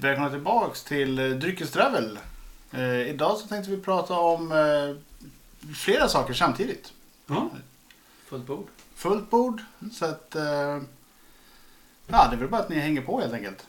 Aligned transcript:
Välkomna 0.00 0.30
tillbaks 0.30 0.84
till 0.84 1.18
eh, 1.18 1.26
Dryckestravel. 1.26 2.18
Eh, 2.72 3.08
idag 3.08 3.36
så 3.36 3.46
tänkte 3.46 3.70
vi 3.70 3.76
prata 3.76 4.14
om 4.14 4.52
eh, 4.52 4.96
flera 5.74 6.08
saker 6.08 6.34
samtidigt. 6.34 6.92
Ja. 7.26 7.50
Fullt 8.26 8.46
bord. 8.46 8.66
Fullt 8.94 9.30
bord. 9.30 9.62
Så 9.92 10.04
att... 10.04 10.34
Eh, 10.34 10.42
ja, 12.06 12.26
det 12.30 12.36
är 12.36 12.36
väl 12.36 12.48
bara 12.48 12.60
att 12.60 12.68
ni 12.68 12.78
hänger 12.78 13.02
på 13.02 13.20
helt 13.20 13.32
enkelt. 13.32 13.66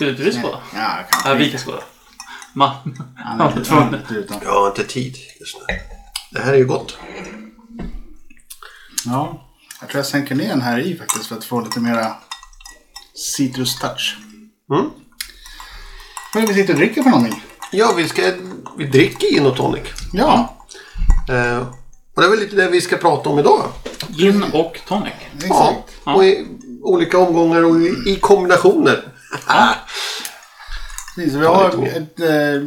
Skulle 0.00 0.10
inte 0.10 0.22
vi 0.22 0.32
skåla? 0.32 0.58
Ja, 0.74 0.98
kanske. 1.10 1.28
Ja, 1.28 1.34
vi 1.34 1.50
kan 1.50 1.60
skåla. 1.60 1.82
Man. 2.52 2.70
Han 3.16 3.40
är 3.40 3.58
inte, 3.58 3.74
han 3.74 3.94
är 3.94 3.98
inte 3.98 4.14
utan. 4.14 4.38
Jag 4.42 4.60
har 4.60 4.68
inte 4.68 4.84
tid 4.84 5.16
just 5.40 5.56
nu. 5.58 5.74
Det 6.30 6.40
här 6.40 6.52
är 6.52 6.56
ju 6.56 6.66
gott. 6.66 6.98
Ja, 9.06 9.48
jag 9.80 9.88
tror 9.88 9.98
jag 9.98 10.06
sänker 10.06 10.34
ner 10.34 10.48
den 10.48 10.60
här 10.60 10.78
i 10.78 10.96
faktiskt 10.96 11.26
för 11.26 11.36
att 11.36 11.44
få 11.44 11.60
lite 11.60 11.80
mera 11.80 12.16
citrus 13.14 13.78
touch. 13.78 14.18
Mm. 14.72 14.90
Vad 16.34 16.42
är 16.42 16.46
det 16.46 16.52
vi 16.52 16.60
sitter 16.60 16.72
och 16.72 16.78
dricker 16.78 17.02
för 17.02 17.10
någonting? 17.10 17.42
Ja, 17.72 17.92
vi, 17.96 18.08
ska, 18.08 18.32
vi 18.76 18.86
dricker 18.86 19.28
gin 19.28 19.46
och 19.46 19.56
tonic. 19.56 19.84
Ja, 20.12 20.56
Eh, 21.28 21.58
och 22.14 22.22
det 22.22 22.26
är 22.26 22.30
väl 22.30 22.38
lite 22.38 22.56
det 22.56 22.68
vi 22.68 22.80
ska 22.80 22.96
prata 22.96 23.30
om 23.30 23.38
idag. 23.38 23.62
Gin 24.08 24.44
och 24.52 24.78
tonic. 24.88 25.12
Ja, 25.40 25.46
exakt. 25.46 25.92
Ja. 26.04 26.14
och 26.14 26.24
i 26.24 26.46
olika 26.82 27.18
omgångar 27.18 27.62
och 27.62 27.80
i, 27.80 27.94
i 28.06 28.16
kombinationer. 28.20 29.09
Precis, 31.14 31.34
vi 31.34 31.46
har 31.46 31.68
ett, 31.86 32.20
eh, 32.20 32.62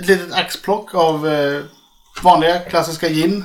ett 0.00 0.06
litet 0.06 0.32
axplock 0.32 0.94
av 0.94 1.28
eh, 1.28 1.60
vanliga 2.22 2.58
klassiska 2.58 3.08
gin. 3.08 3.44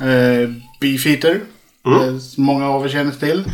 Eh, 0.00 0.50
Beefeater, 0.80 1.40
Mm. 1.86 2.20
som 2.20 2.44
många 2.44 2.68
av 2.68 2.84
er 2.84 2.88
känner 2.88 3.12
till. 3.12 3.44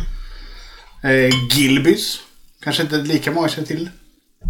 Gilbys, 1.51 2.19
kanske 2.63 2.81
inte 2.83 2.95
lika 2.95 3.31
många 3.31 3.49
känner 3.49 3.67
till. 3.67 3.89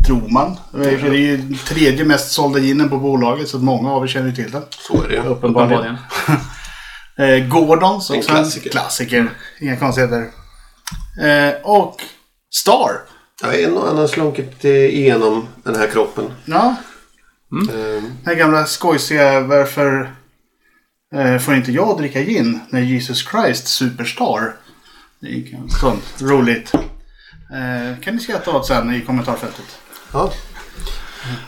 Tror 0.07 0.29
man. 0.29 0.57
Det 0.73 0.85
är 0.89 1.13
ju 1.13 1.37
den 1.37 1.57
tredje 1.57 2.05
mest 2.05 2.31
sålda 2.31 2.59
ginen 2.59 2.89
på 2.89 2.97
bolaget 2.97 3.49
så 3.49 3.57
att 3.57 3.63
många 3.63 3.91
av 3.91 4.03
er 4.03 4.07
känner 4.07 4.31
till 4.31 4.51
den. 4.51 4.63
Så 4.87 5.03
är 5.03 5.07
det 5.07 5.13
ju. 5.15 5.21
Uppenbarligen. 5.23 5.97
Gordons, 7.49 8.09
En 8.09 8.17
också 8.17 8.29
klassiker. 8.31 8.65
en 8.67 8.71
klassiker. 8.71 9.29
Inga 9.59 9.77
konstigheter. 9.77 10.29
Eh, 11.21 11.53
och 11.63 12.01
Star. 12.53 12.91
Ja, 13.41 13.53
en 13.53 13.77
och 13.77 13.89
annan 13.89 14.07
slunkit 14.07 14.65
igenom 14.65 15.47
den 15.63 15.75
här 15.75 15.87
kroppen. 15.87 16.25
Ja, 16.45 16.75
Eh, 17.69 17.75
Den 18.03 18.17
här 18.25 18.35
gamla 18.35 18.65
skojsiga 18.65 19.39
varför 19.41 20.13
eh, 21.15 21.37
får 21.37 21.55
inte 21.55 21.71
jag 21.71 21.97
dricka 21.97 22.21
gin 22.21 22.59
när 22.69 22.79
Jesus 22.81 23.29
Christ 23.31 23.67
Superstar? 23.67 24.55
Det 25.19 25.27
är 25.27 25.31
ju 25.31 25.57
sånt 25.81 26.21
roligt. 26.21 26.73
Eh, 26.73 27.99
kan 28.03 28.15
ni 28.15 28.19
skratta 28.21 28.51
åt 28.51 28.67
sen 28.67 28.93
i 28.95 29.01
kommentarsfältet. 29.01 29.65
ja. 30.13 30.31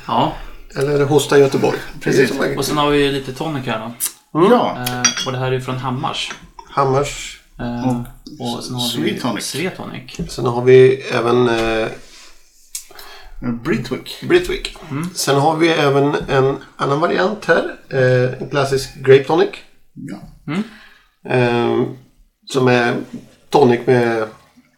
Ja. 0.08 0.34
Eller 0.76 1.06
Hosta 1.06 1.38
Göteborg. 1.40 1.78
Precis. 2.02 2.32
Och 2.58 2.66
sen 2.66 2.78
har 2.78 2.90
vi 2.90 3.04
ju 3.06 3.12
lite 3.12 3.34
tonic 3.34 3.66
här 3.66 3.80
då. 3.80 3.94
Ja, 4.50 4.78
Eh, 4.88 5.04
och 5.26 5.32
det 5.32 5.38
här 5.38 5.48
är 5.48 5.52
ju 5.52 5.62
från 5.62 5.78
Hammars. 5.78 6.32
Hammars. 6.70 7.41
Eh, 7.62 8.02
och 8.40 8.64
sen 8.64 8.76
har 8.76 9.02
vi 9.02 9.20
tonic. 9.20 9.46
Sweet 9.46 9.78
tonic. 9.78 10.32
Sen 10.32 10.46
har 10.46 10.64
vi 10.64 11.02
även 11.02 11.50
eh, 11.50 11.88
Britwick. 13.64 14.24
Britwick. 14.30 14.78
Sen 15.16 15.36
har 15.36 15.58
vi 15.58 15.68
även 15.70 16.16
en 16.30 16.58
annan 16.76 17.00
variant 17.00 17.46
här. 17.46 17.76
Eh, 17.90 18.42
en 18.42 18.50
klassisk 18.50 18.96
Grape 18.96 19.24
Tonic. 19.24 19.50
Ja. 19.94 20.18
Eh, 21.32 21.84
som 22.46 22.68
är 22.68 22.96
tonic 23.50 23.80
med, 23.86 24.28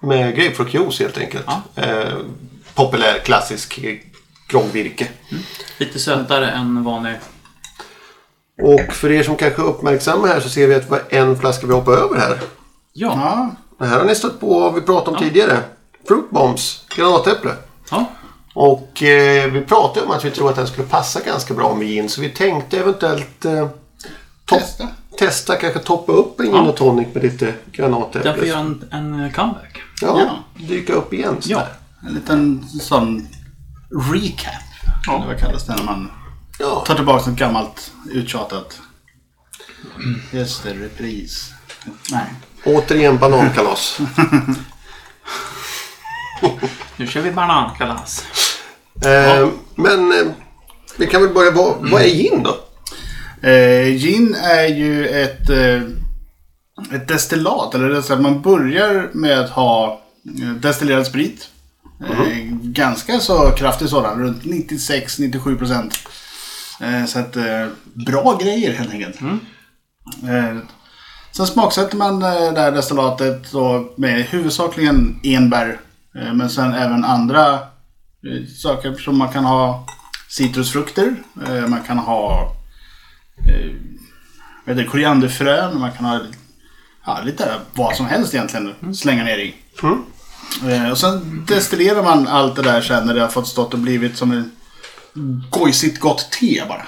med 0.01 0.35
grapefruktjuice 0.35 0.99
helt 0.99 1.17
enkelt. 1.17 1.45
Ja. 1.47 1.83
Eh, 1.83 2.17
populär 2.73 3.19
klassisk 3.25 3.79
groggvirke. 4.49 5.07
Lite 5.77 5.99
sötare 5.99 6.51
än 6.51 6.83
vanlig. 6.83 7.15
Och 8.61 8.93
för 8.93 9.11
er 9.11 9.23
som 9.23 9.35
kanske 9.35 9.61
är 9.61 9.65
uppmärksamma 9.65 10.27
här 10.27 10.39
så 10.39 10.49
ser 10.49 10.67
vi 10.67 10.75
att 10.75 10.83
det 10.83 10.89
var 10.91 11.01
en 11.09 11.39
flaska 11.39 11.67
vi 11.67 11.73
hoppade 11.73 11.97
över 11.97 12.19
här. 12.19 12.39
Ja. 12.93 13.07
Ja, 13.15 13.55
Det 13.79 13.85
här 13.85 13.97
har 13.99 14.05
ni 14.05 14.15
stött 14.15 14.39
på 14.39 14.71
vi 14.71 14.81
pratade 14.81 15.09
om 15.17 15.23
Ja. 15.23 15.29
tidigare. 15.29 15.59
Fruit 16.07 16.29
Bombs, 16.29 16.85
granatäpple. 16.95 17.55
Ja. 17.91 18.05
Och 18.53 19.03
eh, 19.03 19.51
vi 19.51 19.61
pratade 19.61 20.05
om 20.05 20.11
att 20.11 20.25
vi 20.25 20.31
tror 20.31 20.49
att 20.49 20.55
den 20.55 20.67
skulle 20.67 20.87
passa 20.87 21.19
ganska 21.21 21.53
bra 21.53 21.75
med 21.75 21.87
gin. 21.87 22.09
Så 22.09 22.21
vi 22.21 22.29
tänkte 22.29 22.79
eventuellt 22.79 23.45
eh, 23.45 23.67
testa. 24.45 24.87
testa 25.17 25.55
kanske 25.55 25.79
toppa 25.79 26.11
upp 26.11 26.39
en 26.39 26.45
gin 26.45 26.55
Ja. 26.55 26.61
och 26.61 26.75
tonic 26.77 27.07
med 27.13 27.23
lite 27.23 27.53
granatäpple. 27.71 28.29
Den 28.31 28.39
får 28.39 28.47
göra 28.47 28.59
en, 28.59 28.83
en 28.91 29.31
comeback. 29.33 29.81
Ja, 30.01 30.19
Ja. 30.19 30.63
dyka 30.67 30.93
upp 30.93 31.13
igen. 31.13 31.37
Ja. 31.43 31.67
En 32.07 32.13
liten 32.13 32.65
sån 32.81 33.27
recap. 34.13 34.53
Ja. 35.07 35.15
Eller 35.15 35.25
vad 35.27 35.39
kallas 35.39 35.65
det 35.65 35.75
när 35.75 35.83
man 35.83 36.11
Ja. 36.59 36.83
tar 36.87 36.95
tillbaka 36.95 37.29
något 37.29 37.39
gammalt 37.39 37.91
uttjatat. 38.11 38.79
Just 40.31 40.63
det, 40.63 40.73
repris. 40.73 41.51
Nej. 42.11 42.25
Återigen 42.65 43.17
banankalas. 43.17 43.97
Nu 46.97 47.07
kör 47.07 47.21
vi 47.21 47.31
banankalas. 47.31 48.25
eh, 49.05 49.49
men 49.75 50.11
eh, 50.11 50.31
vi 50.97 51.07
kan 51.07 51.21
väl 51.21 51.33
börja. 51.33 51.51
Vad, 51.51 51.89
vad 51.91 52.01
är 52.01 52.07
gin 52.07 52.43
då? 52.43 52.57
Eh, 53.49 53.87
gin 53.87 54.35
är 54.35 54.67
ju 54.67 55.07
ett, 55.07 55.49
eh, 55.49 55.81
ett 56.95 57.07
destillat. 57.07 57.75
Eller 57.75 57.89
det 57.89 57.97
är 57.97 58.01
så 58.01 58.13
att 58.13 58.21
man 58.21 58.41
börjar 58.41 59.09
med 59.13 59.39
att 59.39 59.49
ha 59.49 60.01
eh, 60.41 60.49
destillerad 60.49 61.07
sprit. 61.07 61.49
Eh, 62.09 62.37
ganska 62.61 63.19
så 63.19 63.51
kraftig 63.51 63.89
sådan. 63.89 64.19
Runt 64.19 64.43
96-97 64.43 65.57
procent. 65.57 65.93
Eh, 66.81 67.05
så 67.05 67.19
att 67.19 67.35
eh, 67.35 67.67
bra 67.93 68.39
grejer 68.41 68.73
helt 68.73 68.91
enkelt. 68.91 69.21
Eh, 70.23 70.57
sen 71.35 71.47
smaksätter 71.47 71.97
man 71.97 72.21
eh, 72.21 72.53
det 72.53 72.61
här 72.61 72.71
destillatet 72.71 73.53
med 73.95 74.25
huvudsakligen 74.25 75.19
enbär. 75.23 75.79
Eh, 76.15 76.33
men 76.33 76.49
sen 76.49 76.73
även 76.73 77.05
andra 77.05 77.53
eh, 77.53 78.47
saker 78.57 78.93
som 78.93 79.17
man 79.17 79.29
kan 79.29 79.45
ha 79.45 79.85
citrusfrukter. 80.29 81.15
Man 81.67 81.83
kan 81.87 81.97
ha 81.97 82.55
heter 84.65 84.81
det, 84.83 84.87
korianderfrön. 84.87 85.79
Man 85.79 85.91
kan 85.91 86.05
ha 86.05 86.19
ja, 87.05 87.21
lite 87.23 87.53
vad 87.73 87.95
som 87.95 88.05
helst 88.05 88.33
egentligen. 88.33 88.95
Slänga 88.95 89.23
ner 89.23 89.37
i. 89.37 89.55
Mm. 89.83 90.91
Och 90.91 90.97
sen 90.97 91.45
destillerar 91.47 92.03
man 92.03 92.27
allt 92.27 92.55
det 92.55 92.61
där 92.61 92.81
sen 92.81 93.07
när 93.07 93.13
det 93.13 93.21
har 93.21 93.27
fått 93.27 93.47
stått 93.47 93.73
och 93.73 93.79
blivit 93.79 94.17
som 94.17 94.31
en 94.31 94.51
gojsigt 95.49 95.99
gott 95.99 96.31
te 96.31 96.63
bara. 96.67 96.85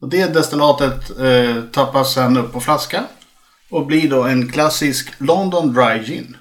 Och 0.00 0.08
det 0.08 0.34
destillatet 0.34 1.20
eh, 1.20 1.62
tappas 1.72 2.14
sen 2.14 2.36
upp 2.36 2.52
på 2.52 2.60
flaska. 2.60 3.04
Och 3.74 3.86
blir 3.86 4.10
då 4.10 4.22
en 4.22 4.48
klassisk 4.52 5.12
London 5.18 5.72
Dry 5.72 6.02
Gin. 6.04 6.36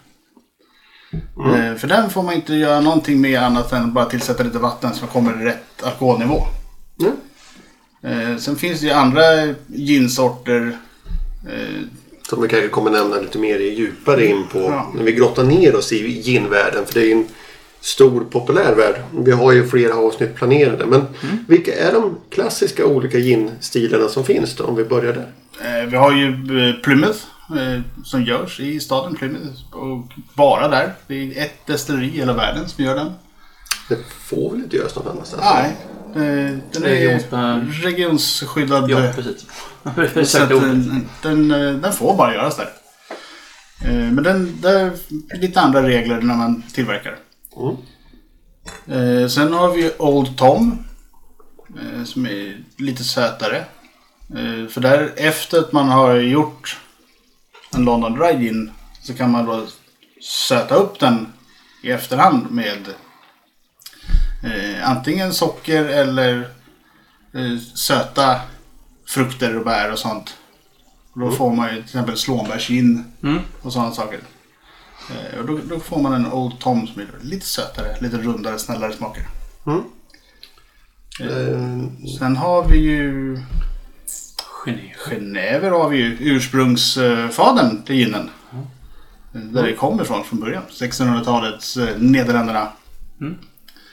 Eh, 1.56 1.76
för 1.76 1.88
den 1.88 2.10
får 2.10 2.24
man 2.24 2.34
inte 2.34 2.54
göra 2.54 2.82
någonting 2.82 3.22
med 3.22 3.40
annat 3.40 3.74
än 3.74 3.94
bara 3.94 4.06
tillsätta 4.06 4.44
lite 4.44 4.58
vatten 4.60 4.94
så 4.94 5.06
kommer 5.08 5.34
det 5.34 5.46
rätt 5.46 5.84
alkoholnivå. 5.84 6.44
Mm. 8.04 8.40
Sen 8.40 8.56
finns 8.56 8.80
det 8.80 8.86
ju 8.86 8.92
andra 8.94 9.22
ginsorter. 9.68 10.78
Eh, 11.50 11.82
Som 12.30 12.42
vi 12.42 12.48
kanske 12.48 12.68
kommer 12.70 12.92
nämna 12.92 13.16
lite 13.20 13.38
mer 13.38 13.60
i 13.60 13.74
djupare 13.74 14.26
in 14.26 14.44
på 14.52 14.60
Ja. 14.60 14.92
när 14.96 15.04
vi 15.04 15.12
grottar 15.12 15.44
ner 15.44 15.76
oss 15.76 15.92
i 15.92 16.08
ginvärlden. 16.22 16.86
För 16.86 16.94
det 16.94 17.00
är 17.02 17.06
ju 17.06 17.12
en 17.12 17.28
stor 17.82 18.24
populär 18.32 18.76
värld. 18.76 18.96
Vi 19.26 19.32
har 19.32 19.52
ju 19.52 19.68
flera 19.68 19.96
avsnitt 19.96 20.36
planerade. 20.36 20.86
Men 20.86 21.06
vilka 21.48 21.76
är 21.76 21.94
de 21.94 22.18
klassiska 22.30 22.86
olika 22.86 23.18
gin-stilarna 23.20 24.08
som 24.08 24.26
finns 24.26 24.56
då? 24.56 24.64
Om 24.64 24.76
vi 24.76 24.84
börjar 24.84 25.14
där. 25.14 25.32
Eh, 25.64 25.86
vi 25.90 25.98
har 25.98 26.12
ju 26.12 26.28
eh, 26.70 26.76
Plymouth 26.76 27.20
eh, 27.58 27.82
som 28.04 28.24
görs 28.24 28.60
i 28.60 28.80
staden 28.80 29.16
Plymouth. 29.16 29.76
Och 29.76 30.14
bara 30.34 30.68
där. 30.68 30.94
Det 31.08 31.16
är 31.40 31.44
ett 31.46 31.66
destilleri 31.68 32.06
i 32.06 32.10
hela 32.10 32.34
världen 32.34 32.70
som 32.70 32.84
gör 32.84 32.96
den. 32.96 33.12
Det 33.90 33.98
får 34.20 34.52
väl 34.52 34.60
inte 34.64 34.78
göras 34.78 34.96
någon 34.96 35.08
annanstans? 35.08 35.44
Nej. 35.54 35.76
Den 36.14 36.84
är 36.84 36.90
Regions- 36.90 37.82
regionsskyddad. 37.84 38.90
Ja, 38.90 39.12
precis. 39.16 40.32
så 40.32 40.46
den, 40.46 41.08
den, 41.22 41.48
den 41.82 41.94
får 41.94 42.18
bara 42.18 42.34
göras 42.34 42.58
där. 42.58 42.70
Men 43.86 44.24
den, 44.24 44.62
det 44.62 44.70
är 44.70 44.92
lite 45.38 45.62
andra 45.62 45.88
regler 45.88 46.22
när 46.22 46.36
man 46.36 46.64
tillverkar. 46.74 47.18
Mm. 48.88 49.30
Sen 49.30 49.54
har 49.54 49.72
vi 49.72 49.92
Old 49.98 50.38
Tom. 50.38 50.84
som 52.06 52.26
är 52.26 52.64
lite 52.78 53.04
sötare. 53.04 53.66
Eh, 54.30 54.68
för 54.70 54.82
där 54.82 55.14
efter 55.16 55.60
att 55.60 55.72
man 55.72 55.90
har 55.90 56.16
gjort 56.16 56.80
en 57.76 57.86
London 57.86 58.14
Dry 58.14 58.34
Gin 58.46 58.72
så 59.02 59.14
kan 59.14 59.32
man 59.32 59.46
då 59.46 59.66
söta 60.22 60.76
upp 60.76 61.00
den 61.00 61.34
i 61.84 61.92
efterhand 61.92 62.52
med 62.52 62.88
eh, 64.44 64.90
antingen 64.90 65.34
socker 65.34 65.86
eller 65.86 66.40
eh, 67.34 67.58
söta 67.76 68.40
frukter 69.08 69.58
och 69.58 69.66
bär 69.66 69.92
och 69.92 70.00
sånt. 70.00 70.38
Och 71.14 71.20
då 71.20 71.32
får 71.32 71.56
man 71.56 71.68
ju 71.70 71.76
till 71.76 71.84
exempel 71.84 72.18
slånbärsgin 72.18 73.04
Mm. 73.24 73.40
och 73.62 73.74
sådana 73.74 73.92
saker. 73.92 74.20
Eh, 75.10 75.40
och 75.40 75.46
då, 75.46 75.60
då 75.70 75.80
får 75.80 76.02
man 76.02 76.14
en 76.14 76.32
Old 76.34 76.60
Tom 76.60 76.88
som 76.88 77.02
är 77.02 77.08
lite 77.22 77.46
sötare, 77.46 77.98
lite 78.02 78.18
rundare, 78.18 78.60
snällare 78.60 78.94
smaker. 78.94 79.28
Mm. 79.66 79.84
Eh, 81.20 81.90
Sen 82.20 82.36
har 82.36 82.64
vi 82.68 82.78
ju. 82.78 83.38
Genever 84.66 85.72
har 85.72 85.90
vi 85.90 85.98
ju 85.98 86.18
ursprungsfadern 86.20 87.84
till 87.84 87.96
ginen. 87.96 88.30
Där 89.32 89.64
det 89.64 89.74
kommer 89.74 90.04
ifrån 90.04 90.24
från 90.24 90.40
början. 90.40 90.64
1600-talets 90.70 91.78
eh, 91.78 91.98
Nederländerna. 91.98 92.72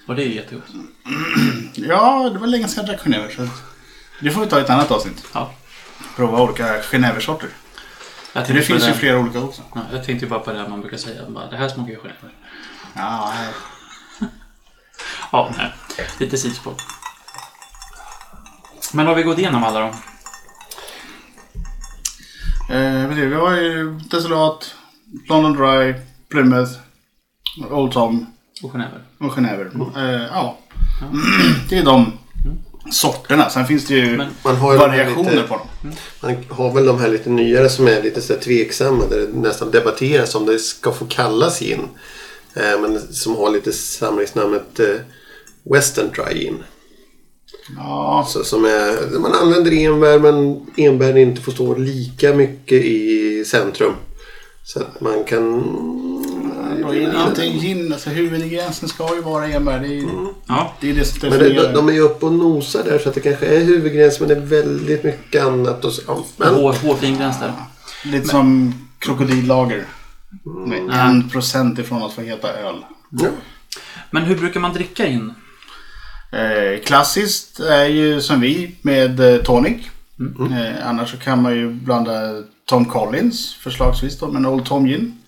Och 0.07 0.17
det 0.17 0.23
är 0.23 0.29
jättegott. 0.29 0.65
Ja, 1.75 2.31
det 2.33 2.39
var 2.39 2.47
länge 2.47 2.69
sedan 2.69 2.85
jag 2.87 2.97
drack 2.97 3.05
Genever. 3.07 3.29
Så 3.29 3.49
det 4.21 4.31
får 4.31 4.41
vi 4.41 4.47
ta 4.47 4.59
i 4.59 4.63
ett 4.63 4.71
annat 4.71 4.91
avsnitt. 4.91 5.25
Ja. 5.35 5.53
Prova 6.17 6.43
olika 6.43 6.83
Geneversorter. 6.83 7.49
Det 8.33 8.63
finns 8.63 8.89
ju 8.89 8.93
flera 8.93 9.19
olika 9.19 9.41
också. 9.41 9.63
Ja, 9.75 9.81
jag 9.93 10.05
tänkte 10.05 10.27
bara 10.27 10.41
på 10.41 10.53
det 10.53 10.59
här 10.59 10.69
man 10.69 10.81
brukar 10.81 10.97
säga. 10.97 11.23
Bara, 11.29 11.51
det 11.51 11.57
här 11.57 11.69
smakar 11.69 11.91
ju 11.93 11.97
Genever. 11.99 12.31
Ja, 12.95 13.33
Ja, 15.33 15.51
nej. 15.59 15.73
Lite 16.19 16.37
sidospår. 16.39 16.75
Men 18.93 19.07
har 19.07 19.15
vi 19.15 19.23
gått 19.23 19.39
igenom 19.39 19.65
alla 19.65 19.81
då? 19.81 19.95
Eh, 22.71 23.17
du, 23.17 23.27
vi 23.29 23.35
har 23.35 23.57
ju 23.57 23.99
Destillat, 24.11 24.75
London 25.29 25.53
Dry, 25.53 25.95
Plymouth, 26.31 26.73
Old 27.71 27.93
Tom 27.93 28.27
Och 28.63 28.73
Genever? 28.73 29.03
och 29.19 29.35
Genever. 29.35 29.71
Eh, 29.97 30.27
ja, 30.33 30.59
det 31.71 31.79
är 31.79 31.85
de 31.85 32.13
sorterna. 32.93 33.51
Sen 33.51 33.67
finns 33.67 33.87
det 33.87 33.95
ju 33.95 34.17
Men- 34.17 34.29
de 34.43 34.57
variationer 34.61 35.31
lite, 35.33 35.43
på 35.49 35.57
dem. 35.57 35.93
Man 36.23 36.37
har 36.49 36.73
väl 36.75 36.87
de 36.87 36.99
här 37.01 37.09
lite 37.09 37.31
nyare 37.31 37.69
som 37.69 37.87
är 37.89 38.03
lite 38.03 38.21
så 38.21 38.35
tveksamma. 38.35 39.05
Där 39.11 39.19
det 39.19 39.39
nästan 39.39 39.71
debatteras 39.71 40.35
om 40.35 40.47
det 40.47 40.59
ska 40.59 40.93
få 40.93 41.05
kallas 41.07 41.59
gin. 41.61 41.89
Eh, 42.55 42.81
men 42.81 42.99
som 43.13 43.37
har 43.37 43.51
lite 43.51 43.73
samlingsnamnet 43.73 44.81
eh, 44.81 44.87
Western 45.73 46.11
Dry 46.11 46.35
Gin. 46.41 46.63
Ja, 47.77 48.27
Så, 48.29 48.45
som 48.45 48.65
är, 48.65 49.19
man 49.19 49.33
använder 49.33 49.73
enbär 49.73 50.19
men 50.19 50.67
enbären 50.77 51.17
inte 51.19 51.43
får 51.43 51.53
stå 51.53 51.75
lika 51.75 52.35
mycket 52.35 52.85
i 52.85 53.45
centrum. 53.47 53.93
Så 54.63 54.81
att 54.81 55.01
man 55.01 55.25
kan... 55.25 55.63
Då 56.83 56.95
är 56.95 57.29
inte 57.29 57.47
gin, 57.47 57.93
alltså 57.93 58.11
huvudingrediensen 58.11 58.89
ska 58.89 59.15
ju 59.15 59.21
vara 59.21 59.47
enbär. 59.49 59.81
Det 59.81 59.99
är, 59.99 60.05
Ja. 60.47 60.73
det, 60.81 60.91
är 60.91 60.95
det 60.95 61.05
som 61.05 61.29
Men 61.29 61.39
det, 61.39 61.55
de, 61.55 61.73
de 61.73 61.89
är 61.89 61.93
ju 61.93 62.01
uppe 62.01 62.27
och 62.27 62.33
nosar 62.33 62.85
där 62.85 62.99
så 62.99 63.09
att 63.09 63.15
det 63.15 63.21
kanske 63.21 63.47
är 63.47 63.65
huvudgräns 63.65 64.21
men 64.21 64.29
det 64.29 64.35
är 64.35 64.41
väldigt 64.41 65.05
mycket 65.05 65.45
annat. 65.45 65.85
Och 65.85 65.93
ja, 66.07 66.25
men, 66.37 66.55
Hår, 66.55 66.73
hårfin 66.73 67.17
gräns 67.19 67.41
där. 67.41 67.53
Lite 68.05 68.29
som 68.29 68.75
krokodillager. 68.99 69.85
Med 70.67 71.01
en 71.09 71.29
procent 71.29 71.79
ifrån 71.79 72.03
att 72.03 72.13
få 72.13 72.21
heta 72.21 72.49
öl. 72.53 72.85
ja. 73.11 73.29
Men 74.11 74.23
hur 74.23 74.37
brukar 74.37 74.61
man 74.61 74.73
dricka 74.73 75.07
in? 75.07 75.35
Eh, 76.33 76.81
klassiskt 76.85 77.61
är 77.61 77.85
ju 77.85 78.21
som 78.21 78.41
vi 78.41 78.77
med 78.83 79.21
eh, 79.21 79.43
tonic. 79.43 79.87
Eh, 80.51 80.89
annars 80.89 81.11
så 81.11 81.17
kan 81.17 81.43
man 81.43 81.55
ju 81.55 81.71
blanda 81.71 82.43
Tom 82.65 82.85
Collins 82.85 83.55
förslagsvis 83.55 84.19
då 84.19 84.27
med 84.27 84.39
en 84.39 84.47
Old 84.47 84.65
Tom 84.65 84.87
Gin. 84.87 85.19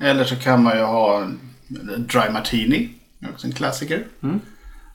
Eller 0.00 0.24
så 0.24 0.36
kan 0.36 0.62
man 0.62 0.76
ju 0.76 0.82
ha 0.82 1.22
en 1.22 1.38
Dry 2.12 2.30
Martini. 2.32 2.88
Också 3.32 3.46
en 3.46 3.52
klassiker. 3.52 4.06
Mm. 4.22 4.40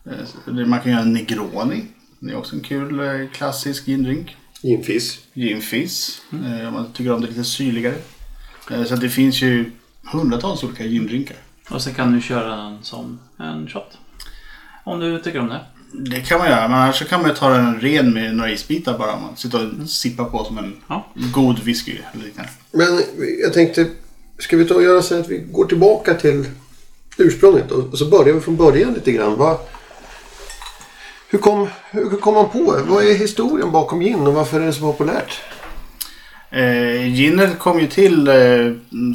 Eh, 0.06 0.26
så 0.26 0.52
man 0.52 0.80
kan 0.80 0.92
göra 0.92 1.02
en 1.02 1.14
Negroni. 1.14 1.84
Det 2.20 2.32
är 2.32 2.38
också 2.38 2.56
en 2.56 2.62
kul 2.62 3.00
eh, 3.00 3.30
klassisk 3.34 3.86
gindrink. 3.88 4.36
Ginfizz. 4.62 5.20
Gin 5.34 5.62
Fizz. 5.62 6.22
Eh, 6.32 6.68
om 6.68 6.74
man 6.74 6.94
tycker 6.94 7.12
om 7.12 7.22
det 7.22 7.28
lite 7.28 7.44
syrligare. 7.44 7.96
Eh, 8.72 8.84
så 8.84 8.96
det 8.96 9.10
finns 9.10 9.42
ju 9.42 9.72
hundratals 10.12 10.64
olika 10.64 10.86
gindrinkar. 10.86 11.38
Och 11.70 11.82
sen 11.82 11.94
kan 11.94 12.14
du 12.14 12.22
köra 12.22 12.56
den 12.56 12.84
som 12.84 13.20
en 13.38 13.68
shot. 13.68 13.98
Om 14.84 15.00
du 15.00 15.20
tycker 15.20 15.40
om 15.40 15.48
det. 15.50 15.60
Det 15.94 16.22
kan 16.22 16.40
man 16.40 16.50
göra, 16.50 16.68
men 16.68 16.78
annars 16.80 17.00
så 17.00 17.06
kan 17.06 17.22
man 17.22 17.30
ju 17.30 17.36
ta 17.36 17.50
den 17.50 17.80
ren 17.80 18.14
med 18.14 18.36
några 18.36 18.52
isbitar 18.52 18.98
bara. 18.98 19.20
Man 19.20 19.36
sitter 19.38 19.70
och 19.82 19.90
sippar 19.90 20.26
på 20.26 20.44
som 20.44 20.58
en 20.58 20.74
Ja. 20.88 21.06
god 21.34 21.60
whisky 21.60 21.98
eller 22.14 22.26
liknande. 22.26 22.52
Men 22.72 23.02
jag 23.44 23.54
tänkte, 23.54 23.88
ska 24.40 24.58
vi 24.58 24.66
ta 24.66 24.74
och 24.76 24.84
göra 24.84 25.02
så 25.02 25.20
att 25.20 25.30
vi 25.30 25.38
går 25.38 25.66
tillbaka 25.66 26.14
till 26.14 26.46
ursprunget 27.18 27.72
och 27.72 27.98
så 27.98 28.06
börjar 28.10 28.34
vi 28.34 28.40
från 28.42 28.56
början 28.58 28.94
lite 28.94 29.12
grann. 29.12 29.36
Vad, 29.38 29.58
hur, 31.30 31.40
kom, 31.40 31.68
hur 31.92 32.10
kom 32.18 32.34
man 32.34 32.50
på 32.50 32.76
det? 32.76 32.84
Vad 32.84 33.04
är 33.04 33.14
historien 33.16 33.72
bakom 33.72 34.00
gin 34.00 34.28
och 34.28 34.34
varför 34.34 34.62
är 34.62 34.66
det 34.66 34.74
så 34.74 34.82
populärt? 34.82 35.40
Eh, 36.50 37.06
ginet 37.16 37.60
kom 37.60 37.80
ju 37.80 37.88
till 37.88 38.28
eh, 38.28 38.34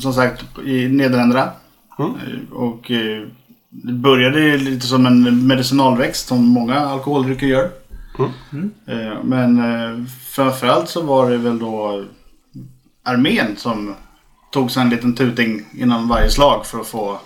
som 0.02 0.12
sagt 0.14 0.44
i 0.66 0.88
Nederländerna. 0.88 1.50
Mm. 1.98 2.10
Eh, 2.10 2.52
och 2.56 2.90
eh, 2.90 3.22
det 3.68 3.92
började 3.92 4.40
ju 4.40 4.58
lite 4.58 4.86
som 4.86 5.06
en 5.06 5.46
medicinalväxt 5.46 6.28
som 6.28 6.44
många 6.46 6.80
alkoholdrycker 6.80 7.46
gör. 7.46 7.70
Mm. 8.52 8.70
Eh, 8.86 9.22
men 9.24 9.58
eh, 9.58 10.04
framförallt 10.30 10.88
så 10.88 11.02
var 11.02 11.30
det 11.30 11.36
väl 11.36 11.58
då 11.58 12.04
armén 13.04 13.56
som 13.56 13.94
tog 14.52 14.70
sig 14.70 14.82
en 14.82 14.90
liten 14.90 15.14
tuting 15.14 15.64
innan 15.72 16.08
varje 16.08 16.30
slag 16.30 16.66
för 16.66 16.80
att 16.80 16.86
få 16.86 17.18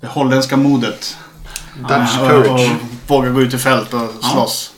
det 0.00 0.06
holländska 0.06 0.56
modet. 0.56 1.16
Dutch 1.78 2.18
och, 2.20 2.28
courage. 2.28 2.50
och 2.50 3.10
våga 3.10 3.30
gå 3.30 3.42
ut 3.42 3.54
i 3.54 3.58
fält 3.58 3.94
och 3.94 4.24
slåss. 4.24 4.74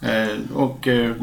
Eh, 0.00 0.56
och 0.56 0.88
eh, 0.88 1.14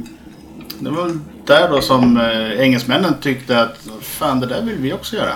det 0.79 0.89
var 0.89 1.19
där 1.45 1.69
då 1.69 1.81
som 1.81 2.17
eh, 2.17 2.61
engelsmännen 2.61 3.13
tyckte 3.21 3.61
att 3.61 3.87
fan 4.01 4.39
det 4.39 4.47
där 4.47 4.61
vill 4.61 4.77
vi 4.77 4.93
också 4.93 5.15
göra. 5.15 5.33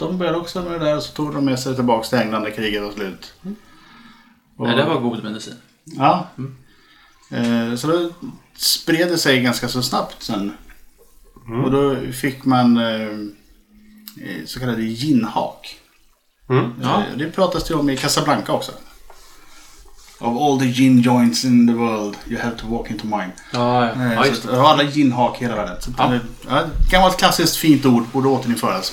De 0.00 0.18
började 0.18 0.38
också 0.38 0.62
med 0.62 0.72
det 0.80 0.84
där 0.86 0.96
och 0.96 1.02
så 1.02 1.12
tog 1.12 1.34
de 1.34 1.44
med 1.44 1.58
sig 1.60 1.74
tillbaka 1.74 2.08
till 2.08 2.18
England 2.18 2.42
när 2.42 2.50
kriget 2.50 2.82
var 2.82 2.92
slut. 2.92 3.32
Och- 4.56 4.66
Nej, 4.66 4.76
det 4.76 4.84
var 4.84 5.00
god 5.00 5.24
medicin. 5.24 5.54
Ja. 5.84 6.26
Eh, 7.30 7.74
så 7.76 7.86
då 7.86 8.10
spred 8.56 9.08
det 9.08 9.18
sig 9.18 9.40
ganska 9.42 9.68
så 9.68 9.82
snabbt 9.82 10.22
sen. 10.22 10.52
Och 11.64 11.70
då 11.70 11.96
fick 12.12 12.44
man 12.44 12.76
eh, 12.76 13.00
eh, 13.10 14.44
så 14.46 14.60
kallade 14.60 14.82
ginhak. 14.82 15.76
Mm. 16.48 16.72
Ja. 16.82 16.98
Eh, 16.98 17.16
Det 17.18 17.30
pratas 17.30 17.64
det 17.64 17.74
om 17.74 17.90
i 17.90 17.96
Casablanca 17.96 18.52
också. 18.52 18.72
Of 20.20 20.40
all 20.40 20.58
the 20.60 20.66
gin 20.66 21.00
joints 21.00 21.44
in 21.44 21.66
the 21.66 21.72
world 21.74 22.16
you 22.26 22.40
have 22.40 22.56
to 22.56 22.66
walk 22.68 22.90
into 22.90 23.06
mine. 23.06 23.32
Ja, 23.52 23.90
Eh, 23.90 24.12
ja 24.14 24.22
så 24.22 24.28
just 24.28 24.44
och 24.44 24.68
alla 24.68 24.82
ginhak 24.82 25.40
i 25.42 25.44
hela 25.44 25.56
världen. 25.56 25.82
Så 25.82 25.90
Ja. 25.98 26.14
ja. 26.14 26.20
Ja, 26.48 26.62
det 26.84 26.90
kan 26.90 27.02
vara 27.02 27.12
ett 27.12 27.18
klassiskt 27.18 27.56
fint 27.56 27.86
ord, 27.86 28.04
borde 28.12 28.28
återinföras. 28.28 28.92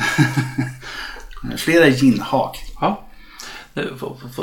Flera 1.56 1.88
ginhak. 1.88 2.58
Ja. 2.80 3.00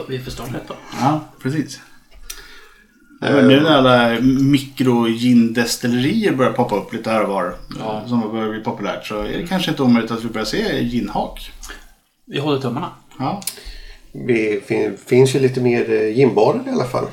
Vi 0.07 0.17
ett 0.17 0.23
då. 0.67 0.75
Ja, 1.01 1.19
precis. 1.43 1.79
Nu 3.21 3.61
när 3.61 3.71
alla 3.71 4.19
mikro-gin-destillerier 4.21 6.31
börjar 6.31 6.51
poppa 6.51 6.75
upp 6.75 6.93
lite 6.93 7.09
här 7.09 7.23
och 7.23 7.29
var. 7.29 7.55
Ja. 7.79 8.03
Som 8.07 8.31
börjar 8.31 8.49
bli 8.49 8.59
populärt. 8.59 9.07
Så 9.07 9.21
är 9.21 9.37
det 9.37 9.47
kanske 9.47 9.71
inte 9.71 9.83
omöjligt 9.83 10.11
att 10.11 10.23
vi 10.23 10.29
börjar 10.29 10.45
se 10.45 10.83
ginhak. 10.83 11.51
Vi 12.25 12.39
håller 12.39 12.61
tummarna. 12.61 12.89
Ja. 13.19 13.41
Det 14.11 14.67
fin, 14.67 14.97
finns 15.05 15.35
ju 15.35 15.39
lite 15.39 15.61
mer 15.61 15.91
eh, 15.91 16.17
ginbarer 16.17 16.63
i 16.67 16.69
alla 16.69 16.85
fall. 16.85 17.07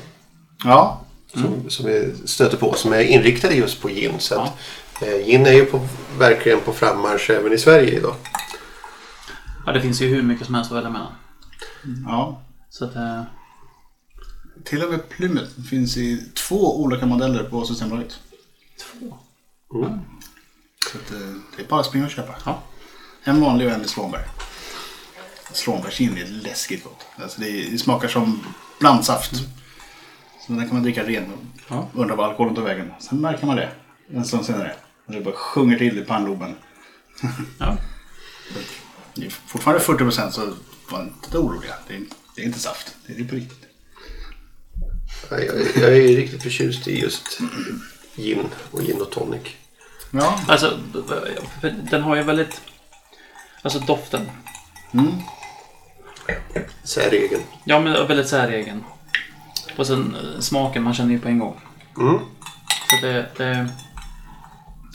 Ja. 0.63 1.01
Som, 1.33 1.69
som 1.69 1.85
vi 1.85 2.13
stöter 2.25 2.57
på 2.57 2.73
som 2.73 2.93
är 2.93 3.01
inriktade 3.01 3.55
just 3.55 3.81
på 3.81 3.89
gin. 3.89 4.13
Så 4.17 4.35
att, 4.35 4.47
eh, 4.47 4.53
gin 4.99 5.45
är 5.45 5.51
ju 5.53 5.65
på, 5.65 5.87
verkligen 6.19 6.59
på 6.59 6.73
frammarsch 6.73 7.29
även 7.29 7.53
i 7.53 7.57
Sverige 7.57 7.97
idag. 7.97 8.15
Ja, 9.65 9.71
det 9.71 9.81
finns 9.81 10.01
ju 10.01 10.07
hur 10.07 10.21
mycket 10.21 10.45
som 10.45 10.55
helst 10.55 10.71
att 10.71 10.77
välja 10.77 10.89
mellan. 10.89 11.11
ja. 12.05 12.41
Så 12.69 12.85
att, 12.85 12.95
eh, 12.95 13.21
Till 14.63 14.83
och 14.83 14.91
med 14.91 15.09
Plymouth 15.09 15.61
finns 15.69 15.97
i 15.97 16.29
två 16.33 16.81
olika 16.81 17.05
modeller 17.05 17.43
på 17.43 17.65
Systembolaget. 17.65 18.19
två. 18.81 19.17
Så 20.91 20.97
att, 20.97 21.11
eh, 21.11 21.27
det 21.57 21.63
är 21.63 21.67
bara 21.67 21.79
att 21.79 21.85
springa 21.85 22.05
och 22.05 22.11
köpa. 22.11 22.35
Ja. 22.45 22.59
En 23.23 23.41
vanlig 23.41 23.67
och 23.67 23.73
en 23.73 23.81
i 23.81 23.87
slånbär. 23.87 24.25
Slånbärsgin 25.53 26.17
är 26.17 26.25
läskigt 26.27 26.83
gott. 26.83 27.05
Alltså 27.15 27.41
det, 27.41 27.69
det 27.71 27.77
smakar 27.77 28.07
som 28.07 28.43
blandsaft. 28.79 29.31
Så 30.47 30.53
den 30.53 30.65
kan 30.67 30.73
man 30.73 30.83
dricka 30.83 31.03
ren 31.03 31.23
och 31.33 31.39
Ja. 31.69 31.87
undra 31.93 32.15
vad 32.15 32.29
alkoholen 32.29 32.55
tar 32.55 32.61
vägen. 32.61 32.91
Sen 32.99 33.21
märker 33.21 33.45
man 33.45 33.55
det 33.55 33.69
en 34.13 34.25
stund 34.25 34.45
senare. 34.45 34.75
Det 35.07 35.21
bara 35.21 35.35
sjunger 35.35 35.77
till 35.77 35.99
i 35.99 36.01
pannloben. 36.01 36.55
Ja. 37.59 37.77
Det 39.13 39.25
är 39.25 39.29
fortfarande 39.29 39.83
40% 39.83 40.29
så 40.31 40.53
var 40.89 41.01
inte 41.01 41.37
oroliga. 41.37 41.73
Det 41.87 41.95
är, 41.95 42.01
det 42.35 42.41
är 42.41 42.45
inte 42.45 42.59
saft. 42.59 42.95
Det 43.07 43.13
är 43.19 43.27
på 43.27 43.35
riktigt. 43.35 43.65
Jag, 45.29 45.45
jag, 45.45 45.55
jag 45.75 45.97
är 45.97 46.15
riktigt 46.15 46.43
förtjust 46.43 46.87
i 46.87 46.99
just 47.01 47.39
gin 48.15 48.45
och 48.71 48.81
gin 48.81 49.01
och 49.01 49.11
tonic. 49.11 49.41
Ja, 50.11 50.39
Alltså, 50.47 50.79
den 51.91 52.01
har 52.01 52.15
ju 52.15 52.23
väldigt... 52.23 52.61
Alltså 53.61 53.79
doften. 53.79 54.29
Säregen. 56.83 57.39
Ja, 57.63 57.79
men 57.79 58.07
väldigt 58.07 58.27
säregen. 58.27 58.83
Och 59.77 59.87
sen 59.87 60.15
eh, 60.15 60.39
smaken, 60.39 60.83
man 60.83 60.93
känner 60.93 61.11
ju 61.11 61.19
på 61.19 61.27
en 61.27 61.39
gång. 61.39 61.61
Mm. 61.97 62.19
Så 62.89 63.05
det, 63.05 63.29
det, 63.37 63.69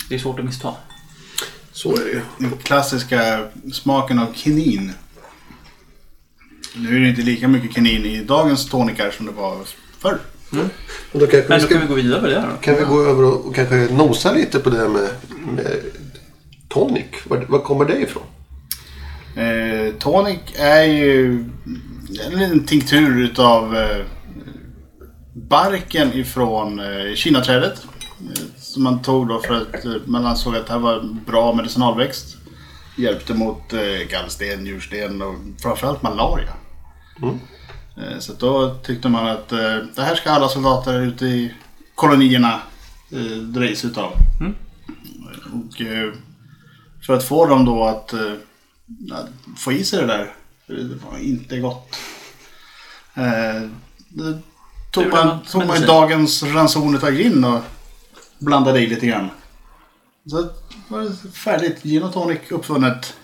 det 0.08 0.14
är 0.14 0.18
svårt 0.18 0.38
att 0.38 0.44
missta. 0.44 0.74
Så 1.72 1.96
är 1.96 2.04
det 2.04 2.10
ju. 2.10 2.20
den 2.38 2.50
klassiska 2.62 3.48
smaken 3.72 4.18
av 4.18 4.32
kinin. 4.34 4.92
Nu 6.76 6.96
är 6.96 7.00
det 7.00 7.08
inte 7.08 7.22
lika 7.22 7.48
mycket 7.48 7.74
kinin 7.74 8.04
i 8.04 8.24
dagens 8.24 8.68
tonikar 8.70 9.10
som 9.10 9.26
det 9.26 9.32
var 9.32 9.58
förr. 9.98 10.18
Och 11.12 11.20
då 11.20 11.26
kanske 11.26 11.48
Men 11.48 11.58
vi 11.58 11.62
då 11.62 11.66
ska, 11.66 11.74
kan 11.74 11.80
vi 11.80 11.86
gå 11.86 11.94
vidare 11.94 12.22
med 12.22 12.30
det 12.30 12.40
då. 12.50 12.56
kan 12.60 12.74
vi 12.74 12.84
gå 12.84 13.02
över 13.02 13.24
och, 13.24 13.46
och 13.46 13.54
kanske 13.54 13.74
nosa 13.76 14.32
lite 14.32 14.58
på 14.58 14.70
det 14.70 14.76
här 14.76 14.88
med, 14.88 15.08
med 15.56 15.80
tonic. 16.68 17.06
Var, 17.24 17.44
var 17.48 17.58
kommer 17.58 17.84
det 17.84 18.00
ifrån? 18.00 18.22
Eh, 19.36 19.94
tonic 19.98 20.38
är 20.58 20.82
ju 20.82 21.44
en 22.26 22.38
liten 22.38 22.66
tinktur 22.66 23.20
utav 23.24 23.76
eh, 23.76 24.04
barken 25.34 26.12
ifrån 26.14 26.80
eh, 26.80 27.14
kinaträdet. 27.14 27.86
Som 28.70 28.82
man 28.82 29.02
tog 29.02 29.28
då 29.28 29.40
för 29.40 29.54
att 29.54 29.84
eh, 29.84 29.92
man 30.04 30.26
ansåg 30.26 30.56
att 30.56 30.66
det 30.66 30.72
här 30.72 30.80
var 30.80 31.00
bra 31.26 31.54
medicinalväxt. 31.54 32.36
Hjälpte 32.96 33.34
mot 33.34 33.72
eh, 33.72 34.08
gallsten, 34.10 34.64
njursten 34.64 35.22
och 35.22 35.34
framförallt 35.62 36.02
malaria. 36.02 36.52
Eh, 37.96 38.18
så 38.18 38.32
då 38.32 38.74
tyckte 38.74 39.08
man 39.08 39.26
att 39.26 39.48
det 39.48 40.02
här 40.02 40.14
ska 40.14 40.30
alla 40.30 40.48
soldater 40.48 41.00
ute 41.00 41.26
i 41.26 41.54
kolonierna 41.94 42.60
sig 43.40 43.84
utav. 43.84 44.12
Och 45.52 45.80
eh, 45.80 46.12
för 47.06 47.14
att 47.14 47.24
få 47.24 47.46
dem 47.46 47.64
då 47.64 47.84
att 47.84 48.14
få 49.56 49.72
i 49.72 49.84
sig 49.84 50.00
det 50.00 50.06
där. 50.06 50.34
Det 50.66 50.98
var 51.10 51.18
inte 51.18 51.58
gott. 51.58 51.96
Då 54.08 54.38
tog 54.90 55.12
man, 55.12 55.38
tog 55.40 55.66
man 55.66 55.80
dagens 55.86 56.42
ranson 56.42 56.96
av 56.96 57.10
gin 57.10 57.44
och 57.44 57.62
blandade 58.40 58.80
i 58.80 58.86
lite 58.86 59.06
grann. 59.06 59.30
Så 60.26 60.48
var 60.88 61.00
det 61.00 61.32
färdigt. 61.32 61.82
Gin 61.82 62.02
och 62.02 62.12
tonic 62.12 62.38
uppfunnet. 62.50 63.14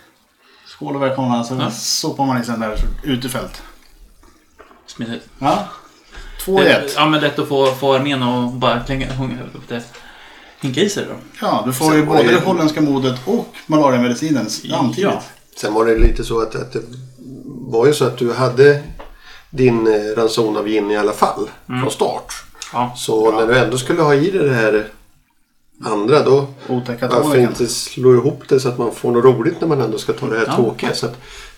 Skål 0.66 0.96
och 0.96 1.02
välkomna. 1.02 1.44
Så 1.44 1.54
Ja. 1.54 1.70
sopar 1.70 2.26
man 2.26 2.42
i 2.42 2.44
sen 2.44 2.60
där 2.60 2.78
ut 3.04 3.24
i 3.24 3.28
fält. 3.28 3.62
Smidigt. 4.86 5.28
Ja. 5.38 5.68
Två 6.44 6.60
i 6.60 6.64
Det- 6.64 6.70
ett. 6.72 6.92
Ja, 6.96 7.06
men 7.06 7.20
lätt 7.20 7.38
att 7.38 7.48
få, 7.48 7.66
få 7.74 7.94
armén 7.94 8.22
och 8.22 8.52
bara 8.52 8.80
klänga, 8.80 9.06
upp 9.54 9.68
det. 9.68 9.82
Hinka 10.60 10.80
i 10.80 10.88
sig 10.88 11.04
då. 11.08 11.14
Ja, 11.40 11.62
du 11.66 11.72
får 11.72 11.84
Sen 11.88 11.96
ju 11.96 12.06
både 12.06 12.22
det- 12.22 12.30
det 12.32 12.40
holländska 12.40 12.80
modet 12.80 13.20
och 13.24 13.46
malariamedicinen 13.66 14.50
samtidigt. 14.50 14.98
Ja. 15.12 15.22
Sen 15.56 15.74
var 15.74 15.84
det 15.86 15.98
lite 15.98 16.24
så 16.24 16.40
att, 16.42 16.54
att 16.54 16.72
det 16.72 16.80
var 17.46 17.86
ju 17.86 17.92
så 17.92 18.04
att 18.04 18.18
du 18.18 18.32
hade 18.32 18.82
din 19.50 19.86
eh, 19.86 20.16
ranson 20.16 20.56
av 20.56 20.66
gin 20.68 20.90
i 20.90 20.96
alla 20.96 21.12
fall 21.12 21.50
från 21.66 21.90
start. 21.90 22.32
Ja. 22.72 22.92
Så 22.96 23.30
när 23.40 23.46
du 23.46 23.58
ändå 23.58 23.78
skulle 23.78 24.02
ha 24.02 24.14
i 24.14 24.30
dig 24.30 24.48
det 24.48 24.54
här 24.54 24.88
andra 25.84 26.22
då 26.22 26.46
Otäcka 26.68 27.08
varför 27.08 27.38
inte 27.38 27.66
slå 27.66 28.14
ihop 28.14 28.42
det 28.48 28.60
så 28.60 28.68
att 28.68 28.78
man 28.78 28.92
får 28.94 29.10
något 29.12 29.24
roligt 29.24 29.60
när 29.60 29.68
man 29.68 29.80
ändå 29.80 29.98
ska 29.98 30.12
ta 30.12 30.26
det 30.26 30.38
här 30.38 30.44
Ja. 30.46 30.54
tråkiga. 30.56 30.94
Så 30.94 31.06
att 31.06 31.16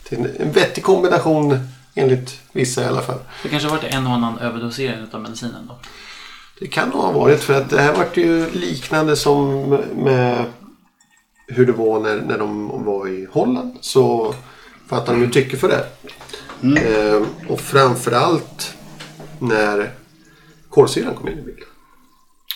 det 0.09 0.17
är 0.17 0.21
en, 0.21 0.37
en 0.39 0.53
vettig 0.53 0.85
kombination 0.85 1.59
enligt 1.95 2.41
vissa 2.53 2.83
i 2.83 2.87
alla 2.87 3.01
fall. 3.03 3.19
Det 3.43 3.49
kanske 3.49 3.69
har 3.69 3.77
varit 3.77 3.95
en 3.95 4.07
och 4.07 4.13
annan 4.13 4.39
överdosering 4.39 5.07
av 5.13 5.21
medicinen 5.21 5.67
då. 5.69 5.79
Det 6.61 6.67
kan 6.67 6.89
nog 6.89 6.99
ha 7.01 7.13
varit 7.13 7.41
för 7.41 7.55
att 7.55 7.71
det 7.71 7.81
här 7.81 7.95
vart 7.95 8.17
ju 8.17 8.51
liknande 8.51 9.17
som 9.17 9.61
med 9.97 10.45
hur 11.47 11.67
det 11.67 11.73
var 11.73 12.01
när, 12.01 12.17
när 12.17 12.39
de 12.39 12.85
var 12.85 13.09
i 13.09 13.27
Holland. 13.33 13.77
Så 13.81 14.35
fattar 14.89 15.13
de 15.13 15.21
ju 15.23 15.31
tycke 15.31 15.57
för 15.57 15.69
det. 15.69 15.85
Eh, 16.81 17.23
och 17.49 17.61
framförallt 17.61 18.75
när 19.39 19.91
kolsyran 20.69 21.15
kom 21.15 21.29
in 21.29 21.39
i 21.39 21.43
bilden. 21.43 21.65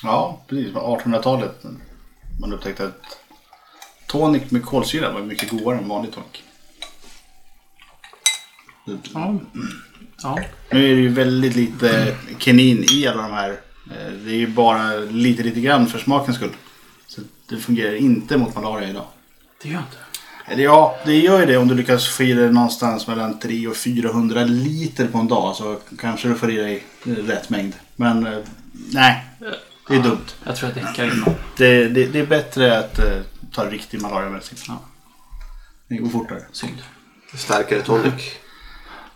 Ja, 0.02 0.40
precis. 0.48 0.72
På 0.72 0.80
1800-talet. 1.04 1.62
Man 2.40 2.52
upptäckte 2.52 2.84
att 2.84 3.18
tonic 4.06 4.50
med 4.50 4.64
kolsyra 4.64 5.12
var 5.12 5.20
mycket 5.20 5.50
godare 5.50 5.78
än 5.78 5.88
vanlig 5.88 6.12
tonic. 6.12 6.42
Ja. 9.14 9.38
Ja. 10.22 10.38
Nu 10.70 10.92
är 10.92 10.96
det 10.96 11.02
ju 11.02 11.08
väldigt 11.08 11.56
lite 11.56 12.16
kinin 12.38 12.84
i 12.92 13.06
alla 13.06 13.22
de 13.22 13.32
här. 13.32 13.50
Eh, 13.90 14.12
Det 14.24 14.30
är 14.30 14.36
ju 14.36 14.46
bara 14.46 14.96
lite, 14.98 15.42
lite 15.42 15.60
grann 15.60 15.86
för 15.86 15.98
smakens 15.98 16.36
skull. 16.36 16.52
Så 17.06 17.20
det 17.48 17.56
fungerar 17.56 17.94
inte 17.94 18.36
mot 18.36 18.54
malaria 18.54 18.88
idag. 18.88 19.04
Det 19.62 19.68
gör 19.68 19.78
inte. 19.78 19.96
Eller 20.46 20.64
ja, 20.64 20.96
det 21.04 21.14
gör 21.16 21.40
ju 21.40 21.46
det 21.46 21.56
om 21.56 21.68
du 21.68 21.74
lyckas 21.74 22.08
få 22.08 22.22
i 22.22 22.32
dig 22.32 22.52
någonstans 22.52 23.06
mellan 23.06 23.38
300 23.38 23.70
och 23.70 23.76
400 23.76 24.44
liter 24.44 25.06
på 25.08 25.18
en 25.18 25.28
dag. 25.28 25.56
Så 25.56 25.78
kanske 25.98 26.28
du 26.28 26.34
får 26.34 26.50
i 26.50 26.56
dig 26.56 26.84
eh, 27.06 27.10
rätt 27.10 27.50
mängd. 27.50 27.72
Men 27.96 28.26
eh, 28.26 28.38
nej, 28.92 29.24
det 29.92 29.98
är 29.98 30.02
dumt. 30.02 30.26
Jag 30.46 30.56
tror 30.56 30.72
jag 30.74 30.84
däckar 30.84 31.04
innan. 31.04 31.34
Det, 31.56 31.88
det, 31.88 32.06
det 32.06 32.18
är 32.20 32.26
bättre 32.26 32.78
att 32.78 32.98
eh, 32.98 33.18
ta 33.54 33.70
riktig 33.70 34.00
malariamedicin. 34.00 34.58
Ja. 34.68 34.80
Det 35.88 35.96
går 35.96 36.08
fortare. 36.08 36.42
Synd. 36.52 36.82
Starkare 37.34 37.82
tonic. 37.82 38.14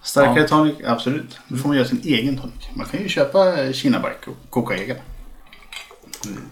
Starkare 0.02 0.40
Ja. 0.40 0.48
tonic, 0.48 0.74
absolut. 0.86 1.38
Då 1.48 1.56
får 1.56 1.68
man 1.68 1.76
göra 1.76 1.88
sin 1.88 2.00
egen 2.04 2.38
tonic. 2.38 2.54
Man 2.74 2.86
kan 2.86 3.02
ju 3.02 3.08
köpa 3.08 3.62
eh, 3.64 3.72
kinabark 3.72 4.28
och 4.28 4.50
koka 4.50 4.74
egen. 4.74 4.96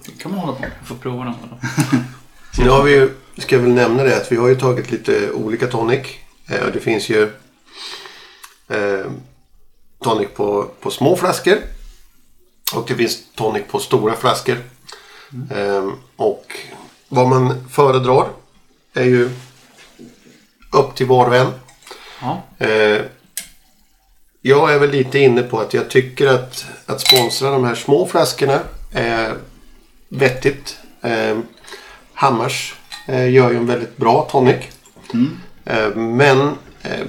Det 0.07 0.23
kan 0.23 0.31
man 0.31 0.41
hålla 0.41 0.53
på 0.53 0.61
med. 0.61 0.71
Jag 0.81 0.89
får 0.89 0.95
prova 0.97 1.25
någon 1.25 1.35
då. 1.51 1.59
Nu 2.63 2.69
har 2.71 2.83
vi 2.83 2.93
ju, 2.95 3.11
ska 3.39 3.55
jag 3.57 3.63
väl 3.63 3.73
nämna 3.73 4.03
det, 4.03 4.17
att 4.17 4.33
vi 4.33 4.37
har 4.37 4.49
ju 4.49 4.55
tagit 4.55 4.91
lite 4.91 5.31
olika 5.33 5.67
tonic. 5.67 6.07
Eh, 6.49 6.67
det 6.73 6.81
finns 6.81 7.09
ju 7.09 7.23
eh, 8.69 9.07
tonic 10.05 10.29
på, 10.37 10.71
på 10.81 10.91
små 10.91 11.17
flaskor. 11.17 11.59
Och 12.73 12.85
det 12.89 12.95
finns 12.95 13.23
tonic 13.35 13.63
på 13.71 13.79
stora 13.79 14.17
flaskor. 14.17 14.57
Eh, 15.51 15.93
och 16.17 16.59
vad 17.09 17.29
man 17.29 17.69
föredrar 17.71 18.29
är 18.95 19.05
ju 19.05 19.31
upp 20.73 20.95
till 20.95 21.07
var 21.07 21.27
och 21.27 21.37
en. 21.37 21.53
Ja. 22.21 22.43
Eh, 22.59 23.01
jag 24.43 24.75
är 24.75 24.79
väl 24.79 24.91
lite 24.91 25.19
inne 25.19 25.43
på 25.43 25.61
att 25.61 25.75
jag 25.75 25.91
tycker 25.91 26.27
att, 26.27 26.67
att 26.87 27.01
sponsra 27.01 27.51
de 27.51 27.65
här 27.65 27.75
små 27.75 28.07
flaskorna 28.07 28.61
är 28.93 29.35
vettigt. 30.09 30.77
Eh, 31.03 31.39
Hammars 32.15 32.75
eh, 33.07 33.31
gör 33.31 33.51
ju 33.51 33.57
en 33.57 33.67
väldigt 33.67 33.97
bra 33.97 34.29
tonic. 34.31 34.57
Eh, 35.65 35.97
men 35.97 36.41
eh, 36.83 37.07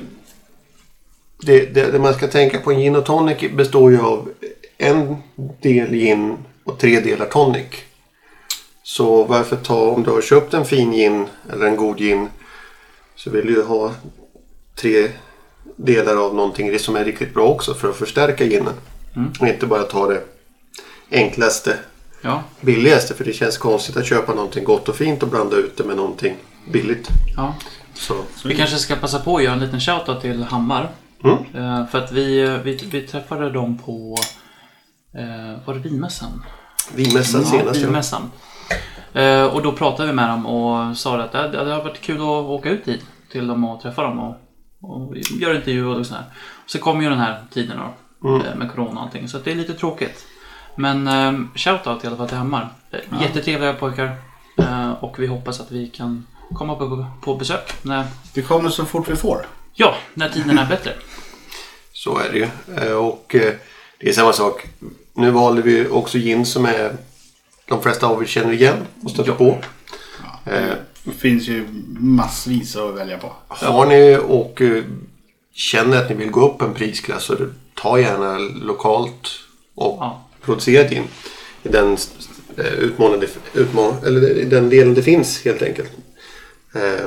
det, 1.41 1.65
det, 1.65 1.91
det 1.91 1.99
man 1.99 2.13
ska 2.13 2.27
tänka 2.27 2.59
på 2.59 2.71
en 2.71 2.79
gin 2.79 2.95
och 2.95 3.05
tonic 3.05 3.51
består 3.51 3.91
ju 3.91 4.01
av 4.01 4.29
en 4.77 5.15
del 5.61 5.89
gin 5.91 6.37
och 6.63 6.79
tre 6.79 6.99
delar 6.99 7.25
tonic. 7.25 7.65
Så 8.83 9.23
varför 9.23 9.55
ta 9.55 9.89
om 9.89 10.03
du 10.03 10.11
har 10.11 10.21
köpt 10.21 10.53
en 10.53 10.65
fin 10.65 10.91
gin 10.91 11.25
eller 11.53 11.65
en 11.65 11.75
god 11.75 11.97
gin 11.97 12.27
så 13.15 13.29
vill 13.29 13.45
du 13.53 13.63
ha 13.63 13.91
tre 14.75 15.07
delar 15.75 16.15
av 16.25 16.35
någonting 16.35 16.79
som 16.79 16.95
är 16.95 17.05
riktigt 17.05 17.33
bra 17.33 17.47
också 17.47 17.73
för 17.73 17.89
att 17.89 17.95
förstärka 17.95 18.43
ginen. 18.45 18.73
Och 19.41 19.47
inte 19.47 19.65
bara 19.65 19.83
ta 19.83 20.07
det 20.07 20.21
enklaste, 21.11 21.77
Ja. 22.21 22.43
billigaste. 22.61 23.13
För 23.13 23.23
det 23.25 23.33
känns 23.33 23.57
konstigt 23.57 23.97
att 23.97 24.05
köpa 24.05 24.33
någonting 24.33 24.63
gott 24.63 24.89
och 24.89 24.95
fint 24.95 25.23
och 25.23 25.29
blanda 25.29 25.57
ut 25.57 25.77
det 25.77 25.83
med 25.83 25.95
någonting 25.97 26.35
billigt. 26.71 27.07
ja. 27.35 27.55
Så, 27.93 28.15
Vi 28.45 28.55
kanske 28.55 28.77
ska 28.77 28.95
passa 28.95 29.19
på 29.19 29.37
att 29.37 29.43
göra 29.43 29.53
en 29.53 29.59
liten 29.59 29.79
shoutout 29.79 30.21
till 30.21 30.43
Hammar. 30.43 30.89
Mm. 31.23 31.37
Eh, 31.55 31.87
för 31.87 31.97
att 31.97 32.11
vi, 32.11 32.59
vi, 32.63 32.79
vi 32.91 33.01
träffade 33.07 33.49
dem 33.49 33.77
på... 33.85 34.17
Eh, 35.17 35.65
var 35.65 35.73
det 35.73 35.79
vinmässan? 35.79 36.45
vinmässan 36.95 37.41
Ja, 37.41 37.47
senast. 37.47 37.79
Ja. 37.79 37.85
vinmässan. 37.87 38.31
Eh, 39.13 39.43
och 39.45 39.61
då 39.61 39.71
pratade 39.71 40.07
vi 40.09 40.13
med 40.15 40.29
dem 40.29 40.45
och 40.45 40.97
sa 40.97 41.21
att 41.21 41.31
det, 41.31 41.47
det 41.49 41.57
hade 41.57 41.77
varit 41.77 42.01
kul 42.01 42.15
att 42.17 42.21
åka 42.27 42.69
ut 42.69 42.85
dit 42.85 43.05
till 43.31 43.47
dem 43.47 43.63
och 43.65 43.81
träffa 43.81 44.01
dem 44.03 44.19
och, 44.19 44.35
och 44.81 45.17
göra 45.17 45.55
intervju 45.55 45.85
och 45.85 46.05
sådär. 46.05 46.23
Så 46.65 46.79
kom 46.79 47.01
ju 47.01 47.09
den 47.09 47.19
här 47.19 47.43
tiden 47.53 47.77
då, 47.77 47.93
Mm. 48.29 48.41
eh, 48.47 48.55
med 48.55 48.71
corona 48.71 48.99
och 48.99 49.05
allting. 49.05 49.27
Så 49.27 49.37
att 49.37 49.45
det 49.45 49.51
är 49.51 49.55
lite 49.55 49.73
tråkigt. 49.73 50.25
Men 50.75 51.07
eh, 51.07 51.33
shoutout 51.55 52.03
i 52.03 52.07
alla 52.07 52.17
fall 52.17 52.27
till 52.27 52.37
Hammar. 52.37 52.69
Eh, 52.91 53.21
Jättetrevliga 53.21 53.73
pojkar. 53.73 54.15
Och 54.99 55.19
vi 55.19 55.27
hoppas 55.27 55.59
att 55.59 55.71
vi 55.71 55.87
kan 55.87 56.27
komma 56.53 56.75
på, 56.75 57.05
på 57.21 57.35
besök 57.35 57.73
när, 57.83 58.05
Det 58.33 58.41
kommer 58.41 58.69
så 58.69 58.85
fort 58.85 59.09
vi 59.09 59.15
får. 59.15 59.45
ja, 59.73 59.95
när 60.13 60.29
tiden 60.29 60.57
är 60.57 60.65
bättre. 60.65 60.91
Så 61.93 62.17
är 62.19 62.31
det 62.31 62.37
ju. 62.37 62.93
Och 62.93 63.25
det 63.99 64.09
är 64.09 64.13
samma 64.13 64.33
sak. 64.33 64.67
Nu 65.15 65.31
valde 65.31 65.61
vi 65.61 65.87
också 65.87 66.17
gin 66.17 66.45
som 66.45 66.65
är 66.65 66.95
de 67.67 67.81
flesta 67.81 68.07
av 68.07 68.21
er 68.23 68.25
känner 68.27 68.53
igen 68.53 68.77
och 69.03 69.11
stöter 69.11 69.29
Ja. 69.31 69.35
på. 69.35 69.57
Eh, 70.51 70.73
Det 71.03 71.11
finns 71.11 71.47
ju 71.47 71.65
massvis 71.99 72.75
att 72.75 72.95
välja 72.95 73.17
på. 73.17 73.33
Har 73.47 73.85
ni 73.85 74.17
och 74.27 74.61
eh, 74.61 74.83
känner 75.53 75.97
att 75.97 76.09
ni 76.09 76.15
vill 76.15 76.31
gå 76.31 76.49
upp 76.49 76.61
en 76.61 76.73
prisklass 76.73 77.23
så 77.23 77.35
ta 77.73 77.99
gärna 77.99 78.37
lokalt 78.65 79.29
och 79.75 79.97
Ja. 80.01 80.27
producera 80.41 80.89
gin 80.89 81.03
i 81.63 81.69
den, 81.69 81.97
eh, 82.57 82.65
utmanande, 82.73 83.27
utman, 83.53 83.93
eller 84.05 84.29
i 84.29 84.45
den 84.45 84.69
delen 84.69 84.93
det 84.93 85.03
finns 85.03 85.45
helt 85.45 85.61
enkelt. 85.61 85.91
Eh, 86.75 87.05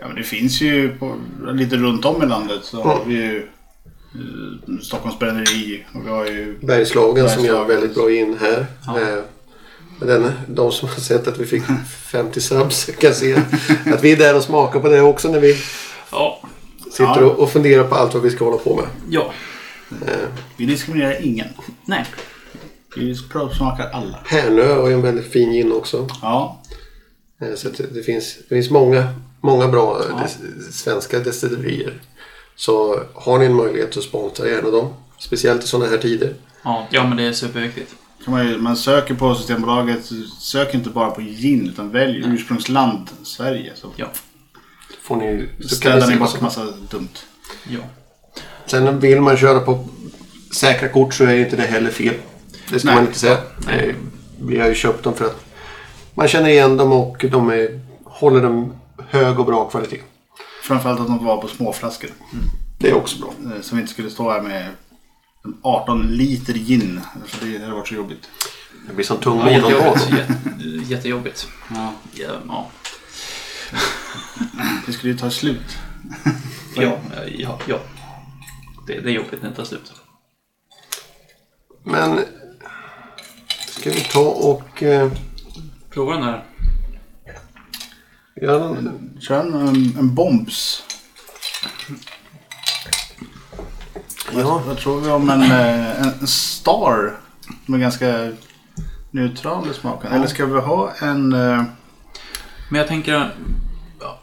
Ja, 0.00 0.06
men 0.06 0.16
det 0.16 0.22
finns 0.22 0.60
ju 0.60 0.98
på, 0.98 1.14
lite 1.52 1.76
runt 1.76 2.04
om 2.04 2.22
i 2.22 2.26
landet. 2.26 2.60
Så 2.64 2.82
har 2.82 3.04
vi 3.06 3.14
ju 3.14 3.48
Stockholms 4.82 5.18
bränneri 5.18 5.84
och 5.94 6.06
vi 6.06 6.10
har 6.10 6.26
ju... 6.26 6.58
Bergslagen 6.62 7.28
som 7.30 7.44
gör 7.44 7.52
Bergslagen. 7.54 7.80
väldigt 7.80 7.94
bra 7.94 8.12
in 8.12 8.36
här. 8.40 8.66
Ja. 8.86 9.00
Eh, 9.00 9.18
men 9.98 10.08
den, 10.08 10.32
de 10.48 10.72
som 10.72 10.88
har 10.88 10.96
sett 10.96 11.28
att 11.28 11.38
vi 11.38 11.46
fick 11.46 11.62
50 12.12 12.40
subs 12.40 12.84
kan 12.98 13.14
se 13.14 13.36
att 13.86 14.04
vi 14.04 14.12
är 14.12 14.16
där 14.16 14.36
och 14.36 14.42
smakar 14.42 14.80
på 14.80 14.88
det 14.88 15.00
också 15.00 15.28
när 15.32 15.40
vi 15.40 15.56
Ja. 16.12 16.42
sitter 16.84 17.04
Ja. 17.20 17.26
och, 17.26 17.50
funderar 17.50 17.84
på 17.84 17.94
allt 17.94 18.14
vad 18.14 18.22
vi 18.22 18.30
ska 18.30 18.44
hålla 18.44 18.56
på 18.56 18.76
med. 18.76 18.84
Ja. 19.10 19.32
Eh, 20.06 20.12
Vi 20.56 20.66
diskriminerar 20.66 21.24
ingen. 21.24 21.48
Nej. 21.84 22.04
Vi 22.96 23.16
provsmakar 23.32 23.90
alla. 23.92 24.18
Härnö 24.26 24.74
har 24.74 24.88
ju 24.88 24.94
en 24.94 25.02
väldigt 25.02 25.32
fin 25.32 25.52
gin 25.52 25.72
också. 25.72 26.08
Ja. 26.22 26.62
Eh, 27.42 27.54
så 27.54 27.68
det, 27.68 27.94
det, 27.94 28.02
finns, 28.02 28.36
det 28.48 28.54
finns 28.54 28.70
många, 28.70 29.08
många 29.40 29.68
bra 29.68 30.02
eh, 30.10 30.22
des, 30.22 30.38
svenska 30.76 31.18
destillerier. 31.18 31.92
Så 32.58 33.00
har 33.14 33.38
ni 33.38 33.44
en 33.46 33.54
möjlighet 33.54 33.94
så 33.94 34.00
sponsra 34.02 34.48
gärna 34.48 34.70
dem. 34.70 34.88
Speciellt 35.18 35.64
i 35.64 35.66
sådana 35.66 35.90
här 35.90 35.98
tider. 35.98 36.34
Ja, 36.64 36.86
ja 36.90 37.06
men 37.08 37.16
det 37.16 37.22
är 37.22 37.32
superviktigt. 37.32 37.94
Kan 38.24 38.34
man, 38.34 38.62
man 38.62 38.76
söker 38.76 39.14
på 39.14 39.34
Systembolaget, 39.34 40.00
sök 40.40 40.74
inte 40.74 40.90
bara 40.90 41.10
på 41.10 41.20
gin 41.20 41.68
utan 41.68 41.90
välj 41.90 42.22
ursprungsland 42.26 43.08
Sverige. 43.22 43.72
Så 43.74 43.90
Ja. 43.96 44.06
Får 45.02 45.16
ni, 45.16 45.48
så 45.60 45.68
kan 45.68 45.76
städar 45.76 46.06
ni 46.06 46.16
bort 46.16 46.30
som 46.30 46.42
massa 46.42 46.64
dumt. 46.90 47.08
Ja. 47.68 47.80
Sen 48.66 49.00
vill 49.00 49.20
man 49.20 49.36
köra 49.36 49.60
på 49.60 49.88
säkra 50.54 50.88
kort 50.88 51.14
så 51.14 51.24
är 51.24 51.36
inte 51.36 51.56
det 51.56 51.62
heller 51.62 51.90
fel. 51.90 52.14
Det 52.70 52.78
ska 52.78 52.86
Nej. 52.88 52.94
man 52.96 53.06
inte 53.06 53.18
säga. 53.18 53.38
Eh, 53.70 53.94
Vi 54.40 54.58
har 54.58 54.68
ju 54.68 54.74
köpt 54.74 55.04
dem 55.04 55.14
för 55.14 55.24
att 55.24 55.44
man 56.14 56.28
känner 56.28 56.48
igen 56.48 56.76
dem 56.76 56.92
och 56.92 57.24
de 57.30 57.50
är, 57.50 57.80
håller 58.04 58.42
dem 58.42 58.72
hög 59.08 59.38
och 59.40 59.46
bra 59.46 59.64
kvalitet. 59.70 60.00
Framförallt 60.68 61.00
att 61.00 61.06
de 61.06 61.24
var 61.24 61.40
på 61.40 61.48
småflaskor. 61.48 62.10
Det 62.78 62.88
är 62.90 62.94
också 62.94 63.18
bra. 63.20 63.32
Eh, 63.54 63.60
Så 63.62 63.74
vi 63.74 63.80
inte 63.80 63.92
skulle 63.92 64.10
stå 64.10 64.30
här 64.30 64.40
med 64.42 64.68
18 65.62 66.02
liter 66.02 66.54
gin. 66.54 67.00
För 67.26 67.46
det 67.46 67.58
hade 67.58 67.72
varit 67.74 67.88
så 67.88 67.94
jobbigt. 67.94 68.28
Det 68.88 68.94
blir 68.94 69.04
som 69.04 69.16
tung 69.18 69.38
Ja, 69.38 69.44
månad 69.44 69.70
jättejobbigt. 69.70 70.90
Jättejobbigt. 70.90 71.48
Ja. 71.74 71.92
Ja, 72.14 72.32
ja. 72.48 72.66
Det 74.86 74.92
skulle 74.92 75.12
ju 75.12 75.18
ta 75.18 75.30
slut. 75.30 75.76
Ja, 76.76 76.98
ja, 77.38 77.58
ja. 77.66 77.78
Det, 78.86 79.00
det 79.00 79.08
är 79.10 79.14
jobbigt 79.14 79.42
när 79.42 79.50
det 79.50 79.56
tar 79.56 79.64
slut. 79.64 79.92
Men 81.84 82.20
ska 83.68 83.90
vi 83.90 84.00
ta 84.00 84.20
och 84.28 84.82
eh, 84.82 85.12
Prova 85.90 86.14
den 86.14 86.22
här. 86.22 86.44
Göra 88.42 88.58
någon... 88.58 89.10
Kör 89.20 89.40
en, 89.40 89.54
en, 89.54 89.94
en 89.98 90.14
bombs. 90.14 90.82
Ja. 94.32 94.62
Vad 94.66 94.78
tror 94.78 95.00
vi 95.00 95.10
om 95.10 95.30
en, 95.30 95.42
eh, 95.42 96.02
en 96.02 96.26
star? 96.26 97.16
Som 97.66 97.74
är 97.74 97.78
ganska 97.78 98.32
neutral 99.10 99.70
i 99.70 99.74
smaken. 99.74 100.12
Eller 100.12 100.26
ska 100.26 100.46
vi 100.46 100.60
ha 100.60 100.92
en... 101.00 101.32
eh, 101.32 101.62
Men 102.70 102.78
jag 102.78 102.88
tänker, 102.88 103.34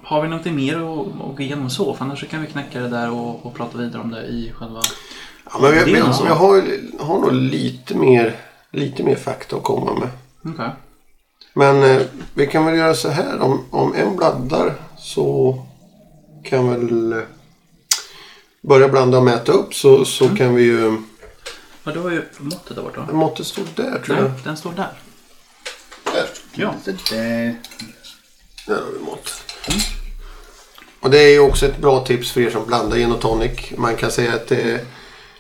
har 0.04 0.22
vi 0.22 0.28
något 0.28 0.46
mer 0.46 0.76
att, 0.76 1.08
att 1.08 1.36
gå 1.38 1.40
igenom 1.40 1.70
så? 1.70 1.94
För 1.94 2.06
annars 2.06 2.20
så 2.20 2.26
kan 2.26 2.42
vi 2.42 2.48
knäcka 2.48 2.80
det 2.80 2.90
där 2.90 3.12
och, 3.12 3.46
och 3.46 3.54
prata 3.54 3.78
vidare 3.78 4.02
om 4.02 4.12
det 4.12 4.24
i 4.26 4.52
själva... 4.58 4.82
Ja, 5.52 5.60
men 5.62 5.72
vi, 5.72 5.78
Det 5.78 5.82
är 5.82 5.86
vi, 5.86 6.00
nog 6.00 6.16
så. 6.16 6.24
vi 6.24 6.30
har, 6.30 6.64
har 7.04 7.20
nog 7.20 7.34
lite 7.34 7.96
mer, 7.98 8.36
lite 8.72 9.04
mer 9.04 9.16
fakta 9.16 9.56
att 9.56 9.64
komma 9.64 9.94
med. 9.94 10.10
Okej. 10.54 10.70
Men 11.58 11.84
eh, 11.84 12.02
vi 12.34 12.48
kan 12.48 12.66
väl 12.66 12.78
göra 12.78 12.96
så 12.96 13.10
här. 13.10 13.40
Om, 13.42 13.66
om 13.70 13.94
en 13.94 14.16
bladdar 14.16 14.74
så 14.98 15.60
kan 16.44 16.70
väl 16.70 17.14
eh, 17.14 17.20
börja 18.62 18.88
blanda 18.88 19.18
och 19.18 19.24
mäta 19.24 19.52
upp 19.52 19.74
så, 19.74 20.06
så 20.06 20.30
kan 20.30 20.56
vi 20.56 20.64
ju... 20.64 20.98
Ja, 21.84 21.92
du 21.92 22.00
har 22.00 22.12
ju 22.12 22.24
måttet 22.38 22.76
där 22.76 22.84
borta. 22.84 23.08
Måttet 23.12 23.48
står 23.48 23.64
där 23.76 24.00
tror 24.00 24.16
Nej, 24.16 24.24
jag. 24.26 24.32
den 24.44 24.58
står 24.58 24.72
där. 24.72 24.94
Där. 26.04 26.28
Ja. 26.54 26.74
där. 26.86 27.56
Där 28.68 28.76
har 28.76 28.92
vi 29.00 29.06
mått. 29.06 29.32
Och 31.00 31.10
det 31.12 31.20
är 31.20 31.30
ju 31.30 31.40
också 31.40 31.66
ett 31.66 31.78
bra 31.78 32.06
tips 32.06 32.32
för 32.32 32.42
er 32.42 32.50
som 32.50 32.66
blandar 32.66 32.98
gin 32.98 33.12
och 33.12 33.22
tonic. 33.22 33.72
Man 33.78 33.96
kan 33.96 34.12
säga 34.12 34.34
att 34.34 34.48
det 34.48 34.62
är, 34.62 34.80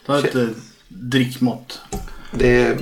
Ta 0.05 0.19
ett 0.19 0.35
eh, 0.35 0.47
drickmått. 0.87 1.79
det 2.31 2.61
är 2.61 2.77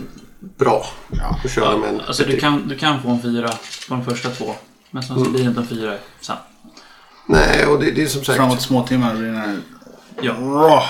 bra 0.57 0.85
Ja. 1.11 1.39
att 1.45 1.51
köra 1.51 1.77
med 1.77 1.89
en... 1.89 2.01
Alltså 2.01 2.23
du 2.23 2.37
kan, 2.39 2.67
du 2.67 2.77
kan 2.77 3.01
få 3.01 3.09
en 3.09 3.21
fyra 3.21 3.47
på 3.89 3.95
de 3.95 4.05
första 4.05 4.29
två. 4.29 4.45
Men 4.91 5.03
sen 5.03 5.23
så 5.23 5.29
blir 5.29 5.43
det 5.43 5.47
inte 5.49 5.61
en 5.61 5.67
fyra 5.67 5.93
sen. 6.21 6.35
Nej, 7.27 7.65
och 7.65 7.79
det, 7.79 7.91
det 7.91 8.03
är 8.03 8.07
som 8.07 8.23
sagt... 8.23 8.37
Framåt 8.37 8.61
småtimmar 8.61 9.15
blir 9.15 9.25
den 9.27 9.35
här... 9.35 9.57
Ja. 10.21 10.33
Rå. 10.39 10.81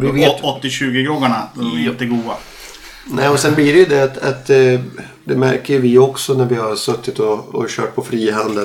Vi 0.00 0.10
vet- 0.10 0.42
80-20-groggarna. 0.42 1.42
De 1.54 1.76
är 1.76 1.84
jättegoda. 1.84 2.36
Nej, 3.06 3.28
och 3.28 3.38
sen 3.38 3.54
blir 3.54 3.72
det 3.72 3.78
ju 3.78 3.84
det 3.84 4.02
att, 4.04 4.18
att 4.18 4.50
eh, 4.50 4.80
det 5.24 5.36
märker 5.36 5.78
vi 5.78 5.98
också 5.98 6.34
när 6.34 6.44
vi 6.46 6.54
har 6.54 6.76
suttit 6.76 7.18
och, 7.18 7.54
och 7.54 7.68
kört 7.68 7.94
på 7.94 8.02
frihand 8.02 8.58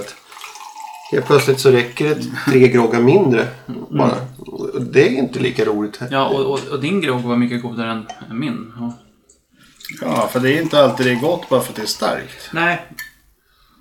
helt 1.11 1.25
plötsligt 1.25 1.59
så 1.59 1.71
räcker 1.71 2.09
det 2.09 2.23
tre 2.51 2.67
groggar 2.67 2.99
mindre 3.01 3.47
bara. 3.89 4.15
Och 4.37 4.81
Det 4.81 5.07
är 5.07 5.11
inte 5.11 5.39
lika 5.39 5.65
roligt. 5.65 5.99
Ja, 6.11 6.25
och, 6.25 6.39
och, 6.45 6.59
och 6.71 6.79
din 6.81 7.01
grogg 7.01 7.21
var 7.21 7.35
mycket 7.35 7.61
godare 7.61 7.91
än 7.91 8.05
min. 8.39 8.73
Ja. 8.79 8.93
Ja, 10.01 10.29
för 10.31 10.39
det 10.39 10.57
är 10.57 10.61
inte 10.61 10.79
alltid 10.79 11.05
det 11.05 11.11
är 11.11 11.15
gott 11.15 11.49
bara 11.49 11.61
för 11.61 11.69
att 11.69 11.75
det 11.75 11.81
är 11.81 11.85
starkt. 11.85 12.49
Nej. 12.51 12.85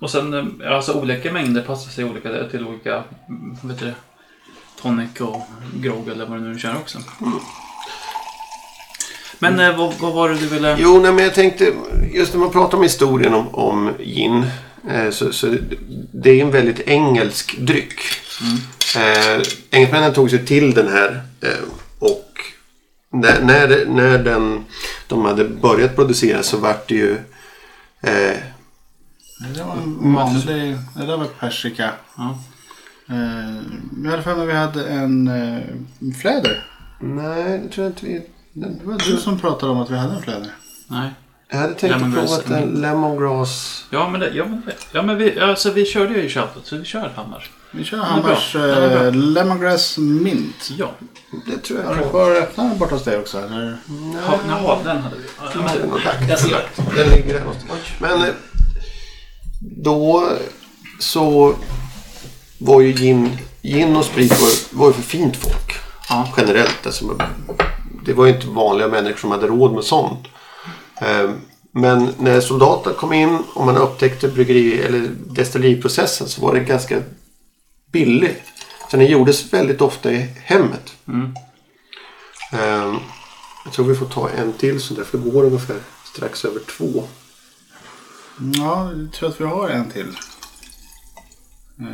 Och 0.01 0.09
sen, 0.09 0.33
eh, 0.61 0.75
alltså 0.75 0.93
olika 0.93 1.33
mängder 1.33 1.61
passar 1.61 1.91
sig 1.91 2.05
olika 2.05 2.49
till 2.51 2.67
olika, 2.67 3.03
mm, 3.29 3.71
heter 3.71 3.85
det, 3.85 3.95
tonic 4.81 5.21
och 5.21 5.41
grogg 5.73 6.07
eller 6.07 6.25
vad 6.25 6.39
du 6.39 6.43
nu 6.43 6.59
kör 6.59 6.75
också. 6.75 6.99
Men 9.39 9.59
eh, 9.59 9.77
vad, 9.77 9.93
vad 9.99 10.13
var 10.13 10.29
det 10.29 10.35
du 10.35 10.47
ville... 10.47 10.77
Jo, 10.79 10.99
nej, 10.99 11.11
men 11.11 11.23
jag 11.23 11.33
tänkte 11.33 11.73
just 12.13 12.33
när 12.33 12.39
man 12.39 12.51
pratar 12.51 12.77
om 12.77 12.83
historien 12.83 13.33
om, 13.33 13.55
om 13.55 13.93
gin. 13.99 14.45
Eh, 14.89 15.09
så, 15.09 15.33
så 15.33 15.55
det 16.11 16.29
är 16.29 16.41
en 16.41 16.51
väldigt 16.51 16.79
engelsk 16.79 17.57
dryck. 17.57 17.99
Eh, 18.95 19.41
engelsmännen 19.71 20.13
tog 20.13 20.29
sig 20.29 20.45
till 20.45 20.73
den 20.73 20.87
här 20.87 21.21
eh, 21.41 21.49
när, 23.13 23.41
när, 23.41 23.85
när 23.85 24.17
den, 24.17 24.65
de 25.07 25.25
hade 25.25 25.45
börjat 25.45 25.95
producera 25.95 26.43
så 26.43 26.57
vart 26.57 26.89
det 26.89 26.95
ju 26.95 27.13
eh, 28.01 28.37
Det 29.55 29.63
var 29.63 29.73
en 29.73 30.13
vanlig... 30.13 30.77
Det 30.95 31.05
där 31.05 31.17
var 31.17 31.25
persika. 31.25 31.91
Ja. 32.17 32.37
Eh, 33.09 33.55
jag 34.03 34.11
hade 34.11 34.23
för 34.23 34.35
mig 34.35 34.43
att 34.43 34.49
vi 34.49 34.53
hade 34.53 34.87
en 34.87 35.27
eh, 35.27 35.61
fläder. 36.21 36.65
Nej, 36.99 37.59
det 37.59 37.69
tror 37.69 37.85
jag 37.85 37.91
inte 37.91 38.05
vi... 38.05 38.25
Det 38.53 38.85
var 38.85 39.11
du 39.11 39.17
som 39.17 39.39
pratade 39.39 39.71
om 39.71 39.77
att 39.77 39.89
vi 39.89 39.97
hade 39.97 40.13
en 40.15 40.21
fläder. 40.21 40.51
Nej. 40.87 41.09
jag 41.49 41.57
hade 41.57 41.73
tänkt 41.73 41.95
att 41.95 42.13
prova 42.13 42.57
en 42.57 42.69
lemongrass. 42.69 43.85
Ja 43.89 44.09
men, 44.09 44.19
det, 44.19 44.29
ja, 44.29 44.45
men, 44.45 44.61
ja, 44.91 45.01
men 45.01 45.17
vi, 45.17 45.39
alltså, 45.39 45.71
vi 45.71 45.85
körde 45.85 46.13
ju 46.13 46.23
i 46.23 46.29
shoutout 46.29 46.65
så 46.65 46.77
vi 46.77 46.85
kör 46.85 47.09
Hammar. 47.15 47.49
Vi 47.75 47.83
kör. 47.83 47.97
Hammars 47.97 48.55
eh, 48.55 49.11
Lemongrass 49.13 49.97
Mint. 49.97 50.69
Ja. 50.77 50.91
Det 51.45 51.57
tror 51.57 51.79
jag 51.79 51.87
Har 51.87 51.95
du 51.95 52.09
kvar 52.09 52.31
öppna 52.31 52.63
den 52.63 52.77
borta 52.77 52.95
hos 52.95 53.03
dig 53.03 53.17
också? 53.19 53.37
Eller? 53.37 53.77
Ha, 54.27 54.37
jaha, 54.47 54.77
den 54.83 54.97
hade 54.97 55.15
vi. 55.15 55.23
Ja, 55.39 55.49
men, 55.55 56.29
jag 56.29 56.39
ser. 56.39 56.65
Den 56.95 57.09
ligger 57.09 57.33
där 57.33 57.39
någonstans. 57.39 57.79
Men 57.99 58.21
eh, 58.21 58.33
då 59.59 60.29
så 60.99 61.55
var 62.57 62.81
ju 62.81 62.93
gin, 62.93 63.37
gin 63.61 63.95
och 63.95 64.05
sprit 64.05 64.31
var, 64.41 64.77
var 64.79 64.87
ju 64.87 64.93
för 64.93 65.01
fint 65.01 65.35
folk. 65.37 65.73
Ja. 66.09 66.29
Generellt. 66.37 66.85
Alltså, 66.85 67.17
det 68.05 68.13
var 68.13 68.25
ju 68.25 68.33
inte 68.33 68.47
vanliga 68.47 68.87
människor 68.87 69.17
som 69.17 69.31
hade 69.31 69.47
råd 69.47 69.73
med 69.73 69.83
sånt. 69.83 70.27
Eh, 71.01 71.29
Men 71.71 72.13
när 72.19 72.41
soldaterna 72.41 72.95
kom 72.95 73.13
in 73.13 73.37
och 73.53 73.65
man 73.65 73.77
upptäckte 73.77 74.27
bryggeri 74.27 74.81
eller 74.81 75.09
destilleriprocessen 75.27 76.27
så 76.27 76.41
var 76.41 76.53
det 76.53 76.59
ganska 76.59 77.01
billigt. 77.93 78.43
Så 78.91 78.97
den 78.97 79.05
gjordes 79.07 79.53
väldigt 79.53 79.81
ofta 79.81 80.11
i 80.11 80.27
hemmet. 80.43 80.93
Mm. 81.07 81.33
Eh, 82.53 82.95
Jag 83.65 83.73
tror 83.73 83.85
vi 83.85 83.95
får 83.95 84.05
ta 84.05 84.29
en 84.29 84.53
till 84.53 84.81
sån 84.81 84.97
där 84.97 85.03
för 85.03 85.17
det 85.17 85.29
går 85.31 85.43
ungefär 85.45 85.77
strax 86.13 86.45
över 86.45 86.59
två. 86.59 87.03
Ja, 88.53 88.91
jag 88.91 89.13
tror 89.13 89.29
att 89.29 89.41
vi 89.41 89.45
har 89.45 89.69
en 89.69 89.89
till. 89.91 90.07
Eh, 91.79 91.85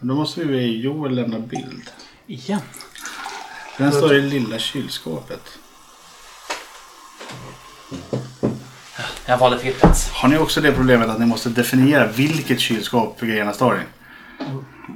Då 0.00 0.14
måste 0.14 0.40
vi 0.40 0.46
be 0.46 0.60
Joel 0.62 1.14
lämna 1.14 1.38
bild. 1.38 1.90
Igen. 2.26 2.60
Den 3.78 3.92
står 3.92 4.14
i 4.14 4.20
lilla 4.22 4.58
kylskåpet. 4.58 5.42
Jag 9.26 9.38
valde 9.38 9.58
fel 9.58 9.72
plats. 9.74 10.08
Har 10.10 10.28
ni 10.28 10.38
också 10.38 10.60
det 10.60 10.72
problemet 10.72 11.08
att 11.08 11.20
ni 11.20 11.26
måste 11.26 11.48
definiera 11.48 12.06
vilket 12.06 12.60
kylskåp 12.60 13.20
grejerna 13.20 13.52
står 13.52 13.76
i? 13.76 13.80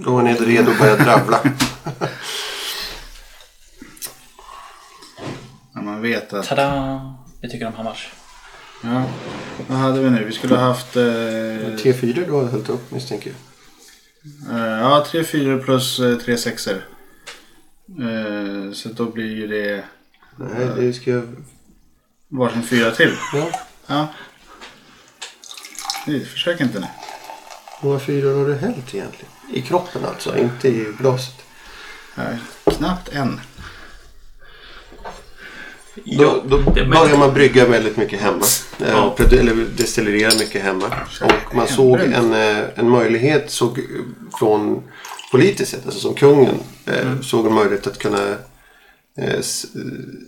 Då 0.05 0.19
är 0.19 0.23
ni 0.23 0.35
redo 0.35 0.71
att 0.71 0.79
börja 0.79 0.97
dravla. 0.97 1.41
När 5.75 5.83
man 5.83 6.03
vet 6.03 6.33
att... 6.33 6.47
Tada! 6.49 7.17
Vi 7.41 7.51
tycker 7.51 7.67
om 7.67 7.75
Hammars. 7.75 8.09
Ja. 8.83 9.05
Vad 9.69 9.79
hade 9.79 10.01
vi 10.03 10.11
nu? 10.11 10.25
Vi 10.25 10.33
skulle 10.33 10.55
ha 10.57 10.63
haft... 10.65 10.97
Eh, 10.97 11.03
T4 11.03 12.25
du 12.27 12.33
har 12.33 12.49
hällt 12.49 12.69
upp 12.69 12.91
misstänker 12.91 13.33
jag. 14.49 14.57
eh, 14.59 14.81
ja, 14.81 15.07
tre 15.11 15.25
fyror 15.25 15.63
plus 15.63 15.99
eh, 16.01 16.19
tre 16.19 16.37
sexor. 16.37 16.85
Eh, 18.01 18.73
så 18.73 18.89
då 18.89 19.05
blir 19.05 19.37
ju 19.37 19.47
det 19.47 19.85
Nej, 20.37 20.67
det 20.77 20.93
ska 20.93 21.11
jag... 21.11 21.23
varsin 22.29 22.63
fyra 22.63 22.91
till. 22.91 23.17
Ja. 23.35 23.51
Ja. 23.87 24.09
Nej, 26.07 26.25
Försök 26.25 26.61
inte 26.61 26.81
nu. 26.81 26.87
Många 27.81 27.99
fyror 27.99 28.39
har 28.39 28.47
du 28.47 28.55
hällt 28.55 28.95
egentligen? 28.95 29.31
I 29.53 29.61
kroppen 29.63 30.05
alltså, 30.05 30.39
inte 30.39 30.69
i 30.69 30.87
glaset. 30.99 31.35
Nej, 32.15 32.37
knappt 32.79 33.09
en. 33.09 33.41
Då, 36.05 36.43
då 36.49 36.59
börjar 36.75 37.17
man 37.19 37.35
brygga 37.35 37.67
väldigt 37.67 37.97
mycket 37.97 38.21
hemma. 38.21 38.45
Eh, 38.81 38.89
Ja. 38.91 39.15
produ- 39.19 39.39
Eller 39.41 39.55
destillera 39.77 40.31
mycket 40.39 40.63
hemma. 40.63 40.87
Och 41.49 41.55
man 41.55 41.69
såg 41.69 42.01
en, 42.01 42.33
eh, 42.35 42.59
en 42.75 42.89
möjlighet 42.91 43.51
såg, 43.51 43.79
eh, 43.79 43.85
från 44.39 44.83
politiskt 45.33 45.71
sett, 45.71 45.85
alltså 45.87 46.01
som 46.01 46.15
kungen, 46.15 46.55
eh, 46.87 47.21
såg 47.23 47.47
en 47.47 47.55
möjlighet 47.55 47.87
att 47.87 47.99
kunna 47.99 48.29
eh, 49.19 49.41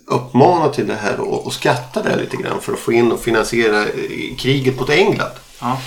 uppmana 0.06 0.68
till 0.68 0.86
det 0.86 0.94
här 0.94 1.20
och, 1.20 1.46
och 1.46 1.52
skatta 1.52 2.02
det 2.02 2.16
lite 2.16 2.36
grann 2.36 2.60
för 2.60 2.72
att 2.72 2.78
få 2.78 2.92
in 2.92 3.12
och 3.12 3.20
finansiera 3.20 3.82
eh, 3.82 4.36
kriget 4.38 4.80
mot 4.80 4.90
England. 4.90 5.32
Ja. 5.60 5.80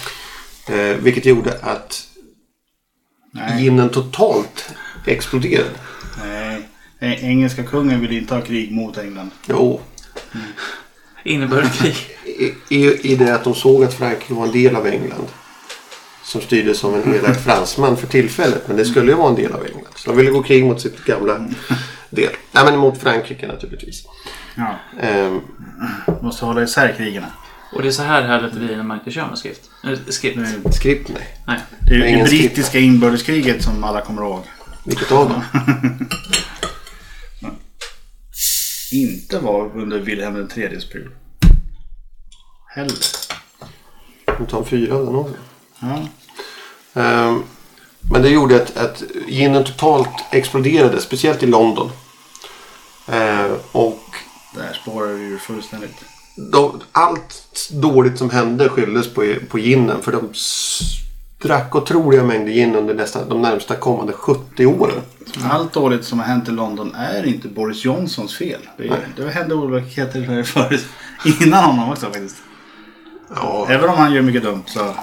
Eh, 0.68 0.98
vilket 0.98 1.26
gjorde 1.26 1.60
att 1.62 2.08
Nej. 3.32 3.64
ginen 3.64 3.90
totalt 3.90 4.74
exploderade. 5.06 5.70
Nej. 6.24 6.70
Engelska 7.22 7.64
kungen 7.64 8.02
vill 8.02 8.12
inte 8.12 8.36
ha 8.36 8.42
krig 8.42 8.72
mot 8.72 8.98
England. 8.98 9.30
Jo, 9.48 9.82
Inbördeskrig. 11.24 11.96
i, 12.26 12.54
i, 12.76 13.12
i 13.12 13.16
det 13.16 13.36
att 13.36 13.44
de 13.44 13.56
såg 13.56 13.84
att 13.84 13.94
Frankrike 13.94 14.34
var 14.34 14.46
en 14.46 14.52
del 14.52 14.76
av 14.76 14.88
England. 14.88 15.28
Som 16.24 16.42
styrdes 16.42 16.78
som 16.80 16.94
en 16.94 17.16
elak 17.16 17.40
fransman 17.44 17.98
för 17.98 18.08
tillfället. 18.08 18.68
Men 18.68 18.78
det 18.78 18.86
skulle 18.86 19.12
ju 19.12 19.18
vara 19.18 19.30
en 19.30 19.36
del 19.36 19.52
av 19.52 19.66
England. 19.66 19.94
Så 19.96 20.10
de 20.10 20.18
ville 20.18 20.32
gå 20.32 20.44
krig 20.44 20.66
mot 20.66 20.82
sitt 20.82 21.06
gamla 21.06 21.48
del. 22.10 22.32
Nej 22.52 22.66
men 22.66 22.78
mot 22.78 22.98
Frankrike 23.02 23.48
naturligtvis. 23.48 24.04
Ja. 24.56 24.76
Ehm, 25.02 25.40
Måste 26.22 26.46
hålla 26.46 26.64
isär 26.64 26.94
krigarna. 26.98 27.28
Och 27.76 27.82
det 27.82 27.88
är 27.88 27.92
så 27.92 28.04
här 28.04 28.22
härligt 28.22 28.54
det 28.54 28.60
blir 28.60 28.76
när 28.76 28.84
man 28.84 29.00
inte 29.00 29.12
kör 29.12 29.28
med 29.28 29.38
skrift. 29.38 29.70
Skrift. 30.10 30.38
Det 30.64 30.72
skript 30.74 31.10
nej. 31.10 31.38
Nej. 31.48 31.60
är 31.88 31.94
ju 31.94 32.02
det 32.02 32.10
Ingen 32.10 32.26
brittiska 32.26 32.80
inbördeskriget 32.80 33.64
som 33.64 33.84
alla 33.84 34.02
kommer 34.02 34.22
ihåg. 34.22 34.44
Vilket 34.86 35.12
av 35.12 35.30
dem? 35.30 35.44
Inte 38.92 39.40
var 39.40 39.78
under 39.78 40.00
Wilhelm 40.00 40.50
IIIs 40.56 40.90
period. 40.90 41.12
Heller. 42.76 42.96
Vi 44.40 44.46
tar 44.46 44.64
fyra 44.64 44.98
den 44.98 45.16
också. 45.16 45.36
Ja. 45.80 46.08
Ehm, 47.02 47.44
men 48.12 48.22
det 48.22 48.30
gjorde 48.30 48.56
att, 48.56 48.78
att 48.78 49.04
ginen 49.28 49.64
totalt 49.64 50.26
exploderade. 50.32 51.02
Speciellt 51.02 51.44
i 51.44 51.46
London. 51.46 51.92
Ehm, 53.08 53.52
och 53.72 54.04
Där 54.56 54.74
spårar 54.74 55.14
vi 55.14 55.24
ju 55.24 55.38
fullständigt. 55.38 56.15
De, 56.36 56.82
allt 56.92 57.70
dåligt 57.72 58.18
som 58.18 58.30
hände 58.30 58.70
skylldes 58.70 59.14
på, 59.14 59.34
på 59.50 59.60
ginen. 59.60 60.02
För 60.02 60.12
de 60.12 60.34
drack 61.48 61.76
otroliga 61.76 62.24
mängder 62.24 62.54
gin 62.54 62.76
under 62.76 62.94
nästan 62.94 63.30
de 63.30 63.42
närmsta 63.42 63.76
kommande 63.76 64.14
70 64.14 64.66
åren. 64.66 65.02
Allt 65.50 65.74
dåligt 65.74 66.06
som 66.06 66.20
har 66.20 66.26
hänt 66.26 66.48
i 66.48 66.52
London 66.52 66.96
är 66.96 67.26
inte 67.26 67.48
Boris 67.48 67.86
Johnsons 67.86 68.38
fel. 68.38 68.62
Det, 68.78 68.88
är, 68.88 69.08
det 69.16 69.30
hände 69.30 69.56
olikheter 69.56 70.44
förut. 70.44 70.86
Innan 71.42 71.64
honom 71.64 71.92
också 71.92 72.06
faktiskt. 72.06 72.36
Ja, 73.36 73.68
Även 73.70 73.90
om 73.90 73.98
han 73.98 74.14
gör 74.14 74.22
mycket 74.22 74.44
dumt 74.44 74.64
så... 74.66 74.80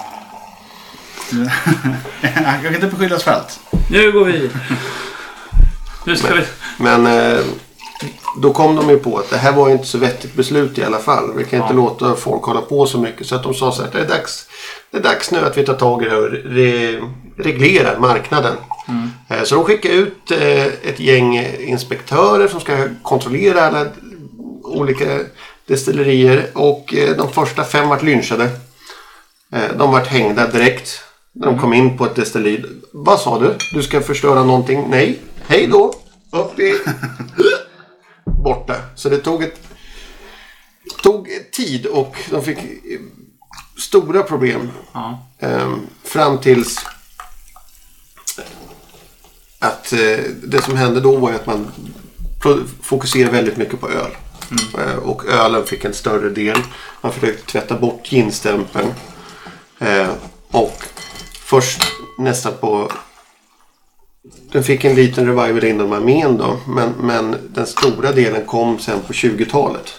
han 2.23 2.63
kan 2.63 2.75
inte 2.75 2.87
beskyllas 2.87 3.23
för 3.23 3.31
allt. 3.31 3.61
Nu 3.91 4.13
går 4.13 4.25
vi. 4.25 4.51
Nu 6.07 6.17
ska 6.17 6.35
vi... 6.35 6.43
men 6.79 7.07
eh, 7.07 7.41
då 8.43 8.53
kom 8.53 8.77
de 8.77 8.89
ju 8.91 8.99
på 8.99 9.19
att 9.19 9.31
det 9.31 9.37
här 9.37 9.53
var 9.53 9.67
ju 9.69 9.73
inte 9.75 9.87
så 9.87 9.99
vettigt 9.99 10.35
beslut 10.35 10.79
i 10.79 10.85
alla 10.85 10.99
fall. 10.99 11.33
Vi 11.37 11.45
kan 11.45 11.61
inte 11.63 11.73
Ja. 11.75 11.77
låta 11.77 12.15
folk 12.17 12.43
hålla 12.43 12.61
på 12.61 12.87
så 12.87 12.99
mycket. 12.99 13.27
Så 13.27 13.35
att 13.35 13.43
de 13.43 13.55
sa 13.55 13.73
så 13.73 13.83
här, 13.83 13.91
det 13.93 13.99
är 14.01 14.09
dags, 14.09 14.47
det 14.91 14.99
är 14.99 15.03
dags 15.03 15.31
nu 15.31 15.39
att 15.39 15.59
vi 15.59 15.65
tar 15.65 15.75
tag 15.75 16.03
i 16.03 16.09
det 16.09 16.17
och 16.17 16.29
re, 16.31 17.01
reglerar 17.37 17.99
marknaden. 17.99 18.57
Eh, 19.31 19.43
Så 19.45 19.55
de 19.55 19.65
skickade 19.65 19.95
ut 19.95 20.31
eh, 20.31 20.67
ett 20.67 21.01
gäng 21.01 21.47
inspektörer 21.61 22.49
som 22.49 22.61
ska 22.61 22.89
kontrollera 23.03 23.63
alla 23.67 23.87
olika 24.65 25.19
destillerier. 25.67 26.47
Och 26.53 26.95
eh, 26.95 27.17
de 27.17 27.33
första 27.33 27.65
fem 27.65 27.89
vart 27.89 28.03
lynchade. 28.03 28.49
De 29.79 29.93
vart 29.93 30.07
hängda 30.07 30.47
direkt 30.47 31.01
när 31.33 31.47
de 31.47 31.59
kom 31.59 31.73
in 31.73 31.99
på 31.99 32.05
ett 32.05 32.15
destilleri. 32.15 32.65
Vad 32.93 33.21
sa 33.21 33.39
du? 33.39 33.55
Du 33.75 33.83
ska 33.83 34.01
förstöra 34.01 34.45
någonting? 34.45 34.85
Nej. 34.91 35.19
Hej 35.47 35.67
då! 35.67 35.95
Upp 36.33 36.59
i... 36.59 36.75
Borta. 38.43 38.75
Så 38.95 39.09
det 39.09 39.19
tog 39.19 39.43
ett... 39.43 39.61
Tog 41.03 41.29
tid 41.53 41.87
och 41.87 42.17
de 42.31 42.45
fick 42.45 42.59
eh, 42.59 43.01
stora 43.79 44.23
problem. 44.23 44.71
Ja. 44.93 45.27
Ehm, 45.39 45.81
fram 46.05 46.39
tills 46.39 46.79
att 49.59 49.93
eh, 49.93 50.19
det 50.43 50.63
som 50.63 50.77
hände 50.77 51.01
då 51.01 51.17
var 51.17 51.33
att 51.33 51.47
man 51.47 51.73
fokuserade 52.83 53.33
väldigt 53.33 53.57
mycket 53.57 53.81
på 53.81 53.89
öl. 53.89 54.11
Eh, 54.79 54.97
och 54.97 55.27
ölen 55.27 55.67
fick 55.67 55.85
en 55.85 55.95
större 55.95 56.31
del. 56.31 56.59
Man 57.01 57.13
försökte 57.13 57.53
tvätta 57.53 57.79
bort 57.79 58.13
ginstämpeln. 58.13 58.95
Eh, 59.79 60.11
och 60.51 60.85
först 61.33 61.83
nästan 62.19 62.53
på... 62.61 62.93
Den 64.53 64.63
fick 64.65 64.85
en 64.85 64.95
liten 64.95 65.27
revival 65.27 65.65
inom 65.65 65.93
armén 65.93 66.37
då. 66.37 66.61
Men, 66.69 66.93
men 67.01 67.37
den 67.55 67.67
stora 67.67 68.13
delen 68.13 68.47
kom 68.47 68.79
sen 68.79 69.01
på 69.07 69.13
20-talet. 69.13 69.95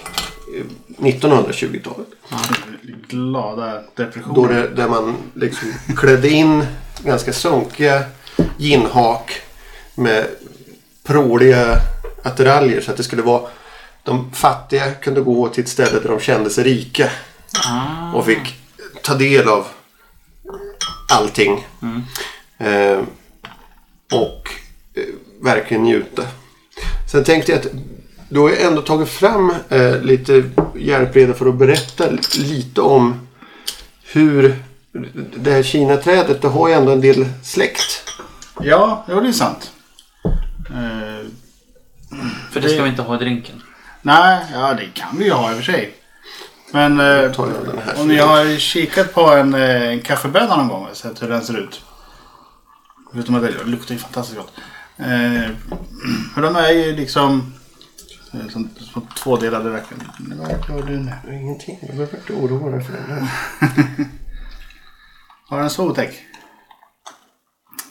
Eh, 0.57 0.65
1920-talet. 0.97 2.07
Glada 3.07 3.81
depressioner. 3.95 4.35
Då 4.35 4.47
det, 4.47 4.67
där 4.67 4.87
man 4.89 5.15
liksom 5.33 5.67
klädde 5.97 6.29
in 6.29 6.65
ganska 7.03 7.33
sunkiga 7.33 8.03
ginhak 8.57 9.31
med 9.95 10.27
pråliga 11.03 11.77
attiraljer 12.23 12.81
så 12.81 12.91
att 12.91 12.97
det 12.97 13.03
skulle 13.03 13.21
vara 13.21 13.41
de 14.03 14.31
fattiga 14.31 14.91
kunde 14.93 15.21
gå 15.21 15.49
till 15.49 15.63
ett 15.63 15.69
ställe 15.69 15.99
där 15.99 16.09
de 16.09 16.19
kände 16.19 16.49
sig 16.49 16.63
rika 16.63 17.09
Ah. 17.69 18.13
och 18.13 18.25
fick 18.25 18.55
ta 19.03 19.13
del 19.13 19.47
av 19.47 19.65
allting. 21.11 21.67
Eh, 22.57 22.99
och 24.13 24.49
eh, 24.93 25.03
verkligen 25.41 25.83
njuta. 25.83 26.23
Sen 27.11 27.23
tänkte 27.23 27.51
jag 27.51 27.59
att 27.59 27.67
du 28.29 28.39
har 28.39 28.49
ju 28.49 28.57
ändå 28.57 28.81
tagit 28.81 29.09
fram 29.09 29.53
eh, 29.69 30.01
lite 30.01 30.43
hjälpredor 30.75 31.33
för 31.33 31.45
att 31.49 31.55
berätta 31.55 32.05
lite 32.37 32.81
om 32.81 33.27
hur 34.03 34.55
det 35.35 35.51
här 35.51 35.63
Kina-trädet, 35.63 36.41
det 36.41 36.47
har 36.47 36.67
ju 36.67 36.73
ändå 36.73 36.91
en 36.91 37.01
del 37.01 37.25
släkt. 37.43 38.03
Ja, 38.61 39.03
det 39.07 39.13
är 39.13 39.31
sant. 39.31 39.71
Eh, 40.69 41.27
För 42.51 42.61
det 42.61 42.69
ska 42.69 42.83
vi 42.83 42.89
inte 42.89 43.01
ha 43.01 43.15
i 43.15 43.17
drinken. 43.17 43.61
nej, 44.01 44.45
ja 44.53 44.73
det 44.73 44.85
kan 44.93 45.17
vi 45.17 45.25
ju 45.25 45.31
ha 45.31 45.49
i 45.49 45.53
och 45.53 45.57
för 45.57 45.63
sig. 45.63 45.93
Men 46.71 46.99
eh, 46.99 47.39
om 48.01 48.07
ni 48.07 48.17
har 48.17 48.57
kikat 48.57 49.13
på 49.13 49.21
en, 49.21 49.53
eh, 49.53 49.81
en 49.89 50.01
kaffebönna 50.01 50.55
någon 50.57 50.67
gång 50.67 50.87
och 50.91 50.97
sett 50.97 51.21
hur 51.21 51.29
den 51.29 51.41
ser 51.41 51.57
ut. 51.59 51.81
Förutom 53.13 53.35
att 53.35 53.41
det 53.41 53.63
luktar 53.63 53.93
ju 53.93 53.99
fantastiskt 53.99 54.39
gott. 54.39 54.53
Eh, 54.97 55.05
för 56.33 56.41
de 56.41 56.55
är 56.55 56.71
ju 56.71 56.95
liksom 56.95 57.53
eh, 58.33 58.47
som, 58.49 58.69
som 58.75 59.07
tvådelade 59.07 59.69
verkligen. 59.69 60.03
Vad 60.37 60.51
gör 60.51 60.87
du 60.87 60.99
nu? 60.99 61.39
Ingenting, 61.41 61.79
jag 61.81 61.95
behöver 61.95 62.17
inte 62.17 62.33
oroa 62.33 62.71
dig 62.71 62.83
för 62.83 62.93
det. 62.93 63.27
Har 65.47 65.59
den 65.59 65.69
så 65.69 65.89
otäck? 65.89 66.23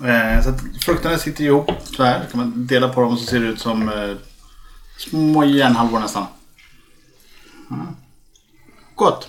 Eh, 0.04 0.42
så 0.42 0.50
att 0.50 0.60
frukterna 0.84 1.18
sitter 1.18 1.44
ihop 1.44 1.70
så 1.84 2.04
här. 2.04 2.24
kan 2.30 2.40
man 2.40 2.66
dela 2.66 2.88
på 2.88 3.00
dem 3.00 3.12
och 3.12 3.18
så 3.18 3.26
ser 3.26 3.40
det 3.40 3.46
ut 3.46 3.60
som 3.60 3.88
eh, 3.88 4.16
små 4.98 5.44
järnhalvor 5.44 6.00
nästan. 6.00 6.26
Mm. 7.70 7.86
Gott. 8.94 9.28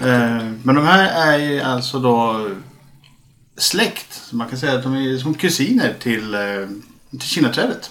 Eh, 0.00 0.50
men 0.62 0.74
de 0.74 0.86
här 0.86 1.32
är 1.32 1.38
ju 1.38 1.60
alltså 1.60 1.98
då 1.98 2.48
släkt. 3.58 4.12
Så 4.12 4.36
man 4.36 4.48
kan 4.48 4.58
säga 4.58 4.74
att 4.74 4.82
de 4.82 4.94
är 4.94 5.18
som 5.18 5.34
kusiner 5.34 5.94
till, 6.00 6.34
eh, 6.34 6.40
till 7.10 7.28
kinaträdet. 7.28 7.90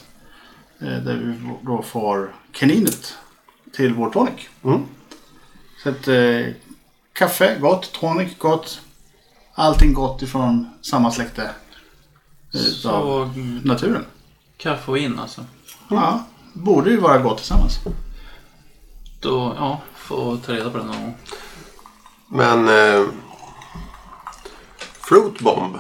Eh, 0.79 0.87
där 0.87 1.15
vi 1.15 1.33
då 1.61 1.81
får 1.81 2.35
kaninet 2.51 3.17
till 3.75 3.93
vår 3.93 4.09
tonic. 4.09 4.47
Mm. 4.63 4.83
Så 5.83 5.89
att 5.89 6.07
eh, 6.07 6.53
kaffe 7.13 7.57
gott, 7.59 7.91
tonic 7.91 8.37
gott. 8.37 8.81
Allting 9.53 9.93
gott 9.93 10.21
ifrån 10.21 10.69
samma 10.81 11.11
släkte 11.11 11.49
av 12.53 12.59
Så 12.59 13.23
mm, 13.23 13.57
naturen. 13.57 14.05
kaffe 14.57 14.91
och 14.91 14.97
in 14.97 15.19
alltså. 15.19 15.45
Ja, 15.89 16.25
borde 16.53 16.89
ju 16.89 16.97
vara 16.97 17.17
gott 17.17 17.37
tillsammans. 17.37 17.79
Då, 19.19 19.53
ja, 19.57 19.81
får 19.95 20.37
ta 20.37 20.53
reda 20.53 20.69
på 20.69 20.77
det 20.77 20.83
någon 20.83 21.01
gång. 21.01 21.15
Men... 22.27 22.67
Eh, 22.67 23.07
Fruit 25.07 25.39
Bomb. 25.39 25.75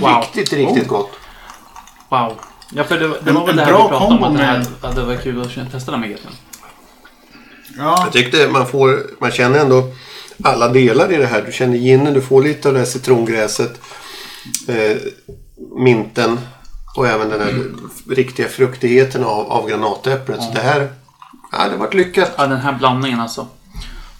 Wow. 0.00 0.20
Riktigt, 0.20 0.52
riktigt 0.52 0.82
Oh. 0.84 0.88
gott. 0.88 1.10
Wow. 2.08 2.32
Ja, 2.72 2.84
för 2.84 2.98
det, 2.98 3.20
det 3.24 3.32
var 3.32 3.46
väl 3.46 3.56
det 3.56 3.64
här 3.64 3.72
bra 3.72 3.82
vi 3.82 3.88
pratade 3.88 4.14
om. 4.14 4.24
Att 4.24 4.36
det, 4.36 4.44
här, 4.44 4.66
att 4.80 4.96
det 4.96 5.04
var 5.04 5.16
kul 5.16 5.40
att 5.40 5.72
testa 5.72 5.90
den 5.90 6.00
med 6.00 6.10
GT'n. 6.10 6.34
Ja, 7.78 8.00
Jag 8.04 8.12
tyckte 8.12 8.48
man 8.48 8.66
får... 8.66 9.06
Man 9.20 9.30
känner 9.30 9.58
ändå 9.58 9.90
alla 10.44 10.68
delar 10.68 11.12
i 11.12 11.16
det 11.16 11.26
här. 11.26 11.42
Du 11.42 11.52
känner 11.52 11.76
ginen, 11.76 12.14
du 12.14 12.22
får 12.22 12.42
lite 12.42 12.68
av 12.68 12.74
det 12.74 12.80
här 12.80 12.86
citrongräset. 12.86 13.80
Eh, 14.68 14.96
minten. 15.76 16.40
Och 16.96 17.06
även 17.08 17.28
den 17.28 17.40
här 17.40 17.64
riktiga 18.14 18.48
fruktigheten 18.48 19.24
av, 19.24 19.52
av 19.52 19.68
granatäpplet. 19.68 20.42
Så 20.42 20.50
det 20.52 20.60
här... 20.60 20.88
Ja, 21.52 21.68
det 21.68 21.76
varit 21.76 21.94
lyckat. 21.94 22.32
Ja, 22.36 22.46
den 22.46 22.60
här 22.60 22.72
blandningen 22.72 23.20
alltså. 23.20 23.46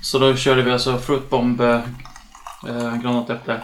Så 0.01 0.18
då 0.18 0.37
körde 0.37 0.62
vi 0.62 0.70
alltså 0.73 0.99
Fruit 0.99 1.31
Bomb, 1.31 1.61
eh, 1.61 1.81
eh, 2.68 2.97
granatäpple, 3.03 3.61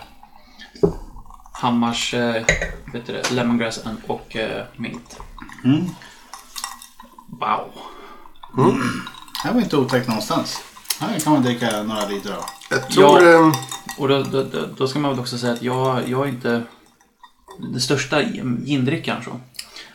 Hammars 1.60 2.14
eh, 2.14 2.44
vet 2.92 3.06
du 3.06 3.12
det, 3.12 3.30
Lemongrass 3.30 3.80
och 4.06 4.36
eh, 4.36 4.64
mint. 4.76 5.20
Mm. 5.64 5.84
Wow. 7.40 7.72
det 8.56 9.48
här 9.48 9.54
var 9.54 9.60
inte 9.60 9.76
otäckt 9.76 10.08
någonstans. 10.08 10.62
Här 11.00 11.18
kan 11.18 11.32
man 11.32 11.42
dricka 11.42 11.82
några 11.82 12.08
liter 12.08 12.32
av. 12.32 12.44
Jag 12.70 12.90
tror... 12.90 13.22
Ja. 13.22 13.48
Eh, 13.48 13.52
Och 13.98 14.08
då, 14.08 14.22
då, 14.22 14.44
då, 14.76 14.88
ska 14.88 14.98
man 14.98 15.10
väl 15.10 15.20
också 15.20 15.38
säga 15.38 15.52
att 15.52 15.62
jag, 15.62 16.08
jag 16.08 16.26
är 16.26 16.28
inte 16.28 16.62
den 17.58 17.80
största 17.80 18.22
gindrickaren 18.64 19.22
så. 19.24 19.40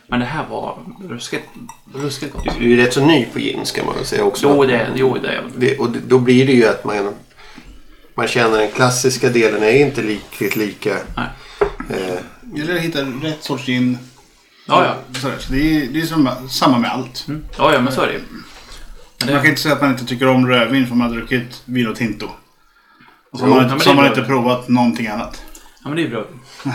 Men 0.06 0.20
det 0.20 0.26
här 0.26 0.46
var 0.50 0.78
ruskigt, 1.08 1.48
ruskigt 1.94 2.32
gott. 2.32 2.58
du 2.58 2.72
är 2.72 2.76
rätt 2.84 2.94
så 2.94 3.00
ny 3.00 3.24
på 3.24 3.38
gin 3.38 3.66
ska 3.66 3.84
man 3.84 3.94
väl 3.94 4.06
säga 4.06 4.24
också. 4.24 4.46
Jo, 4.48 4.64
det, 4.64 4.88
jo, 4.94 5.18
det 5.22 5.28
är. 5.28 5.44
Det, 5.56 5.78
och 5.78 5.90
då 5.90 6.18
blir 6.18 6.46
det 6.46 6.52
ju 6.52 6.68
att 6.68 6.84
man, 6.84 7.14
man 8.14 8.28
känner 8.28 8.58
den 8.58 8.70
klassiska 8.70 9.28
delen 9.28 9.62
är 9.62 9.86
inte 9.86 10.02
riktigt 10.02 10.56
lika. 10.56 10.96
Nej. 11.16 11.26
Eh, 11.90 11.96
Det 12.42 12.60
gäller 12.60 12.74
att 12.76 12.80
hitta 12.82 12.98
rätt 13.02 13.44
sorts 13.44 13.66
gin. 13.66 13.98
Ja, 14.66 14.84
ja. 14.84 15.18
Sådär, 15.20 15.36
Så 15.38 15.52
det 15.52 15.58
är, 15.76 15.86
det 15.86 16.00
är 16.00 16.06
som, 16.06 16.28
samma 16.50 16.78
med 16.78 16.90
allt. 16.92 17.24
Mm. 17.28 17.44
Ja, 17.58 17.72
ja, 17.72 17.80
men 17.80 17.92
så 17.92 18.00
är 18.00 18.06
det 18.06 18.12
ju. 18.12 18.18
Men 18.18 19.26
Man 19.26 19.28
kan 19.34 19.42
det, 19.42 19.48
inte 19.48 19.60
säga 19.60 19.74
att 19.74 19.80
man 19.80 19.90
inte 19.90 20.04
tycker 20.06 20.28
om 20.28 20.48
rödvin 20.48 20.86
för 20.86 20.94
man 20.94 21.08
har 21.08 21.16
druckit 21.16 21.62
vino 21.64 21.94
tinto. 21.94 22.26
Och 23.32 23.38
så 23.38 23.44
Jo, 23.46 23.50
har 23.52 23.56
man, 23.56 23.62
ja, 23.64 23.70
men 23.70 23.80
så 23.80 23.88
har 23.90 23.96
man 23.96 24.06
inte 24.06 24.22
provat 24.22 24.68
någonting 24.68 25.06
annat. 25.06 25.42
ja, 25.82 25.88
men 25.88 25.96
det 25.96 26.02
är 26.02 26.08
bra. 26.10 26.24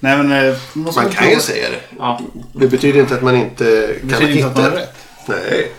Nej 0.00 0.16
men... 0.16 0.32
eh, 0.32 0.56
Man, 0.72 0.84
måste 0.84 1.00
man 1.02 1.10
kan 1.12 1.24
ju 1.24 1.30
prova. 1.30 1.42
säga 1.42 1.70
det. 1.70 1.80
Ja, 1.98 2.20
Det 2.54 2.66
betyder 2.68 3.00
inte 3.00 3.14
att 3.14 3.22
man 3.22 3.36
inte 3.36 3.64
Det 3.86 3.98
kan 4.00 4.08
betyder 4.08 4.32
inte 4.32 4.46
att 4.46 4.54
man 4.56 4.64
hitta. 4.64 4.70
har 4.74 4.80
rätt. 4.80 4.96
Nej. 5.28 5.72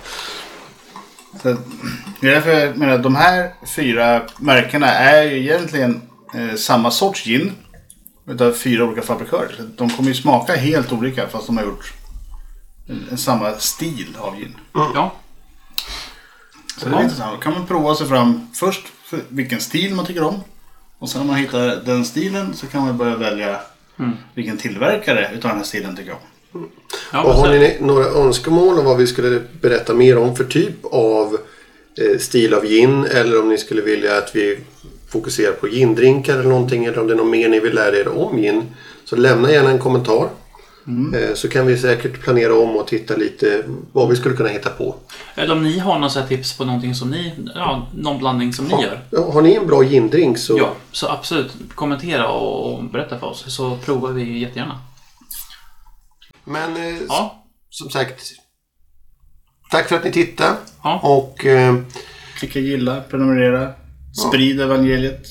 Så, 1.41 1.49
att- 1.49 1.65
det 2.19 2.27
är 2.27 2.31
därför 2.31 2.51
jag 2.51 2.77
menar 2.77 2.93
att 2.93 3.03
de 3.03 3.15
här 3.15 3.49
fyra 3.75 4.21
märkena 4.39 4.87
är 4.87 5.23
ju 5.23 5.37
egentligen 5.39 6.01
eh, 6.35 6.55
samma 6.55 6.91
sorts 6.91 7.23
gin. 7.25 7.51
Utav 8.31 8.51
fyra 8.51 8.85
olika 8.85 9.01
fabrikörer. 9.01 9.69
De 9.77 9.89
kommer 9.89 10.09
ju 10.09 10.15
smaka 10.15 10.55
helt 10.55 10.91
olika 10.91 11.27
fast 11.27 11.45
de 11.45 11.57
har 11.57 11.63
gjort 11.63 11.93
en, 12.87 13.07
en 13.11 13.17
samma 13.17 13.53
stil 13.57 14.17
av 14.19 14.35
gin. 14.35 14.55
ja. 14.73 15.11
Så 16.77 16.89
det 16.89 16.95
är 16.95 17.03
intressant. 17.03 17.31
Då 17.31 17.37
kan 17.37 17.53
man 17.53 17.67
prova 17.67 17.95
sig 17.95 18.07
fram 18.07 18.47
först 18.53 18.83
för 19.03 19.19
vilken 19.29 19.59
stil 19.61 19.95
man 19.95 20.05
tycker 20.05 20.23
om. 20.23 20.43
Och 20.99 21.09
sen 21.09 21.21
när 21.21 21.27
man 21.27 21.35
hittar 21.35 21.75
den 21.85 22.05
stilen 22.05 22.53
så 22.53 22.67
kan 22.67 22.85
man 22.85 22.97
börja 22.97 23.15
välja 23.15 23.59
vilken 24.33 24.57
tillverkare 24.57 25.29
utav 25.33 25.49
den 25.49 25.57
här 25.57 25.65
stilen 25.65 25.95
tycker 25.95 26.09
jag 26.09 26.19
om. 26.51 26.69
ja 27.13 27.23
Och 27.23 27.33
har 27.33 27.49
ni 27.49 27.77
några 27.81 28.05
önskemål 28.05 28.79
om 28.79 28.85
vad 28.85 28.97
vi 28.97 29.07
skulle 29.07 29.41
berätta 29.61 29.93
mer 29.93 30.17
om 30.17 30.35
för 30.35 30.43
typ 30.43 30.85
av 30.85 31.37
eh, 31.97 32.19
stil 32.19 32.53
av 32.53 32.65
gin? 32.65 33.05
Eller 33.05 33.41
om 33.41 33.49
ni 33.49 33.57
skulle 33.57 33.81
vilja 33.81 34.17
att 34.17 34.35
vi 34.35 34.59
fokuserar 35.11 35.51
på 35.53 35.67
gindrinkar 35.67 36.33
eller 36.33 36.49
någonting. 36.49 36.85
Eller 36.85 36.99
om 36.99 37.07
det 37.07 37.13
är 37.13 37.17
något 37.17 37.27
mer 37.27 37.49
ni 37.49 37.59
vill 37.59 37.75
lära 37.75 37.95
er 37.97 38.07
om 38.07 38.37
gin. 38.37 38.63
Så 39.05 39.15
lämna 39.15 39.51
gärna 39.51 39.69
en 39.69 39.79
kommentar. 39.79 40.29
Eh, 41.15 41.33
Så 41.35 41.49
kan 41.49 41.65
vi 41.67 41.77
säkert 41.77 42.21
planera 42.21 42.53
om 42.59 42.75
och 42.75 42.87
titta 42.87 43.15
lite 43.15 43.63
vad 43.93 44.09
vi 44.09 44.15
skulle 44.15 44.35
kunna 44.35 44.49
hitta 44.49 44.69
på. 44.69 44.95
Eller 45.35 45.53
om 45.55 45.63
ni 45.63 45.79
har 45.79 45.99
några 45.99 46.27
tips 46.27 46.57
på 46.57 46.65
någonting 46.65 46.95
som 46.95 47.09
ni, 47.11 47.33
ja, 47.55 47.87
någon 47.95 48.17
blandning 48.19 48.53
som 48.53 48.65
ni 48.65 48.83
gör. 48.83 49.21
Har 49.31 49.41
ni 49.41 49.53
en 49.55 49.67
bra 49.67 49.83
gindrink 49.83 50.37
så 50.37 50.57
Ja, 50.57 50.73
så 50.91 51.07
absolut. 51.09 51.51
Kommentera 51.75 52.27
och, 52.27 52.73
och 52.73 52.83
berätta 52.83 53.19
för 53.19 53.27
oss 53.27 53.55
så 53.55 53.77
provar 53.77 54.11
vi 54.11 54.39
jättegärna. 54.39 54.79
Men 56.43 56.75
eh, 56.77 56.95
Ja, 57.09 57.43
som 57.69 57.89
sagt. 57.89 58.21
Tack 59.71 59.87
för 59.89 59.95
att 59.95 60.03
ni 60.03 60.11
tittade. 60.11 60.55
Ja. 60.83 60.99
Och, 61.03 61.45
eh, 61.45 61.75
Klicka 62.37 62.59
gilla, 62.59 63.01
prenumerera, 63.01 63.73
sprid 64.13 64.61
evangeliet. 64.61 65.27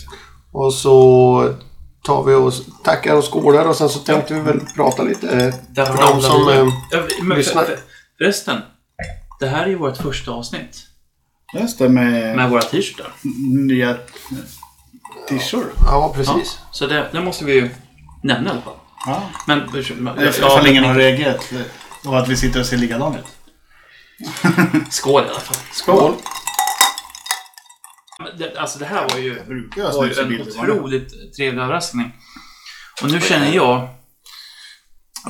och 0.53 0.75
så 0.75 1.55
tar 2.03 2.25
vi 2.25 2.35
och 2.35 2.53
tackar 2.85 3.17
och 3.17 3.33
skålar 3.33 3.65
och 3.65 3.77
sen 3.77 3.89
så 3.89 3.99
tänkte 3.99 4.35
vi 4.35 4.41
väl 4.41 4.61
prata 4.77 5.03
lite. 5.03 5.29
Eh, 5.29 5.87
för 5.87 5.97
de 6.15 6.23
som... 6.23 6.49
Eh, 6.49 6.75
Ja, 6.91 7.03
men 7.23 7.39
lyssnar. 7.39 7.65
för, 7.65 7.71
för, 7.77 7.83
förresten. 8.19 8.61
Det 9.41 9.47
här 9.47 9.63
är 9.63 9.67
ju 9.69 9.75
vårt 9.75 9.97
första 9.97 10.31
avsnitt 10.31 10.87
Just 11.61 11.79
det 11.79 11.89
med, 11.89 12.37
med 12.37 12.51
våra 12.51 12.63
t-shirtar. 12.63 13.13
nya 13.67 13.95
t-shirts. 15.29 15.53
ja, 15.53 15.63
Ja, 15.87 16.13
precis. 16.17 16.59
så 16.73 16.87
det, 16.87 17.07
det 17.13 17.21
måste 17.21 17.45
vi 17.45 17.53
ju 17.55 17.71
nämna 18.23 18.51
i 18.51 18.53
alla 18.53 18.61
fall. 18.63 18.75
Ja. 19.07 19.23
Men, 19.47 19.63
ja, 20.17 20.25
Ifall 20.29 20.67
ingen 20.67 20.85
har 20.85 20.95
reagerat. 20.95 21.53
Och 22.07 22.19
att 22.19 22.29
vi 22.29 22.37
sitter 22.37 22.61
och 22.61 22.67
ser 22.67 22.77
likadana 22.77 23.19
ut. 23.19 23.27
Skål 24.91 25.23
i 25.25 25.29
alla 25.29 25.41
fall. 25.41 25.57
Skål! 25.73 26.13
Men 26.13 26.19
Det, 28.39 28.57
alltså 28.59 28.79
det 28.79 28.85
här 28.85 29.09
var 29.09 29.19
ju, 29.19 29.35
var 29.97 30.07
ju 30.07 30.13
en 30.21 30.41
otroligt 30.41 31.37
trevlig 31.37 31.63
överraskning. 31.63 32.13
Och 33.03 33.11
nu 33.11 33.21
känner 33.21 33.53
jag... 33.55 33.89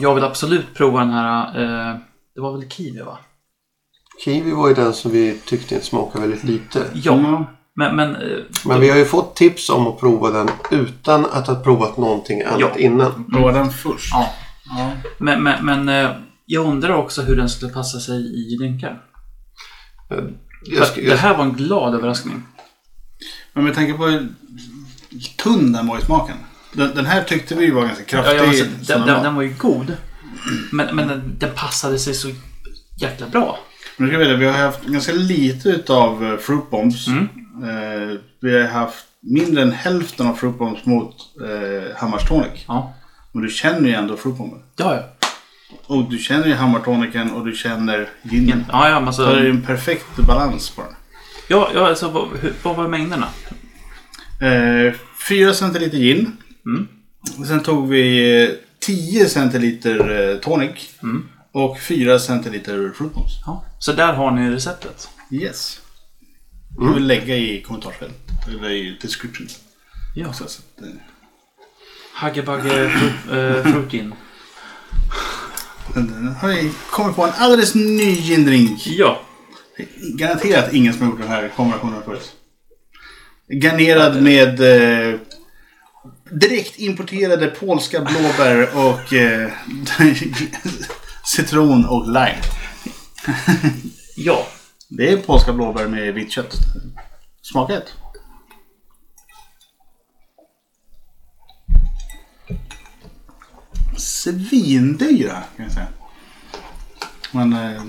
Jag 0.00 0.14
vill 0.14 0.24
absolut 0.24 0.74
prova 0.74 1.00
den 1.00 1.10
här... 1.10 1.62
Eh, 1.62 1.96
det 2.34 2.40
var 2.40 2.52
väl 2.58 2.68
kiwi 2.70 3.00
va? 3.00 3.18
Kiwi 4.24 4.50
var 4.50 4.68
ju 4.68 4.74
den 4.74 4.92
som 4.94 5.10
vi 5.10 5.38
tyckte 5.44 5.80
smakade 5.80 6.20
väldigt 6.26 6.44
lite. 6.44 6.84
Ja. 6.94 7.12
Mm. 7.12 7.44
Men, 7.74 7.96
men 7.96 8.16
eh, 8.16 8.38
Men 8.64 8.80
vi 8.80 8.90
har 8.90 8.96
ju 8.96 9.04
fått 9.04 9.36
tips 9.36 9.70
om 9.70 9.86
att 9.86 10.00
prova 10.00 10.30
den 10.30 10.48
utan 10.70 11.26
att 11.26 11.46
ha 11.46 11.54
provat 11.54 11.96
någonting 11.96 12.42
annat 12.42 12.60
Ja. 12.60 12.76
innan. 12.78 13.24
Prova 13.32 13.52
den 13.52 13.70
först. 13.70 14.12
Ja. 14.12 14.30
Ja. 14.78 14.92
Men, 15.18 15.42
men, 15.42 15.64
men 15.66 15.88
eh, 15.88 16.10
jag 16.46 16.66
undrar 16.66 16.94
också 16.94 17.22
hur 17.22 17.36
den 17.36 17.48
skulle 17.48 17.72
passa 17.72 18.00
sig 18.00 18.16
i 18.16 18.56
drinkar. 18.56 19.02
Att 20.80 20.94
Det 20.94 21.16
här 21.16 21.36
var 21.36 21.44
en 21.44 21.52
glad 21.52 21.94
överraskning. 21.94 22.42
Men 23.52 23.64
med 23.64 23.74
tanke 23.74 23.92
på 23.92 24.06
hur 24.06 24.28
tunn 25.38 25.72
den 25.72 25.86
var 25.86 25.98
i 25.98 26.02
smaken. 26.02 26.36
Den, 26.72 26.94
den 26.94 27.06
här 27.06 27.22
tyckte 27.22 27.54
vi 27.54 27.70
var 27.70 27.86
ganska 27.86 28.04
Ja, 28.16 28.22
kraftig. 28.22 28.38
ja, 28.38 28.48
alltså, 28.48 28.64
som 28.64 28.74
den, 28.86 29.06
den 29.06 29.22
den, 29.22 29.34
var. 29.34 29.42
ju 29.42 29.54
god. 29.58 29.96
Men, 30.72 30.96
men 30.96 31.08
den, 31.08 31.36
den 31.38 31.50
passade 31.54 31.98
sig 31.98 32.14
så 32.14 32.28
jäkla 33.00 33.26
bra. 33.26 33.58
Men 33.96 34.08
ska 34.08 34.18
veta, 34.18 34.34
vi 34.36 34.46
har 34.46 34.52
haft 34.58 34.84
ganska 34.84 35.12
lite 35.12 35.68
utav 35.68 36.24
eh, 36.24 36.36
fruit 36.38 36.70
bombs. 36.70 37.06
Mm. 37.08 37.28
Eh, 37.62 38.18
vi 38.40 38.60
har 38.60 38.68
haft 38.68 39.04
mindre 39.20 39.62
än 39.62 39.72
hälften 39.72 40.26
av 40.26 40.34
fruit 40.34 40.58
bombs 40.58 40.84
mot 40.86 41.14
eh, 41.40 41.96
Hammars 41.96 42.28
tonic. 42.28 42.64
Ja, 42.68 42.94
Men 43.32 43.42
du 43.42 43.48
känner 43.48 43.88
ju 43.88 43.94
ändå 43.94 44.16
fruit 44.16 44.36
bomben. 44.36 44.58
ja. 44.76 44.94
ja. 44.94 45.02
Och 45.86 46.10
du 46.10 46.18
känner 46.18 46.46
ju 46.46 46.54
hammartonicen 46.54 47.30
och 47.30 47.46
du 47.46 47.52
känner 47.52 48.08
ginen. 48.22 48.64
Ja, 48.72 48.88
ja, 48.88 48.98
men 49.00 49.06
alltså, 49.08 49.24
Så 49.24 49.30
det 49.32 49.38
är 49.38 49.44
ju 49.44 49.50
en 49.50 49.62
perfekt 49.62 50.16
balans 50.16 50.70
på 50.70 50.82
den. 50.82 50.94
Ja, 51.50 51.70
ja 51.74 51.88
alltså 51.88 52.08
vad, 52.08 52.28
hur, 52.40 52.54
vad 52.62 52.76
var 52.76 52.88
mängderna? 52.88 53.28
Eh, 54.40 54.94
4 55.28 55.54
centiliter 55.54 55.98
gin. 55.98 56.36
Mm. 56.66 56.88
Och 57.38 57.46
sen 57.46 57.62
tog 57.62 57.88
vi 57.88 58.42
eh, 58.42 58.50
10 58.80 59.28
centiliter 59.28 60.30
eh, 60.30 60.38
tonic. 60.38 60.94
Mm. 61.02 61.28
Och 61.52 61.80
4 61.80 62.18
centiliter 62.18 62.92
fruit 62.96 63.14
bombs. 63.14 63.32
Ja. 63.46 63.64
Så 63.78 63.92
där 63.92 64.12
har 64.12 64.30
ni 64.30 64.50
receptet. 64.50 65.08
Yes. 65.30 65.80
Mm. 66.76 66.88
Jag 66.88 66.94
vill 66.94 67.06
lägga 67.06 67.36
i 67.36 67.62
kommentarsfältet. 67.62 68.48
Eller 68.48 68.70
i 68.70 68.98
description. 69.02 69.48
Ja. 70.14 70.28
Också, 70.28 70.44
så 70.48 70.62
att, 70.76 70.82
eh, 70.84 70.92
Haggebagge 72.14 72.90
fruit, 72.90 73.38
äh, 73.38 73.72
fruit 73.72 73.90
gin. 73.90 74.14
den 75.94 76.34
har 76.40 76.48
vi 76.48 76.70
kommit 76.90 77.16
på 77.16 77.24
en 77.24 77.32
alldeles 77.36 77.74
ny 77.74 78.14
gindrink. 78.14 78.86
Ja. 78.86 79.20
Garanterat 80.14 80.72
ingen 80.72 80.92
som 80.92 81.02
har 81.02 81.10
gjort 81.10 81.20
den 81.20 81.28
här 81.28 81.48
kombinationen 81.56 82.02
förut. 82.02 82.32
Garnerad 83.48 84.22
med 84.22 84.60
eh, 84.60 85.20
direkt 86.30 86.78
importerade 86.78 87.46
polska 87.46 88.00
blåbär 88.00 88.68
och 88.76 89.12
eh, 89.12 89.50
citron 91.24 91.86
och 91.86 92.06
lime. 92.06 92.42
Ja. 94.16 94.46
Det 94.88 95.12
är 95.12 95.16
polska 95.16 95.52
blåbär 95.52 95.86
med 95.86 96.14
vitt 96.14 96.30
kött. 96.30 96.54
Smaka 97.42 97.76
ett. 97.76 97.92
Svindyra 103.96 105.42
kan 105.56 105.64
jag 105.64 105.72
säga. 105.72 105.88
Men... 107.32 107.52
Eh, 107.52 107.82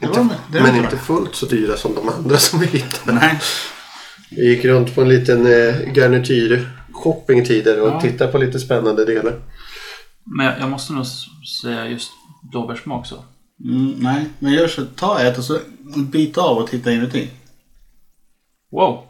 det 0.00 0.06
var 0.06 0.20
inte, 0.20 0.36
det 0.52 0.60
men 0.62 0.76
var 0.76 0.82
inte 0.84 0.96
fullt 0.96 1.34
så 1.34 1.46
dyra 1.46 1.76
som 1.76 1.94
de 1.94 2.08
andra 2.08 2.38
som 2.38 2.58
vi 2.60 2.66
hittade. 2.66 3.18
Nej. 3.18 3.40
Vi 4.30 4.48
gick 4.54 4.64
runt 4.64 4.94
på 4.94 5.02
en 5.02 5.08
liten 5.08 5.46
eh, 5.46 5.92
garnityr 5.92 6.70
shopping 6.92 7.44
tidigare 7.44 7.80
och 7.80 7.88
Ja. 7.88 8.00
tittade 8.00 8.32
på 8.32 8.38
lite 8.38 8.58
spännande 8.58 9.04
delar. 9.04 9.40
Men 10.24 10.46
jag, 10.46 10.60
jag 10.60 10.70
måste 10.70 10.92
nog 10.92 11.06
säga 11.62 11.86
just 11.88 12.10
blåbärssmak 12.52 13.06
så. 13.06 13.24
Mm, 13.64 13.90
nej, 13.98 14.26
men 14.38 14.52
gör 14.52 14.68
så. 14.68 14.84
Ta 14.96 15.20
ett 15.20 15.38
och 15.38 15.44
så 15.44 15.58
bit 15.96 16.38
av 16.38 16.56
och 16.58 16.70
titta 16.70 16.92
inuti. 16.92 17.28
Wow! 18.72 19.04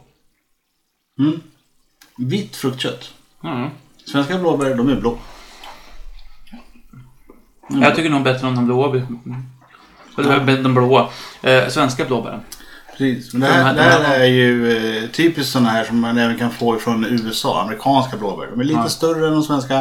Mm. 1.19 1.39
Vitt 2.17 2.55
fruktkött. 2.55 3.13
Mm. 3.43 3.69
Svenska 4.05 4.37
blåbär, 4.37 4.75
de 4.75 4.89
är 4.89 4.95
blå. 4.95 5.17
Mm. 7.69 7.81
Jag 7.81 7.95
tycker 7.95 8.09
nog 8.09 8.23
bättre 8.23 8.47
om 8.47 8.55
de 8.55 8.65
blåa. 8.65 9.07
De 10.63 10.73
blåa. 10.73 11.09
Eh, 11.41 11.67
svenska 11.69 12.05
blåbären. 12.05 12.39
Precis. 12.97 13.33
Men 13.33 13.41
det 13.41 13.47
De 13.47 13.53
här, 13.53 13.63
här- 13.63 13.73
det 13.73 13.79
de 13.83 13.89
här 13.89 14.01
här- 14.07 14.19
är 14.19 14.25
ju 14.25 14.77
eh, 15.03 15.09
typiskt 15.09 15.51
sådana 15.51 15.69
här 15.69 15.83
som 15.85 15.99
man 15.99 16.17
även 16.17 16.37
kan 16.37 16.51
få 16.51 16.79
från 16.79 17.05
USA. 17.05 17.61
Amerikanska 17.61 18.17
blåbär. 18.17 18.47
De 18.47 18.59
är 18.59 18.63
lite 18.63 18.79
Ja. 18.79 18.89
större 18.89 19.27
än 19.27 19.33
de 19.33 19.43
svenska. 19.43 19.75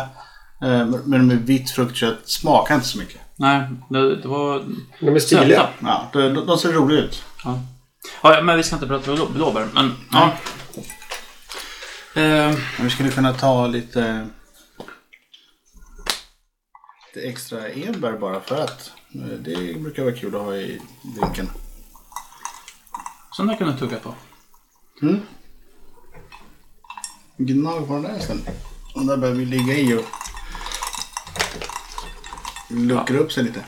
Eh, 0.62 0.86
men 1.04 1.28
de 1.28 1.30
är 1.30 1.34
vitt 1.40 1.70
fruktkött. 1.70 2.18
Smakar 2.24 2.74
inte 2.74 2.86
så 2.86 2.98
mycket. 2.98 3.20
Nej, 3.36 3.68
det, 3.90 4.16
det 4.16 4.28
var 4.28 4.64
De 5.00 5.14
är 5.14 5.18
stiliga. 5.18 5.66
Ja, 5.80 6.10
de, 6.12 6.20
de, 6.34 6.46
de 6.46 6.58
ser 6.58 6.72
roliga 6.72 6.98
ut. 7.00 7.22
Ja. 7.44 7.58
ja, 8.22 8.40
men 8.42 8.56
vi 8.56 8.62
ska 8.62 8.76
inte 8.76 8.86
prata 8.86 9.14
blå, 9.14 9.26
blåbär. 9.26 9.66
Men, 9.74 9.94
ja. 10.12 10.30
Eh, 12.14 12.22
Men 12.76 12.84
vi 12.84 12.90
skulle 12.90 13.10
kunna 13.10 13.32
ta 13.32 13.66
lite, 13.66 14.26
lite 17.14 17.28
extra 17.28 17.68
enbär 17.68 18.12
bara 18.12 18.40
för 18.40 18.56
att. 18.64 18.90
Det 19.12 19.80
brukar 19.80 20.02
vara 20.04 20.14
kul 20.14 20.34
att 20.34 20.42
ha 20.42 20.56
i 20.56 20.80
drinken. 21.02 21.50
sån 23.32 23.46
där 23.46 23.56
kan 23.56 23.68
du 23.72 23.78
tugga 23.78 23.96
på. 23.96 24.14
Mm. 25.02 25.20
Gnag 27.36 27.86
på 27.88 27.92
den 27.94 28.02
där 28.02 28.18
sen. 28.18 28.42
Den 28.94 29.06
där 29.06 29.16
behöver 29.16 29.38
vi 29.40 29.44
ligga 29.46 29.74
i 29.74 29.94
och 29.94 30.04
luckra 32.68 33.18
upp 33.18 33.32
sig 33.32 33.44
lite. 33.44 33.60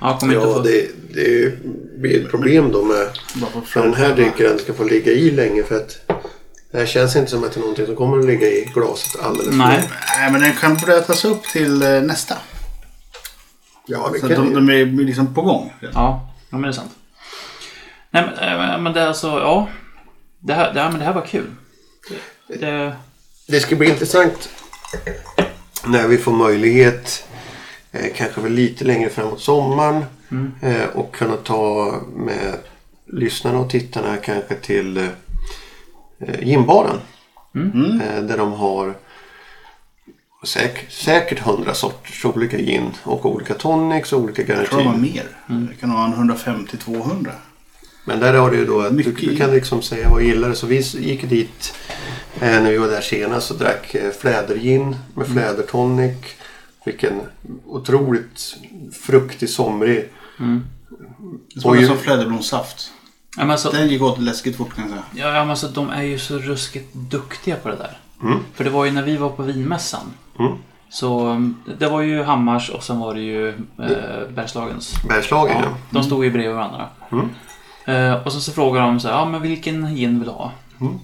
Ja, 0.00 0.18
kommer 0.18 0.34
inte 0.34 0.46
Ja, 0.48 0.54
få... 0.54 0.62
det, 0.62 0.88
det 1.14 1.58
blir 1.98 2.24
ett 2.24 2.30
problem 2.30 2.72
då 2.72 2.84
med 2.84 3.08
för 3.52 3.60
för 3.60 3.82
den 3.82 3.94
här 3.94 4.14
drinken 4.14 4.58
ska 4.58 4.74
få 4.74 4.84
ligga 4.84 5.12
i 5.12 5.30
länge 5.30 5.62
för 5.62 5.76
att 5.76 5.98
det 6.70 6.78
här 6.78 6.86
känns 6.86 7.16
inte 7.16 7.30
som 7.30 7.44
att 7.44 7.52
det 7.52 7.58
är 7.58 7.60
någonting 7.60 7.86
som 7.86 7.96
kommer 7.96 8.18
att 8.18 8.24
ligga 8.26 8.46
i 8.46 8.70
glaset 8.74 9.20
alldeles 9.20 9.50
för 9.50 9.56
Nej. 9.56 9.76
länge. 9.76 9.88
Nej, 10.18 10.32
men 10.32 10.40
den 10.40 10.52
kan 10.52 10.74
blötas 10.76 11.24
upp 11.24 11.42
till 11.42 11.82
eh, 11.82 12.02
nästa. 12.02 12.36
Ja, 13.86 14.10
det 14.12 14.20
Så 14.20 14.28
kan 14.28 14.54
de, 14.54 14.66
de 14.66 14.68
är 14.68 15.04
liksom 15.04 15.34
på 15.34 15.42
gång. 15.42 15.72
Ja, 15.80 15.88
ja 15.90 16.28
men 16.50 16.62
det 16.62 16.68
är 16.68 16.72
sant. 16.72 16.90
Nej, 18.10 18.24
men, 18.38 18.68
eh, 18.72 18.78
men 18.78 18.92
det 18.92 19.00
är 19.00 19.06
alltså, 19.06 19.26
ja. 19.26 19.68
Det 20.38 20.54
här, 20.54 20.74
det 20.74 20.80
här, 20.80 20.90
men 20.90 20.98
det 20.98 21.04
här 21.04 21.12
var 21.14 21.26
kul. 21.26 21.50
Det, 22.48 22.92
Det 23.48 23.60
ska 23.60 23.76
bli 23.76 23.88
intressant 23.88 24.48
när 25.86 26.08
vi 26.08 26.18
får 26.18 26.32
möjlighet, 26.32 27.28
eh, 27.92 28.06
kanske 28.16 28.40
väl 28.40 28.52
lite 28.52 28.84
längre 28.84 29.10
framåt 29.10 29.40
sommaren, 29.40 30.04
eh, 30.62 30.86
och 30.94 31.14
kunna 31.14 31.36
ta 31.36 31.94
med 32.16 32.54
lyssnarna 33.12 33.58
och 33.58 33.70
tittarna 33.70 34.16
kanske 34.16 34.54
till 34.54 34.96
eh, 34.96 36.42
gymbaren. 36.42 36.96
Eh, 38.02 38.22
där 38.22 38.36
de 38.38 38.52
har 38.52 38.94
säk, 40.46 40.86
säkert 40.90 41.38
hundra 41.38 41.74
sorters 41.74 42.24
olika 42.24 42.56
gin 42.58 42.90
och 43.02 43.26
olika 43.26 43.54
tonics 43.54 44.12
och 44.12 44.20
olika 44.20 44.42
Jag 44.42 44.66
tror 44.66 44.78
de 44.78 44.86
har 44.86 44.92
garantier. 44.94 45.24
mer. 45.46 45.66
Det 45.68 45.74
kan 45.80 45.92
vara 45.94 46.04
en 46.04 46.30
150-200. 46.30 47.30
Men 48.04 48.20
där 48.20 48.34
har 48.34 48.50
du 48.50 48.56
ju 48.56 48.66
då 48.66 48.80
att 48.80 48.90
du, 48.90 48.96
Mycket 48.96 49.20
du 49.20 49.36
kan 49.36 49.50
liksom 49.50 49.82
säga 49.82 50.08
vad 50.10 50.20
du 50.20 50.26
gillar. 50.26 50.52
Så 50.54 50.66
vi 50.66 50.76
gick 50.80 51.28
dit 51.30 51.74
eh, 52.40 52.40
när 52.62 52.70
vi 52.70 52.76
var 52.78 52.88
där 52.88 53.00
senast 53.00 53.50
och 53.50 53.58
drack 53.58 53.94
eh, 53.94 54.10
flädergin 54.10 54.96
med 55.14 55.26
flädertonic. 55.26 56.16
Fick 56.84 57.02
en 57.02 57.20
otroligt 57.66 58.56
fruktig, 59.02 59.50
somrig. 59.50 60.08
Det 61.54 61.60
smakar 61.60 61.80
Oj. 61.80 61.86
som 61.86 61.98
fläderblomssaft. 61.98 62.90
ja, 63.36 63.42
men 63.42 63.50
alltså, 63.50 63.70
Den 63.70 63.88
gick 63.88 64.02
åt 64.02 64.18
läskigt 64.20 64.56
fort 64.56 64.74
kan 64.74 64.84
jag 64.84 64.90
säga. 64.90 65.26
ja, 65.34 65.40
men 65.40 65.50
alltså, 65.50 65.68
de 65.68 65.90
är 65.90 66.02
ju 66.02 66.18
så 66.18 66.38
ruskigt 66.38 66.94
duktiga 66.94 67.56
på 67.56 67.68
det 67.68 67.76
där. 67.76 67.98
Mm. 68.22 68.38
För 68.54 68.64
det 68.64 68.70
var 68.70 68.84
ju 68.84 68.90
när 68.90 69.02
vi 69.02 69.16
var 69.16 69.28
på 69.30 69.42
vinmässan. 69.42 70.12
Mm. 70.38 70.52
Så 70.88 71.26
um, 71.26 71.62
det 71.78 71.88
var 71.88 72.00
ju 72.00 72.22
Hammars 72.22 72.70
och 72.70 72.82
sen 72.82 72.98
var 72.98 73.14
det 73.14 73.20
ju 73.20 73.48
eh, 73.48 74.28
Bergslagens. 74.34 74.94
Bergslagen 75.08 75.56
Ja, 75.56 75.62
ja. 75.64 75.76
de 75.90 76.02
stod 76.02 76.24
ju 76.24 76.30
bredvid 76.30 76.54
varandra. 76.54 76.88
Mm. 77.12 77.28
Eh, 77.86 78.26
och 78.26 78.32
så, 78.32 78.40
så 78.40 78.52
frågade 78.52 78.86
de 78.86 79.00
så 79.00 79.08
här, 79.08 79.14
ja 79.14 79.24
men 79.24 79.42
vilken 79.42 79.94
gin 79.94 80.18
vill 80.18 80.28
du 80.28 80.34
ha? 80.34 80.52
Mm. 80.80 80.98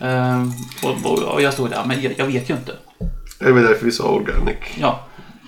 Eh, 0.00 0.48
och, 0.82 1.12
och, 1.12 1.18
och 1.22 1.42
jag 1.42 1.52
stod 1.52 1.70
där, 1.70 1.84
men 1.86 2.02
jag, 2.02 2.14
jag 2.18 2.26
vet 2.26 2.50
ju 2.50 2.54
inte. 2.54 2.72
Det 3.38 3.52
väl 3.52 3.64
därför 3.64 3.84
vi 3.84 3.92
sa 3.92 4.04
organic. 4.04 4.56
Ja, 4.80 5.00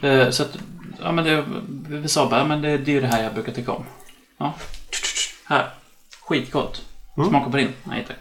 eh, 0.02 0.30
så 0.30 0.42
att, 0.42 0.58
ja 1.02 1.12
men 1.12 1.24
det, 1.24 1.44
vi 1.88 2.08
sa 2.08 2.28
bara, 2.28 2.44
men 2.44 2.62
det, 2.62 2.78
det 2.78 2.90
är 2.90 2.94
ju 2.94 3.00
det 3.00 3.06
här 3.06 3.22
jag 3.22 3.34
brukar 3.34 3.52
tycka 3.52 3.72
om. 3.72 3.84
Ja. 4.38 4.54
Här, 5.44 5.66
skitgott. 6.28 6.82
Mm. 7.16 7.28
Smaka 7.28 7.50
på 7.50 7.56
din? 7.56 7.72
Nej 7.84 8.04
tack. 8.08 8.16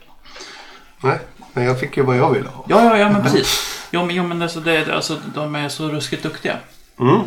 Nej, 1.01 1.19
men 1.53 1.63
jag 1.63 1.79
fick 1.79 1.97
ju 1.97 2.03
vad 2.03 2.17
jag 2.17 2.33
ville 2.33 2.49
ha. 2.49 2.65
Ja, 2.67 2.83
ja, 2.83 2.97
ja 2.97 3.09
men 3.09 3.23
precis. 3.23 3.76
Jo 3.91 4.05
men, 4.05 4.15
jo, 4.15 4.23
men 4.23 4.41
alltså, 4.41 4.59
det, 4.59 4.93
alltså, 4.95 5.17
de 5.35 5.55
är 5.55 5.69
så 5.69 5.89
ruskigt 5.89 6.23
duktiga. 6.23 6.57
Mm. 6.99 7.19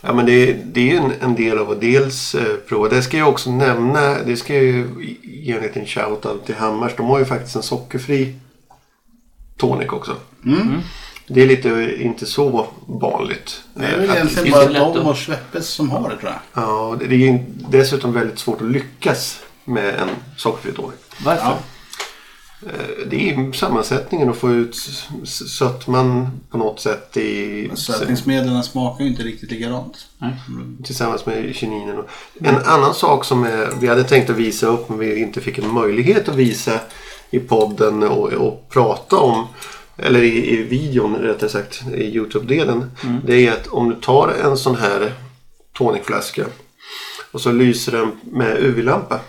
Ja 0.00 0.12
men 0.12 0.26
det, 0.26 0.52
det 0.52 0.80
är 0.80 0.84
ju 0.84 0.96
en, 0.96 1.12
en 1.20 1.34
del 1.34 1.58
av 1.58 1.70
att 1.70 1.80
dels 1.80 2.34
eh, 2.34 2.56
prova. 2.68 2.88
Det 2.88 3.02
ska 3.02 3.16
jag 3.18 3.28
också 3.28 3.50
nämna. 3.50 4.22
Det 4.22 4.36
ska 4.36 4.54
jag 4.54 4.64
ju 4.64 4.88
ge 5.22 5.52
en 5.52 5.62
liten 5.62 5.84
shout-out 5.86 6.44
till 6.46 6.54
Hammars. 6.54 6.92
De 6.96 7.06
har 7.06 7.18
ju 7.18 7.24
faktiskt 7.24 7.56
en 7.56 7.62
sockerfri 7.62 8.34
tonic 9.56 9.88
också. 9.88 10.16
Mm. 10.46 10.80
Det 11.26 11.42
är 11.42 11.46
lite 11.46 11.96
inte 12.00 12.26
så 12.26 12.68
vanligt. 12.86 13.62
Det 13.74 13.84
är 13.86 13.92
eh, 13.94 13.98
väl 14.00 14.10
att- 14.10 14.16
egentligen 14.16 14.50
bara 14.52 14.92
de 14.94 15.06
och 15.06 15.18
Schweppes 15.18 15.68
som 15.68 15.90
har 15.90 16.10
det 16.10 16.16
tror 16.16 16.32
jag. 16.32 16.64
Ja, 16.64 16.96
det 16.98 17.06
det 17.06 17.14
är 17.14 17.18
ju 17.32 17.38
dessutom 17.70 18.12
väldigt 18.12 18.38
svårt 18.38 18.60
att 18.60 18.70
lyckas 18.70 19.40
med 19.64 19.88
en 19.94 20.08
sockerfri 20.36 20.72
tonic. 20.72 20.94
Varför? 21.24 21.44
Ja. 21.44 21.58
Eh, 22.66 23.06
Det 23.10 23.16
är 23.16 23.36
ju 23.36 23.52
sammansättningen 23.52 24.30
att 24.30 24.36
få 24.36 24.50
ut 24.52 24.76
sötman 25.24 26.40
på 26.50 26.58
något 26.58 26.80
sätt 26.80 27.16
i, 27.16 27.70
Sötningsmedlen 27.74 28.62
smakar 28.62 29.04
ju 29.04 29.10
inte 29.10 29.22
riktigt 29.22 29.50
likadant. 29.50 30.06
Nej. 30.18 30.32
tillsammans 30.84 31.26
med 31.26 31.54
kininen. 31.54 32.04
En 32.40 32.56
annan 32.56 32.94
sak 32.94 33.24
som 33.24 33.44
är, 33.44 33.68
vi 33.80 33.86
hade 33.86 34.04
tänkt 34.04 34.30
att 34.30 34.36
visa 34.36 34.66
upp 34.66 34.88
men 34.88 34.98
vi 34.98 35.18
inte 35.18 35.40
fick 35.40 35.58
en 35.58 35.72
möjlighet 35.72 36.28
att 36.28 36.36
visa 36.36 36.80
i 37.30 37.38
podden 37.38 38.02
och, 38.02 38.32
och 38.32 38.68
prata 38.68 39.16
om 39.16 39.46
eller 39.96 40.22
i, 40.22 40.50
i 40.50 40.62
videon 40.62 41.16
rättare 41.16 41.50
sagt 41.50 41.82
i 41.94 42.04
Youtube-delen. 42.04 42.90
Det 43.26 43.46
är 43.46 43.52
att 43.52 43.66
om 43.66 43.88
du 43.88 43.94
tar 43.94 44.28
en 44.44 44.56
sån 44.56 44.76
här 44.76 45.12
tonicflaska 45.72 46.44
och 47.32 47.40
så 47.40 47.52
lyser 47.52 47.92
den 47.92 48.10
med 48.22 48.56
UV-lampa 48.58 49.20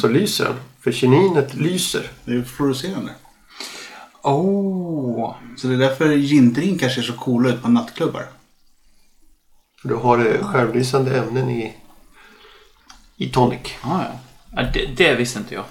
så 0.00 0.08
lyser 0.08 0.44
den. 0.44 0.54
För 0.80 0.92
kininet 0.92 1.54
lyser. 1.54 2.10
Det 2.24 2.30
är 2.30 2.34
ju 2.34 2.44
fluorescerande. 2.44 3.12
Oh. 4.22 5.34
Så 5.56 5.66
det 5.66 5.74
är 5.74 5.78
därför 5.78 6.12
gindrinkar 6.12 6.88
ser 6.88 7.02
så 7.02 7.12
coola 7.12 7.48
ut 7.48 7.62
på 7.62 7.68
nattklubbar. 7.68 8.24
För 9.82 9.88
du 9.88 9.94
har 9.94 10.18
det 10.18 10.38
självlysande 10.44 11.18
ämnen 11.18 11.50
i, 11.50 11.74
i 13.16 13.28
tonic. 13.30 13.60
Ah, 13.82 14.00
ja. 14.02 14.20
Ja, 14.56 14.62
det, 14.74 14.86
det 14.96 15.14
visste 15.14 15.38
inte 15.38 15.54
jag. 15.54 15.64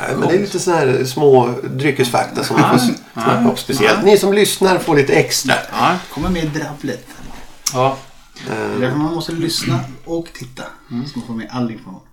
Nej, 0.00 0.16
men 0.16 0.28
det 0.28 0.34
är 0.34 0.40
lite 0.40 0.58
sådana 0.60 0.80
här 0.80 1.04
små 1.04 1.54
dryckesfakta 1.64 2.44
som 2.44 2.56
ni 2.56 2.62
får 2.62 2.78
snappa 2.78 3.50
upp. 3.52 3.58
Speciellt 3.58 4.04
ni 4.04 4.18
som 4.18 4.32
lyssnar 4.32 4.78
får 4.78 4.96
lite 4.96 5.12
extra. 5.14 5.54
Ja. 5.72 5.96
Kommer 6.10 6.28
med 6.28 6.44
i 6.44 6.46
drabblet. 6.46 7.06
ja. 7.72 7.98
Det 8.46 8.52
är 8.52 8.74
Eh, 8.74 8.80
därför 8.80 8.96
man 8.98 9.14
måste 9.14 9.32
lyssna 9.32 9.80
och 10.04 10.26
titta. 10.34 10.62
Så 10.88 11.18
man 11.18 11.26
får 11.26 11.34
med 11.34 11.48
all 11.50 11.70
information. 11.70 12.08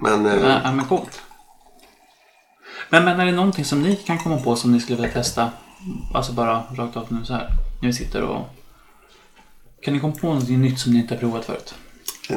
Men 0.00 0.26
eh, 0.26 0.34
Ja, 0.34 0.60
ja, 0.64 0.72
men 0.72 0.84
coolt. 0.84 1.20
Men, 2.90 3.04
men 3.04 3.20
är 3.20 3.26
det 3.26 3.32
någonting 3.32 3.64
som 3.64 3.82
ni 3.82 3.96
kan 3.96 4.18
komma 4.18 4.38
på 4.38 4.56
som 4.56 4.72
ni 4.72 4.80
skulle 4.80 4.96
vilja 4.96 5.12
testa? 5.12 5.50
Alltså 6.14 6.32
bara 6.32 6.62
rakt 6.76 6.96
av 6.96 7.06
nu 7.08 7.24
så 7.24 7.32
här. 7.32 7.48
När 7.80 7.86
vi 7.88 7.92
sitter 7.92 8.22
och... 8.22 8.48
Kan 9.84 9.94
ni 9.94 10.00
komma 10.00 10.12
på 10.20 10.26
någonting 10.26 10.60
nytt 10.62 10.78
som 10.78 10.92
ni 10.92 10.98
inte 10.98 11.14
har 11.14 11.18
provat 11.20 11.44
förut? 11.44 11.74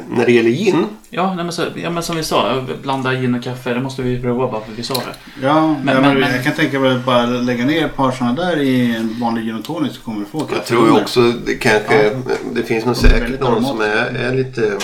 när 0.08 0.26
det 0.26 0.32
gäller 0.32 0.50
gin. 0.50 0.86
Ja, 1.10 1.34
nej, 1.34 1.44
men, 1.44 1.52
så, 1.52 1.66
ja 1.76 1.90
men 1.90 2.02
som 2.02 2.16
vi 2.16 2.22
sa, 2.22 2.64
blanda 2.82 3.12
gin 3.14 3.34
och 3.34 3.42
kaffe, 3.44 3.74
det 3.74 3.80
måste 3.80 4.02
vi 4.02 4.20
prova 4.22 4.50
bara 4.52 4.64
för 4.64 4.72
vi 4.72 4.82
sa 4.82 4.94
det. 4.94 5.46
Ja, 5.46 5.66
Men- 5.82 5.94
ja, 5.94 6.00
men, 6.00 6.20
men- 6.20 6.32
jag 6.34 6.44
kan 6.44 6.52
tänka 6.52 6.80
mig 6.80 6.96
att 6.96 7.04
bara 7.04 7.26
lägga 7.26 7.64
ner 7.64 7.84
ett 7.86 7.96
par 7.96 8.12
sådana 8.12 8.34
där 8.44 8.56
i 8.60 8.96
en 8.96 9.20
vanlig 9.20 9.44
gin 9.44 9.54
och 9.58 9.64
tonic 9.64 9.94
så 9.94 10.00
kommer 10.00 10.20
du 10.20 10.26
få 10.26 10.40
kaffe. 10.40 10.54
Jag 10.56 10.66
tror 10.66 10.86
ju 10.86 10.92
också 11.02 11.20
det 11.20 11.54
kanske, 11.54 12.16
det 12.52 12.62
finns 12.62 12.84
nog 12.84 12.96
säkert 12.96 13.40
någon 13.40 13.64
som 13.64 13.80
är, 13.80 13.86
är 14.14 14.34
lite... 14.34 14.78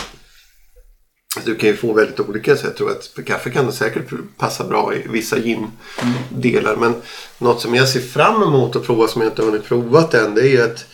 Du 1.45 1.55
kan 1.55 1.69
ju 1.69 1.77
få 1.77 1.93
väldigt 1.93 2.21
olika 2.21 2.57
så 2.57 2.67
jag 2.67 2.77
tror 2.77 2.91
att 2.91 3.25
kaffe 3.27 3.51
kan 3.51 3.67
det 3.67 3.73
säkert 3.73 4.11
passa 4.37 4.65
bra 4.65 4.95
i 4.95 5.07
vissa 5.09 5.39
gin-delar. 5.39 6.77
Men 6.77 6.95
något 7.39 7.61
som 7.61 7.75
jag 7.75 7.89
ser 7.89 8.01
fram 8.01 8.43
emot 8.43 8.77
att 8.77 8.87
prova 8.87 9.09
som 9.09 9.23
jag 9.23 9.31
inte 9.31 9.43
har 9.43 9.51
hunnit 9.51 9.65
provat 9.65 10.15
än 10.15 10.35
det 10.35 10.41
är 10.41 10.51
ju 10.51 10.63
att 10.63 10.87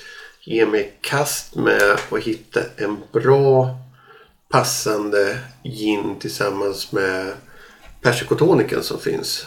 ge 0.45 0.67
mig 0.67 0.81
i 0.81 1.07
kast 1.07 1.57
med 1.57 1.99
att 2.11 2.23
hitta 2.23 2.61
en 2.77 2.97
bra 3.13 3.79
passande 4.51 5.39
gin 5.65 6.17
tillsammans 6.21 6.93
med 6.93 7.33
persikotoniken 8.03 8.83
som 8.83 9.01
finns. 9.01 9.47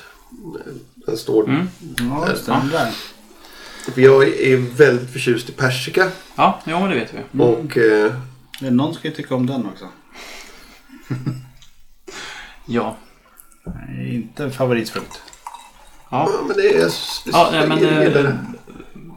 Den 0.96 1.18
står... 1.18 1.44
Mm. 1.44 1.68
Ja, 1.98 2.30
just 2.30 2.46
det. 2.46 2.52
Den 2.52 2.70
där. 2.70 2.92
För 3.94 4.02
Jag 4.02 4.28
är 4.28 4.58
väldigt 4.58 5.10
förtjust 5.10 5.50
i 5.50 5.52
persika. 5.52 6.12
Ja, 6.36 6.62
jo 6.66 6.80
men 6.80 6.89
det 6.89 6.96
vet 6.96 7.14
vi. 7.14 7.42
Och 7.42 7.78
eh, 7.78 8.14
Någon 8.72 8.94
ska 8.94 9.08
ju 9.08 9.14
tycka 9.14 9.36
om 9.36 9.46
den 9.46 9.66
också. 9.66 9.88
Ja. 12.66 12.97
Nej, 13.66 14.16
Inte 14.16 14.51
favoritfrukt. 14.51 15.22
Ja. 16.09 16.30
ja, 16.34 16.43
men 16.47 16.57
det 16.57 16.76
är... 16.76 16.91
Ja, 17.26 17.49
nej, 17.51 17.68
men... 17.68 17.80
vidare. 17.80 18.38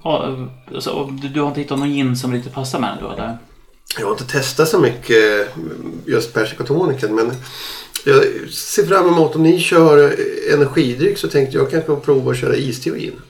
ja, 0.05 0.37
alltså, 0.75 0.91
och 0.91 1.13
du, 1.13 1.29
du 1.29 1.41
har 1.41 1.49
inte 1.49 1.61
hittat 1.61 1.79
någon 1.79 1.89
gin 1.93 2.17
som 2.17 2.33
lite 2.33 2.51
passar 2.51 2.79
med 2.79 2.91
den 2.97 3.05
då 3.05 3.11
eller? 3.13 3.39
Jag 3.99 4.07
har 4.07 4.13
inte 4.13 4.25
testat 4.27 4.69
så 4.69 4.79
mycket 4.79 5.41
eh, 5.41 5.55
just 6.07 6.33
persikotoniken 6.35 7.15
men 7.15 7.33
jag 8.05 8.25
ser 8.51 8.87
fram 8.87 9.09
emot 9.09 9.37
om 9.37 9.43
ni 9.43 9.61
kör 9.61 10.17
energidryck 10.55 11.19
så 11.19 11.29
tänkte 11.29 11.57
jag 11.57 11.71
kanske 11.71 11.97
prova 11.97 12.31
att 12.31 12.39
köra 12.39 12.57
iste 12.57 12.91
och 12.91 12.97
gin. 12.99 13.21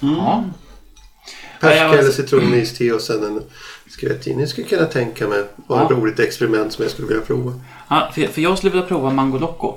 Ja. 0.00 0.44
Persika 1.60 1.84
Ja, 1.84 1.90
jag- 1.94 1.98
eller 1.98 2.10
citroniste 2.10 2.92
och 2.92 3.00
sen 3.00 3.24
en 3.24 3.42
skvätt 3.90 4.24
gin. 4.24 4.40
Jag 4.40 4.48
skulle 4.48 4.66
kunna 4.66 4.84
tänka 4.84 5.28
mig 5.28 5.44
vara 5.66 5.82
ett 5.84 5.90
Ja. 5.90 5.96
roligt 5.96 6.18
experiment 6.20 6.72
som 6.72 6.82
jag 6.82 6.92
skulle 6.92 7.08
vilja 7.08 7.22
prova. 7.22 7.52
ja 7.88 8.10
för, 8.14 8.26
för 8.26 8.40
jag 8.42 8.58
skulle 8.58 8.70
vilja 8.72 8.86
prova 8.86 9.10
Mango 9.10 9.38
Loco. 9.38 9.76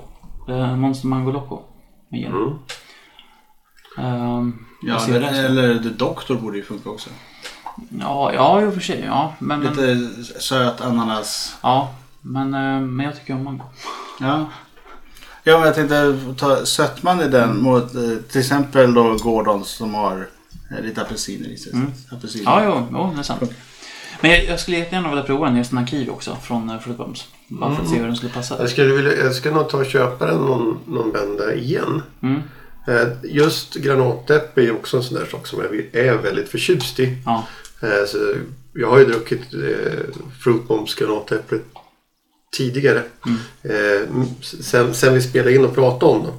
Eh, 0.50 0.76
Monster 0.76 1.08
Mango 1.08 1.32
Loco. 1.32 1.62
Gin. 2.12 2.26
Mm. 2.26 2.54
Ehm, 3.98 4.66
Ja, 4.84 5.02
det 5.08 5.28
eller, 5.28 5.80
The 5.84 5.90
Doctor 5.90 6.36
borde 6.36 6.58
ju 6.58 6.64
funka 6.64 6.90
också. 6.90 7.10
ja, 8.00 8.34
ja, 8.34 8.62
i 8.62 8.66
och 8.66 8.74
för 8.74 8.82
sig. 8.82 9.04
Ja, 9.06 9.34
men, 9.40 9.60
men, 9.60 9.74
Lite 9.74 10.24
söt 10.40 10.82
ananas. 10.82 11.56
ja, 11.62 11.94
men, 12.22 12.54
eh, 12.54 12.80
men 12.82 13.06
jag 13.06 13.16
tycker 13.20 13.34
om 13.34 13.44
mango. 13.44 13.64
Ja. 14.20 14.46
Ja, 15.44 15.58
men 15.58 15.66
jag 15.66 15.76
tänkte 15.76 16.18
ta 16.38 16.66
sötman 16.66 17.22
i 17.22 17.28
den 17.28 17.62
mot 17.62 17.96
eh, 17.96 18.02
till 18.32 18.40
exempel 18.42 18.94
då 18.94 19.18
Gordons 19.24 19.68
som 19.70 19.94
har 19.94 20.28
eh, 20.72 20.84
lite 20.84 21.02
apelsiner 21.02 21.50
i 21.50 21.58
sig. 21.58 21.74
Mm. 21.74 21.92
Apelsiner. 22.12 22.46
Ja, 22.46 22.64
jo, 22.66 22.88
jo, 22.92 23.12
det 23.16 23.20
är 23.20 23.24
sant. 23.24 23.42
Men 24.22 24.32
jag, 24.32 24.46
jag 24.46 24.60
skulle 24.60 24.78
jättegärna 24.78 25.10
vilja 25.10 25.24
prova 25.24 25.48
en 25.48 25.58
just 25.58 25.72
en 25.74 25.88
kiwi 25.88 26.10
också 26.10 26.38
från 26.44 26.70
uh, 26.70 26.80
Fruit 26.80 26.98
Bums. 26.98 27.28
Bara 27.48 27.76
för 27.76 27.84
att 27.84 27.90
se 27.90 27.96
hur 27.98 28.06
den 28.08 28.16
skulle 28.16 28.32
passa. 28.32 28.56
Jag, 28.60 28.70
skulle 28.70 28.94
vilja, 28.94 29.16
jag 29.24 29.36
ska 29.36 29.52
nog 29.52 29.70
ta 29.70 29.78
och 29.78 29.86
köpa 29.86 30.26
den 30.26 30.38
någon, 30.38 30.80
någon 30.88 31.12
vända 31.12 31.54
igen. 31.56 32.02
Mm. 32.24 32.42
Eh, 32.88 33.08
Just 33.24 33.76
granatäpple 33.76 34.64
är 34.64 34.72
också 34.72 34.98
en 34.98 35.04
sån 35.04 35.18
där 35.18 35.26
sak 35.26 35.48
som 35.48 35.60
jag 35.60 36.04
är 36.06 36.14
väldigt 36.18 36.50
förtjust 36.50 37.00
i. 37.00 37.18
Ja. 37.26 37.48
Eh, 37.82 38.06
Så 38.08 38.18
jag 38.74 38.90
har 38.90 39.00
ju 39.00 39.06
druckit 39.06 39.54
eh, 39.54 40.00
Fruit 40.44 40.68
Bombs 40.68 40.96
granatäpple 40.96 41.60
tidigare. 42.58 43.04
Eh, 43.64 44.02
m- 44.10 44.26
sen, 44.42 44.94
sen 44.94 45.14
vi 45.14 45.22
spelade 45.22 45.56
in 45.56 45.66
och 45.66 45.76
pratade 45.76 46.12
om 46.12 46.24
dem. 46.24 46.34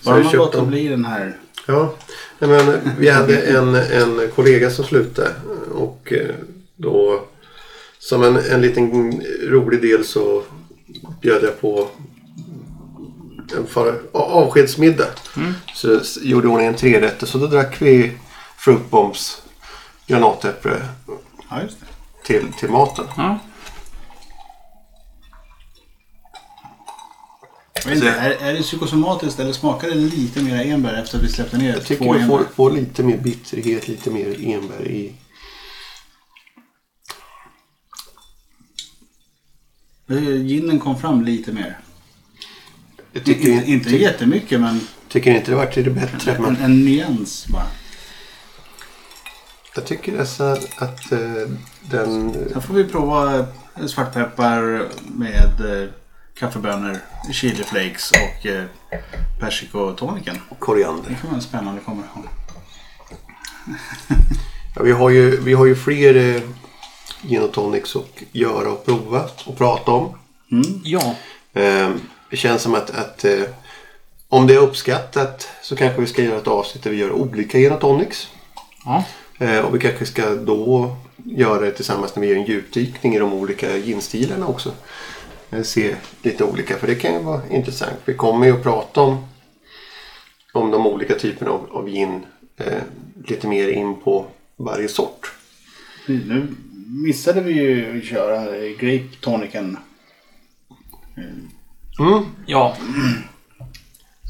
Så 0.00 0.10
Bara 0.10 0.14
man 0.14 0.24
köpt 0.24 0.34
låter 0.36 0.58
dem. 0.58 0.68
bli 0.70 0.88
den 0.88 1.04
här. 1.04 1.36
Ja, 1.66 1.94
men 2.38 2.72
vi 2.98 3.08
hade 3.08 3.36
en, 3.40 3.74
en 3.74 4.20
kollega 4.34 4.70
som 4.70 4.84
slutade 4.84 5.30
och 5.74 6.12
eh, 6.12 6.34
då 6.80 7.24
som 7.98 8.22
en, 8.22 8.36
en 8.36 8.60
liten 8.62 9.12
rolig 9.42 9.82
del 9.82 10.04
så 10.04 10.42
bjöd 11.20 11.42
jag 11.44 11.60
på 11.60 11.88
en 13.56 13.66
far, 13.66 14.00
avskedsmiddag. 14.12 15.06
Så 15.74 15.96
s- 16.00 16.18
gjorde 16.22 16.48
hon 16.48 16.60
en 16.60 16.74
trerätter 16.74 17.26
så 17.26 17.38
då 17.38 17.46
drack 17.46 17.82
vi 17.82 18.12
Fruit 18.58 18.90
Bombs 18.90 19.42
granatäpple 20.06 20.82
Ja, 21.50 21.60
till, 22.24 22.46
till 22.58 22.70
maten. 22.70 23.04
ja. 23.16 23.38
Inte, 27.92 28.08
är, 28.10 28.30
är 28.30 28.52
det 28.54 28.62
psykosomatiskt 28.62 29.40
eller 29.40 29.52
smakar 29.52 29.88
det 29.88 29.94
lite 29.94 30.40
mer 30.42 30.64
enbär 30.72 31.02
efter 31.02 31.18
att 31.18 31.24
vi 31.24 31.28
släppte 31.28 31.58
ner 31.58 31.72
Jag 31.72 31.84
tycker 31.84 32.04
två 32.04 32.12
du 32.14 32.26
får, 32.26 32.38
enbär? 32.38 32.50
får 32.54 32.70
lite 32.70 33.02
mer 33.02 33.16
bitterhet, 33.16 33.88
lite 33.88 34.10
mer 34.10 34.36
enbär 34.54 34.88
i. 34.88 35.12
Ginen 40.18 40.80
kom 40.80 40.98
fram 41.00 41.24
lite 41.24 41.52
mer. 41.52 41.78
Jag 43.12 43.24
tycker, 43.24 43.48
Inte, 43.48 43.70
inte, 43.70 43.90
ty, 43.90 43.96
jättemycket 43.98 44.60
men 44.60 44.80
tycker 45.08 45.30
inte 45.36 45.50
det 45.50 45.56
vart 45.56 45.74
till 45.74 45.84
det 45.84 45.90
bättre. 45.90 46.32
en, 46.34 46.42
Men 46.42 46.56
en 46.56 46.84
nyans 46.84 47.46
bara. 47.48 47.66
jag 49.74 49.86
tycker 49.86 50.12
nästan 50.12 50.56
att 50.78 51.12
eh, 51.12 51.18
den... 51.90 52.32
Sen 52.52 52.62
får 52.62 52.74
vi 52.74 52.84
prova 52.84 53.38
eh, 53.38 53.86
svartpeppar 53.86 54.88
med 55.16 55.82
eh, 55.82 55.88
kaffebönor, 56.38 56.98
chiliflakes 57.32 58.10
och 58.10 58.46
eh, 58.46 58.64
persikotoniken. 59.40 60.36
koriander. 60.58 61.02
Det 61.08 61.14
kan 61.14 61.26
vara 61.26 61.36
en 61.36 61.42
spännande 61.42 61.80
kombination. 61.80 62.28
Ja, 64.76 64.82
vi, 64.82 64.92
har 64.92 65.10
ju, 65.10 65.40
vi 65.40 65.52
har 65.54 65.66
ju 65.66 65.74
fler 65.76 66.14
eh, 66.36 66.42
gin 67.22 67.42
och 67.42 67.52
tonics 67.52 67.96
att 67.96 68.22
göra 68.32 68.72
och 68.72 68.84
prova 68.84 69.28
och 69.46 69.58
prata 69.58 69.90
om. 69.90 70.18
ja. 70.84 71.14
Eh, 71.52 71.90
det 72.30 72.36
känns 72.36 72.62
som 72.62 72.74
att, 72.74 72.90
att 72.90 73.24
eh, 73.24 73.42
om 74.28 74.46
det 74.46 74.54
är 74.54 74.58
uppskattat 74.58 75.48
så 75.62 75.76
kanske 75.76 76.00
vi 76.00 76.06
ska 76.06 76.22
göra 76.22 76.38
ett 76.38 76.48
avsnitt 76.48 76.84
där 76.84 76.90
vi 76.90 76.96
gör 76.96 77.12
olika 77.12 77.58
gin 77.58 77.72
och 77.72 77.80
tonics. 77.80 78.28
ja. 78.84 79.04
Eh, 79.38 79.58
och 79.58 79.74
vi 79.74 79.78
kanske 79.78 80.06
ska 80.06 80.34
då 80.34 80.96
göra 81.24 81.60
det 81.60 81.70
tillsammans 81.70 82.16
när 82.16 82.20
vi 82.20 82.28
gör 82.28 82.36
en 82.36 82.44
djupdykning 82.44 83.14
i 83.14 83.18
de 83.18 83.32
olika 83.32 83.76
ginstilarna 83.76 84.46
också. 84.46 84.72
Eh, 85.50 85.62
se 85.62 85.96
lite 86.22 86.44
olika, 86.44 86.76
för 86.76 86.86
det 86.86 86.94
kan 86.94 87.12
ju 87.12 87.18
vara 87.18 87.40
intressant. 87.50 87.96
Vi 88.04 88.14
kommer 88.14 88.46
ju 88.46 88.52
att 88.52 88.62
prata 88.62 89.00
om, 89.00 89.26
om 90.52 90.70
de 90.70 90.86
olika 90.86 91.14
typerna 91.14 91.50
av, 91.50 91.68
av 91.70 91.88
gin 91.88 92.26
eh, 92.56 92.82
lite 93.24 93.46
mer 93.46 93.68
in 93.68 94.00
på 94.00 94.26
varje 94.56 94.88
sort. 94.88 95.32
Nu 96.06 96.46
missade 96.90 97.40
vi 97.40 97.52
ju 97.52 97.98
att 97.98 98.04
köra 98.04 98.56
eh, 98.56 98.70
grape 98.78 99.16
tonicen. 99.20 99.76
Mm. 101.98 102.24
Ja, 102.46 102.76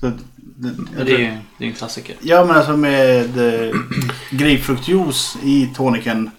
Så, 0.00 0.06
det, 0.36 0.74
men 0.96 1.06
det 1.06 1.12
är 1.12 1.18
ju 1.18 1.36
det 1.58 1.64
är 1.64 1.68
en 1.68 1.74
klassiker. 1.74 2.16
Ja 2.22 2.44
men 2.44 2.56
alltså 2.56 2.76
med 2.76 3.38
eh, 3.38 3.74
grapefruktjuice 4.30 5.36
i 5.42 5.70
toniken. 5.74 6.30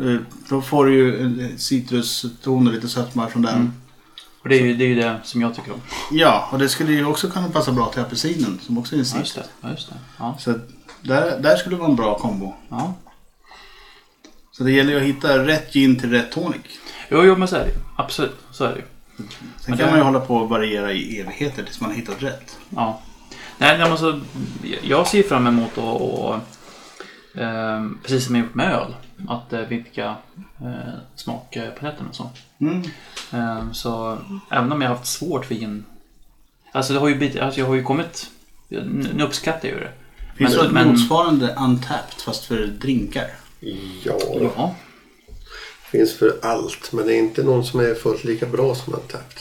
Eh, 0.00 0.16
då 0.48 0.62
får 0.62 0.86
du 0.86 0.94
ju 0.94 1.22
en 1.22 1.58
citruston 1.58 2.66
och 2.66 2.72
lite 2.74 2.88
sötma 2.88 3.28
från 3.28 3.42
den. 3.42 3.72
Och 4.42 4.48
det 4.48 4.56
är 4.60 4.62
ju 4.66 4.74
det, 4.76 4.84
är 4.84 4.88
ju 4.88 4.94
det 4.94 5.20
som 5.24 5.40
jag 5.40 5.54
tycker 5.54 5.72
om. 5.72 5.80
Ja, 6.12 6.48
och 6.52 6.58
det 6.58 6.68
skulle 6.68 6.92
ju 6.92 7.04
också 7.04 7.30
kunna 7.30 7.48
passa 7.48 7.72
bra 7.72 7.86
till 7.92 8.00
apelsinen 8.02 8.58
som 8.62 8.78
också 8.78 8.94
är 8.94 8.98
en 8.98 9.04
Ja, 9.12 9.18
just 9.18 9.32
citrus. 9.32 9.46
det. 9.60 9.66
Ja, 9.68 9.70
just 9.70 9.88
det. 9.88 9.94
Ja. 10.18 10.36
Så 10.40 10.54
där, 11.02 11.38
där 11.40 11.56
skulle 11.56 11.76
det 11.76 11.80
vara 11.80 11.90
en 11.90 11.96
bra 11.96 12.18
kombo. 12.18 12.54
ja. 12.68 12.94
Så 14.52 14.64
det 14.64 14.72
gäller 14.72 14.90
ju 14.92 14.96
att 14.96 15.02
hitta 15.06 15.46
rätt 15.46 15.72
gin 15.72 15.98
till 15.98 16.10
rätt 16.10 16.32
tonic. 16.32 16.60
Jo, 17.10 17.24
jo, 17.24 17.36
men 17.36 17.48
så 17.48 17.56
är 17.56 17.64
det. 17.64 17.72
Absolut, 17.96 18.36
så 18.52 18.64
är 18.64 18.68
det 18.68 18.76
ju. 18.76 18.84
Sen 19.16 19.26
Men 19.68 19.78
kan 19.78 19.86
det- 19.86 19.90
man 19.90 19.98
ju 20.00 20.04
hålla 20.04 20.20
på 20.20 20.36
och 20.36 20.48
variera 20.48 20.92
i 20.92 21.20
evigheter 21.20 21.62
tills 21.62 21.80
man 21.80 21.90
har 21.90 21.96
hittat 21.96 22.22
rätt. 22.22 22.58
Ja. 22.70 23.02
Nej, 23.58 23.78
men 23.78 23.90
alltså, 23.92 24.20
jag 24.82 25.06
ser 25.06 25.22
fram 25.22 25.46
emot 25.46 25.70
att, 25.78 26.00
och, 26.00 26.34
eh, 27.42 27.86
precis 28.02 28.26
som 28.26 28.34
jag 28.36 28.44
gjort 28.44 28.54
med 28.54 28.72
öl, 28.72 28.94
att 29.28 29.52
eh, 29.52 29.60
vidga 29.60 30.16
eh, 30.62 30.92
smakpaletten 31.14 32.06
och 32.08 32.14
så. 32.14 32.30
Mm. 32.60 32.82
Eh, 33.32 33.72
så 33.72 34.18
även 34.50 34.72
om 34.72 34.82
jag 34.82 34.88
har 34.88 34.96
haft 34.96 35.08
svårt 35.08 35.44
för 35.44 35.54
gin. 35.54 35.84
Alltså, 36.72 36.92
det 36.92 36.98
har 36.98 37.08
ju, 37.08 37.14
bit- 37.18 37.40
alltså 37.40 37.60
jag 37.60 37.66
har 37.66 37.74
ju 37.74 37.82
kommit... 37.82 38.30
Nu 39.14 39.24
uppskattar 39.24 39.68
jag 39.68 39.78
ju 39.78 39.84
det. 39.84 39.92
Finns 40.36 40.56
Men- 40.56 40.64
det 40.66 40.72
men- 40.72 40.88
motsvarande 40.88 41.54
untapped 41.58 42.20
fast 42.24 42.44
för 42.44 42.66
drinkar? 42.66 43.26
Ja, 44.04 44.18
Ja. 44.56 44.74
finns 45.90 46.14
för 46.18 46.38
allt. 46.42 46.92
Men 46.92 47.06
det 47.06 47.14
är 47.14 47.18
inte 47.18 47.42
någon 47.42 47.64
som 47.64 47.80
är 47.80 47.94
fullt 47.94 48.24
lika 48.24 48.46
bra 48.46 48.74
som 48.74 48.94
Untapped. 48.94 49.38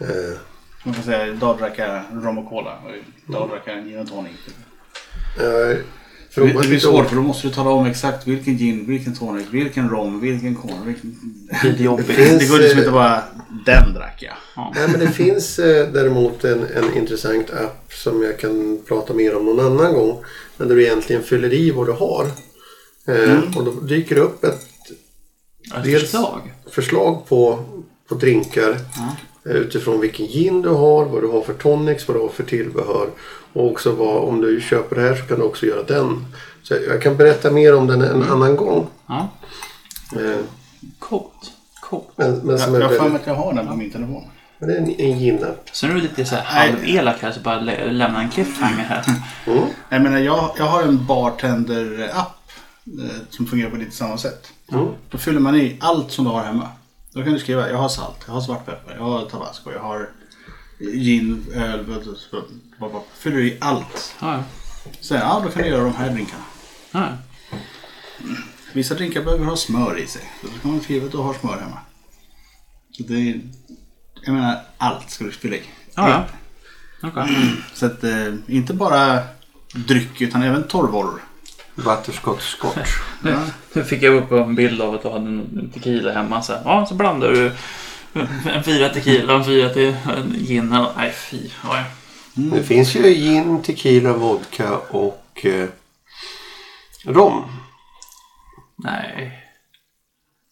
Eh, 0.00 0.38
Man 0.84 0.94
kan 0.94 1.04
säga 1.04 1.26
idag 1.26 1.58
drack 1.58 1.78
jag 1.78 2.02
rom 2.12 2.38
och 2.38 2.48
cola 2.48 2.78
och 2.84 2.90
idag 3.28 3.48
drack 3.50 3.62
jag 3.66 3.78
en 3.78 3.84
gin 3.88 3.98
och 3.98 4.08
tonic. 4.08 4.32
jag 5.38 5.76
Det 6.34 6.68
blir 6.68 6.78
svårt 6.78 7.08
för 7.08 7.16
då 7.16 7.22
måste 7.22 7.48
du 7.48 7.54
tala 7.54 7.70
om 7.70 7.86
exakt 7.86 8.26
vilken 8.26 8.56
gin, 8.58 8.86
vilken 8.86 9.14
tonic, 9.16 9.46
vilken 9.50 9.88
rom, 9.88 10.20
vilken 10.20 10.54
cola. 10.54 10.80
Vilken... 10.84 11.16
Lite 11.64 11.82
jobbigt. 11.82 12.06
finns, 12.06 12.38
Det 12.38 12.48
går 12.48 12.58
liksom 12.58 12.78
eh, 12.78 12.82
inte 12.84 12.92
bara 12.92 13.22
den 13.66 13.94
drack 13.94 14.22
jag. 14.22 14.34
Nej, 14.74 14.88
men 14.88 15.00
det 15.00 15.10
finns 15.10 15.58
eh, 15.58 15.88
däremot 15.92 16.44
en, 16.44 16.66
en 16.76 16.94
intressant 16.96 17.50
app 17.50 17.92
som 17.92 18.22
jag 18.22 18.38
kan 18.38 18.82
prata 18.88 19.14
mer 19.14 19.36
om 19.36 19.44
någon 19.46 19.60
annan 19.66 19.94
gång. 19.94 20.24
Men 20.56 20.68
där 20.68 20.74
du 20.76 20.84
egentligen 20.84 21.22
fyller 21.22 21.52
i 21.52 21.70
vad 21.70 21.86
du 21.86 21.92
har. 21.92 22.26
Eh, 23.08 23.38
Och 23.58 23.64
då 23.64 23.70
dyker 23.70 24.14
det 24.14 24.20
upp 24.20 24.44
ett 24.44 24.66
förslag. 25.84 26.40
förslag 26.70 27.26
på, 27.28 27.58
på 28.08 28.14
drinkar. 28.14 28.76
Ja. 28.96 29.16
eh, 29.50 29.56
Utifrån 29.56 30.00
vilken 30.00 30.26
gin 30.26 30.62
du 30.62 30.68
har, 30.68 31.04
vad 31.04 31.22
du 31.22 31.26
har 31.28 31.42
för 31.42 31.54
tonics, 31.54 32.08
vad 32.08 32.16
du 32.16 32.20
har 32.20 32.28
för 32.28 32.42
tillbehör. 32.44 33.08
Och 33.52 33.66
också 33.70 33.92
vad, 33.92 34.16
om 34.24 34.40
du 34.40 34.60
köper 34.60 34.96
det 34.96 35.02
här 35.02 35.14
så 35.14 35.22
kan 35.24 35.38
du 35.38 35.44
också 35.44 35.66
göra 35.66 35.82
den. 35.82 36.26
Så 36.62 36.74
jag 36.88 37.02
kan 37.02 37.16
berätta 37.16 37.50
mer 37.50 37.74
om 37.74 37.86
den 37.86 38.02
en 38.02 38.22
annan 38.22 38.56
gång. 38.56 38.86
Ja. 39.06 39.28
Eh, 40.16 40.38
Coolt. 40.98 41.52
Coolt. 41.82 42.04
Men, 42.16 42.30
men 42.32 42.58
som 42.58 42.74
Jag 42.74 42.88
har 42.88 42.94
för 42.96 43.08
mig 43.08 43.20
att 43.20 43.26
jag 43.26 43.34
har 43.34 43.52
den 43.52 43.66
på 43.66 43.74
min 43.76 43.90
telefon. 43.90 44.24
Men 44.58 44.68
det 44.68 44.74
är 44.74 44.78
en, 44.78 45.00
en 45.00 45.18
ginna. 45.18 45.46
Så 45.72 45.86
nu 45.86 45.92
är 45.92 45.96
du 45.96 46.02
lite 46.02 46.24
så 46.24 46.34
här 46.34 46.68
Nej. 46.68 46.70
halvelak 46.72 47.16
här 47.22 47.32
så 47.32 47.40
bara 47.40 47.60
lä- 47.60 47.92
lämna 47.92 48.22
en 48.22 48.30
cliffhanger 48.30 48.84
här. 48.84 49.04
Mm. 49.46 49.62
Jag 49.88 50.02
menar, 50.02 50.18
jag, 50.18 50.50
jag 50.58 50.64
har 50.64 50.82
en 50.82 51.06
bartender-app 51.06 52.37
som 53.30 53.46
fungerar 53.46 53.70
på 53.70 53.76
lite 53.76 53.90
samma 53.96 54.18
sätt. 54.18 54.52
Mm. 54.72 54.88
Då 55.10 55.18
fyller 55.18 55.40
man 55.40 55.56
i 55.56 55.76
allt 55.80 56.12
som 56.12 56.24
du 56.24 56.30
har 56.30 56.44
hemma. 56.44 56.68
Då 57.12 57.22
kan 57.22 57.32
du 57.32 57.38
skriva, 57.38 57.70
jag 57.70 57.78
har 57.78 57.88
salt, 57.88 58.24
jag 58.26 58.34
har 58.34 58.40
svartpeppar, 58.40 58.94
jag 58.94 59.02
har 59.02 59.24
tabasco, 59.24 59.72
jag 59.72 59.80
har 59.80 60.10
gin, 60.78 61.46
öl, 61.54 62.04
fyller 63.14 63.38
i 63.38 63.56
allt. 63.60 64.14
Ja. 64.20 64.42
Sen, 65.00 65.20
ja 65.20 65.40
då 65.44 65.50
kan 65.50 65.62
du 65.62 65.68
göra 65.68 65.84
de 65.84 65.94
här 65.94 66.10
drinkarna. 66.10 66.44
ja. 66.92 67.08
Vissa 68.72 68.94
drinkar 68.94 69.24
behöver 69.24 69.44
ha 69.44 69.56
smör 69.56 69.98
i 69.98 70.06
sig. 70.06 70.22
Då 70.42 70.48
kan 70.48 70.70
man 70.70 70.80
skriva 70.80 71.06
att 71.06 71.12
du 71.12 71.18
har 71.18 71.34
smör 71.34 71.58
hemma. 71.58 71.78
Så 72.90 73.02
det 73.02 73.14
är, 73.14 73.40
jag 74.22 74.34
menar, 74.34 74.60
allt 74.78 75.10
ska 75.10 75.24
du 75.24 75.32
fylla 75.32 75.56
i. 75.56 75.62
ja. 75.94 76.08
ja. 76.08 76.24
Okej. 77.08 77.54
Så 77.74 77.86
att, 77.86 78.04
eh, 78.04 78.34
inte 78.46 78.74
bara 78.74 79.20
dryck 79.74 80.20
utan 80.20 80.42
även 80.42 80.62
torrvaror. 80.62 81.22
Butterscotch 81.84 82.42
scotch. 82.56 82.90
Nu, 83.22 83.36
nu 83.72 83.84
fick 83.84 84.02
jag 84.02 84.14
upp 84.14 84.32
en 84.32 84.54
bild 84.54 84.80
av 84.82 84.94
att 84.94 85.02
du 85.02 85.08
hade 85.08 85.24
en 85.26 85.70
tequila 85.74 86.12
hemma. 86.12 86.42
Så, 86.42 86.52
här. 86.52 86.62
ja, 86.64 86.86
så 86.86 86.94
blandar 86.94 87.28
du 87.28 87.52
en 88.52 88.64
fyra 88.64 88.88
tequila 88.88 89.32
och 89.32 89.38
en 89.38 89.44
fyra 89.44 89.68
till 89.68 89.96
en 90.16 90.34
gin. 90.38 90.72
eller- 90.72 90.92
Nej, 90.96 91.12
fy. 91.12 91.50
Ja, 91.64 91.76
ja. 91.78 91.84
Det 92.34 92.62
finns 92.62 92.94
ju 92.96 93.02
gin, 93.02 93.62
tequila, 93.62 94.12
vodka 94.12 94.76
och 94.78 95.40
eh, 95.46 95.68
rom. 97.04 97.44
Nej. 98.76 99.44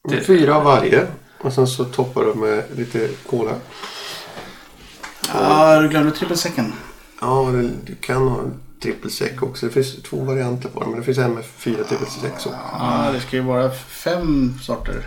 Det- 0.09 0.20
Fyra 0.20 0.57
av 0.57 0.64
varje. 0.64 1.07
Och 1.41 1.53
sen 1.53 1.66
så 1.66 1.85
toppar 1.85 2.24
du 2.24 2.35
med 2.35 2.64
lite 2.77 3.09
cola. 3.31 3.53
Ja, 5.35 5.81
du 5.81 5.89
glömde 5.89 6.11
trippelsäcken. 6.12 6.72
Ja, 7.20 7.49
det, 7.53 7.62
du 7.85 7.95
kan 8.01 8.29
ha 8.29 8.41
en 8.77 8.81
trippelsec 8.81 9.43
också. 9.43 9.66
Det 9.66 9.72
finns 9.72 10.03
två 10.03 10.16
varianter 10.16 10.68
på 10.68 10.81
den. 10.81 10.91
Men 10.91 10.99
det 10.99 11.05
finns 11.05 11.18
en 11.18 11.35
med 11.35 11.45
fyra 11.45 11.85
trippelsex 11.85 12.24
också. 12.24 12.49
Ja, 12.72 13.11
det 13.12 13.20
ska 13.20 13.37
ju 13.37 13.43
vara 13.43 13.70
fem 13.70 14.59
sorter. 14.62 15.07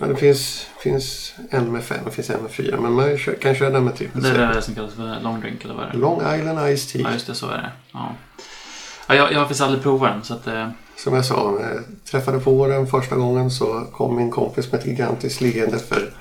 Ja, 0.00 0.06
det 0.06 0.16
finns, 0.16 0.66
finns 0.78 1.34
en 1.50 1.72
med 1.72 1.84
fem 1.84 2.06
och 2.06 2.12
finns 2.12 2.30
en 2.30 2.42
med 2.42 2.50
fyra. 2.50 2.80
Men 2.80 2.92
man 2.92 3.18
kan 3.40 3.54
köra 3.54 3.70
den 3.70 3.84
med 3.84 3.94
Det 4.14 4.28
är 4.28 4.54
det 4.54 4.62
som 4.62 4.74
kallas 4.74 4.94
för 4.94 5.20
long 5.20 5.40
drink 5.40 5.64
eller 5.64 5.74
vad 5.74 5.84
är 5.84 5.92
det? 5.92 5.98
Long 5.98 6.34
Island 6.34 6.76
Ice 6.78 6.92
Tea. 6.92 7.02
Ja, 7.02 7.12
just 7.12 7.26
det. 7.26 7.34
Så 7.34 7.46
är 7.46 7.56
det. 7.56 7.72
Ja. 7.92 8.14
Ja, 9.08 9.14
jag, 9.14 9.32
jag 9.32 9.38
har 9.38 9.44
faktiskt 9.44 9.60
aldrig 9.60 9.82
provat 9.82 10.12
den. 10.12 10.24
Så 10.24 10.34
att, 10.34 10.46
eh, 10.46 10.68
Som 10.96 11.14
jag 11.14 11.24
sa, 11.24 11.50
när 11.60 11.68
jag 11.74 11.84
träffade 12.10 12.38
på 12.38 12.66
den 12.66 12.86
första 12.86 13.16
gången 13.16 13.50
så 13.50 13.86
kom 13.92 14.16
min 14.16 14.30
kompis 14.30 14.72
med 14.72 14.80
ett 14.80 14.86
gigantiskt 14.86 15.40
leende 15.40 15.78
för 15.78 16.14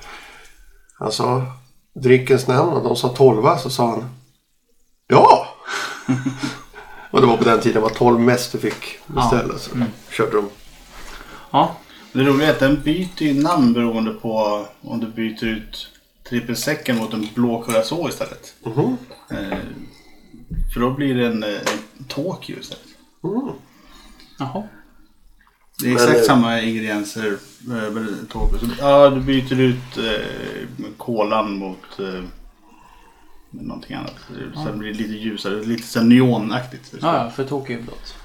han 0.99 1.11
sa 1.11 1.43
dryckens 2.03 2.47
namn 2.47 2.69
och 2.69 2.84
de 2.84 2.95
sa 2.95 3.09
tolva 3.09 3.57
så 3.57 3.69
sa 3.69 3.89
han 3.89 4.05
Ja! 5.07 5.49
Och 7.12 7.22
det 7.22 7.28
var 7.28 7.38
på 7.38 7.43
den 7.43 7.62
tiden 7.62 7.82
var 7.82 7.89
tolv 7.89 8.20
mest 8.20 8.51
du 8.51 8.57
fick 8.57 8.97
beställa 9.07 9.57
så 9.57 9.70
körde 10.12 10.32
de. 10.32 10.49
ja. 11.51 11.78
Det 12.14 12.24
roliga 12.24 12.47
är 12.47 12.51
att 12.51 12.60
den 12.60 12.82
byter 12.82 13.24
ju 13.24 13.41
namn 13.41 13.74
beroende 13.74 14.12
på 14.12 14.66
om 14.82 14.99
du 14.99 15.07
byter 15.07 15.43
ut 15.43 15.88
trippelsäcken 16.30 16.97
mot 16.97 17.14
en 17.14 17.28
blå 17.36 17.64
curacao 17.64 18.10
istället. 18.10 18.53
Mhm. 18.64 18.97
Eh, 19.30 19.57
för 20.74 20.80
då 20.80 20.91
blir 20.91 21.16
det 21.16 21.28
en, 21.28 21.43
eh, 21.43 21.49
en 21.49 22.03
Tokyo 22.07 22.60
istället. 22.60 22.86
Mm. 23.24 23.51
Jaha. 24.39 24.64
Det 25.80 25.86
är 25.86 25.93
Men, 25.93 25.95
exakt 25.95 26.18
eh, 26.18 26.24
samma 26.24 26.62
ingredienser. 26.62 27.38
Så, 28.60 28.68
ja, 28.80 29.10
du 29.10 29.22
byter 29.22 29.60
ut 29.60 29.97
eh, 29.97 30.88
kolan 30.97 31.57
mot 31.57 31.99
eh, 31.99 32.24
någonting 33.52 33.95
annat. 33.95 34.16
Så 34.56 34.72
det 34.72 34.78
blir 34.78 34.93
lite 34.93 35.14
ljusare, 35.14 35.64
lite 35.64 35.88
så 35.88 36.02
neonaktigt. 36.02 36.93
Ja, 37.02 37.24
ja, 37.24 37.30
för 37.30 37.43
Tokyo 37.43 37.78
är 37.78 37.82
blått. 37.82 38.16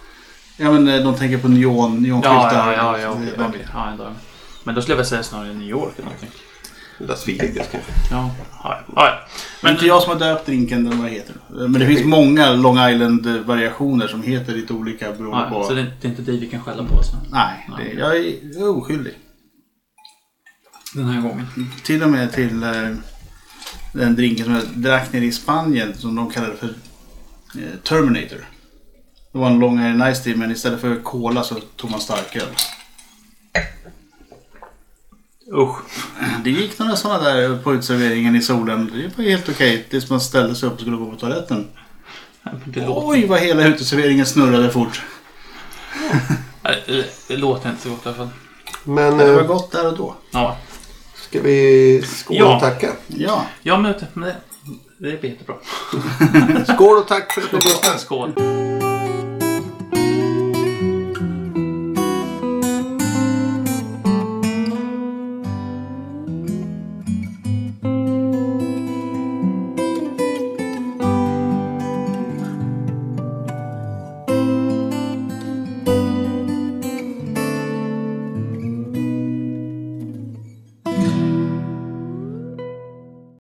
Ja 0.57 0.73
men 0.73 0.89
eh, 0.89 1.05
de 1.05 1.15
tänker 1.15 1.39
på 1.39 1.49
neon, 1.49 1.93
Ja, 1.95 2.01
neonskyltar. 2.01 2.73
ja, 2.73 2.77
ja, 2.77 2.99
ja, 2.99 3.15
verkligen- 3.15 3.49
okej. 3.49 3.67
ja, 3.73 3.91
ändå. 3.91 4.13
Men 4.65 4.75
då 4.75 4.81
skulle 4.81 4.93
jag 4.93 4.97
väl 4.97 5.07
säga 5.07 5.23
snarare 5.23 5.53
New 5.55 5.69
York 5.69 5.93
eller 5.97 6.05
någonting. 6.05 6.31
Las 6.99 7.29
Vegas 7.29 7.69
kanske. 7.73 7.93
Ja, 8.11 8.31
ja, 8.63 8.81
ja. 8.87 8.93
ja. 8.97 9.19
Men 9.63 9.73
inte 9.73 9.87
jag 9.87 10.03
som 10.03 10.13
har 10.13 10.19
döpt 10.19 10.47
drinken, 10.47 10.85
den 10.85 11.03
vad 11.03 11.11
heter? 11.11 11.35
Men 11.49 11.73
det 11.73 11.87
finns 11.87 12.05
många 12.05 12.53
Long 12.53 12.79
Island-variationer 12.79 14.07
som 14.07 14.23
heter 14.23 14.53
lite 14.53 14.73
olika 14.73 15.13
beroende 15.13 15.49
ja, 15.51 15.51
på... 15.51 15.65
Så 15.65 15.75
det 15.75 15.81
är, 15.81 16.07
inte 16.07 16.23
dig 16.23 16.41
vi 16.41 16.47
kan 16.47 16.63
skälla 16.63 16.85
på 16.85 17.03
så. 17.03 17.17
Nej, 17.31 17.69
det, 17.79 17.93
jag 17.93 18.17
är 18.17 18.69
oskyldig. 18.69 19.13
den 20.95 21.05
här 21.05 21.23
gången. 21.23 21.47
Till 21.85 22.03
och 22.03 22.11
med 22.11 22.33
till 22.33 22.63
eh, 22.63 22.71
den 23.95 24.17
drinken 24.17 24.45
som 24.45 24.55
jag 24.55 24.65
drack 24.65 25.13
nere 25.13 25.25
i 25.25 25.33
Spanien 25.33 25.95
som 25.99 26.15
de 26.15 26.31
kallade 26.31 26.57
för 26.57 26.67
eh, 26.67 27.79
Terminator. 27.83 28.49
Det 29.33 29.39
var 29.39 29.47
en 29.47 29.59
Long 29.59 29.79
Island 29.79 30.17
Ice 30.17 30.23
Tea 30.23 30.37
men 30.37 30.51
istället 30.51 30.81
för 30.81 31.03
cola 31.03 31.43
så 31.43 31.55
tog 31.77 31.91
man 31.91 32.01
starköl. 32.01 32.47
Usch. 35.53 35.77
Det 36.45 36.51
gick 36.51 36.79
några 36.79 36.97
sådana 36.97 37.23
där 37.25 37.59
på 37.59 37.75
utserveringen 37.75 38.37
i 38.37 38.43
solen. 38.43 38.91
Det 38.95 39.23
var 39.23 39.31
helt 39.31 39.49
okej 39.49 39.87
tills 39.91 40.11
man 40.11 40.21
ställde 40.21 40.55
sig 40.55 40.67
upp 40.67 40.75
och 40.75 40.81
skulle 40.81 40.97
gå 40.97 41.11
på 41.11 41.17
toaletten. 41.17 41.69
Det 42.65 42.87
låter, 42.87 43.09
Oj 43.09 43.27
vad 43.27 43.41
hela 43.41 43.67
uteserveringen 43.67 44.27
snurrade 44.27 44.71
fort. 44.71 45.03
Nej, 46.63 46.85
det, 46.87 47.07
det 47.29 47.37
låter 47.37 47.71
inte 47.71 47.83
så 47.83 47.91
gott 47.91 48.07
i 48.07 48.09
alla 48.09 48.17
fall. 48.17 48.29
Men 48.85 49.17
Men 49.17 49.27
det 49.27 49.35
var 49.35 49.41
eh, 49.41 49.47
gott 49.47 49.73
där 49.73 49.87
och 49.87 49.97
då. 49.97 50.15
Ja, 50.31 50.59
ska 51.35 51.43
vi 51.43 52.03
skåla 52.03 52.39
Ja. 52.39 52.55
och 52.55 52.61
tacka? 52.61 52.93
Ja. 53.07 53.45
ja 53.63 53.79
men, 53.79 53.93
det, 53.93 54.37
det 54.99 55.21
blir 55.21 55.31
jättebra. 55.31 55.57
Skål 56.75 56.99
och 56.99 57.09
tack 57.09 57.33
för 57.33 57.41
att 57.41 57.51
du 57.51 57.57
lyssnade. 57.57 57.99
Skål. 57.99 58.33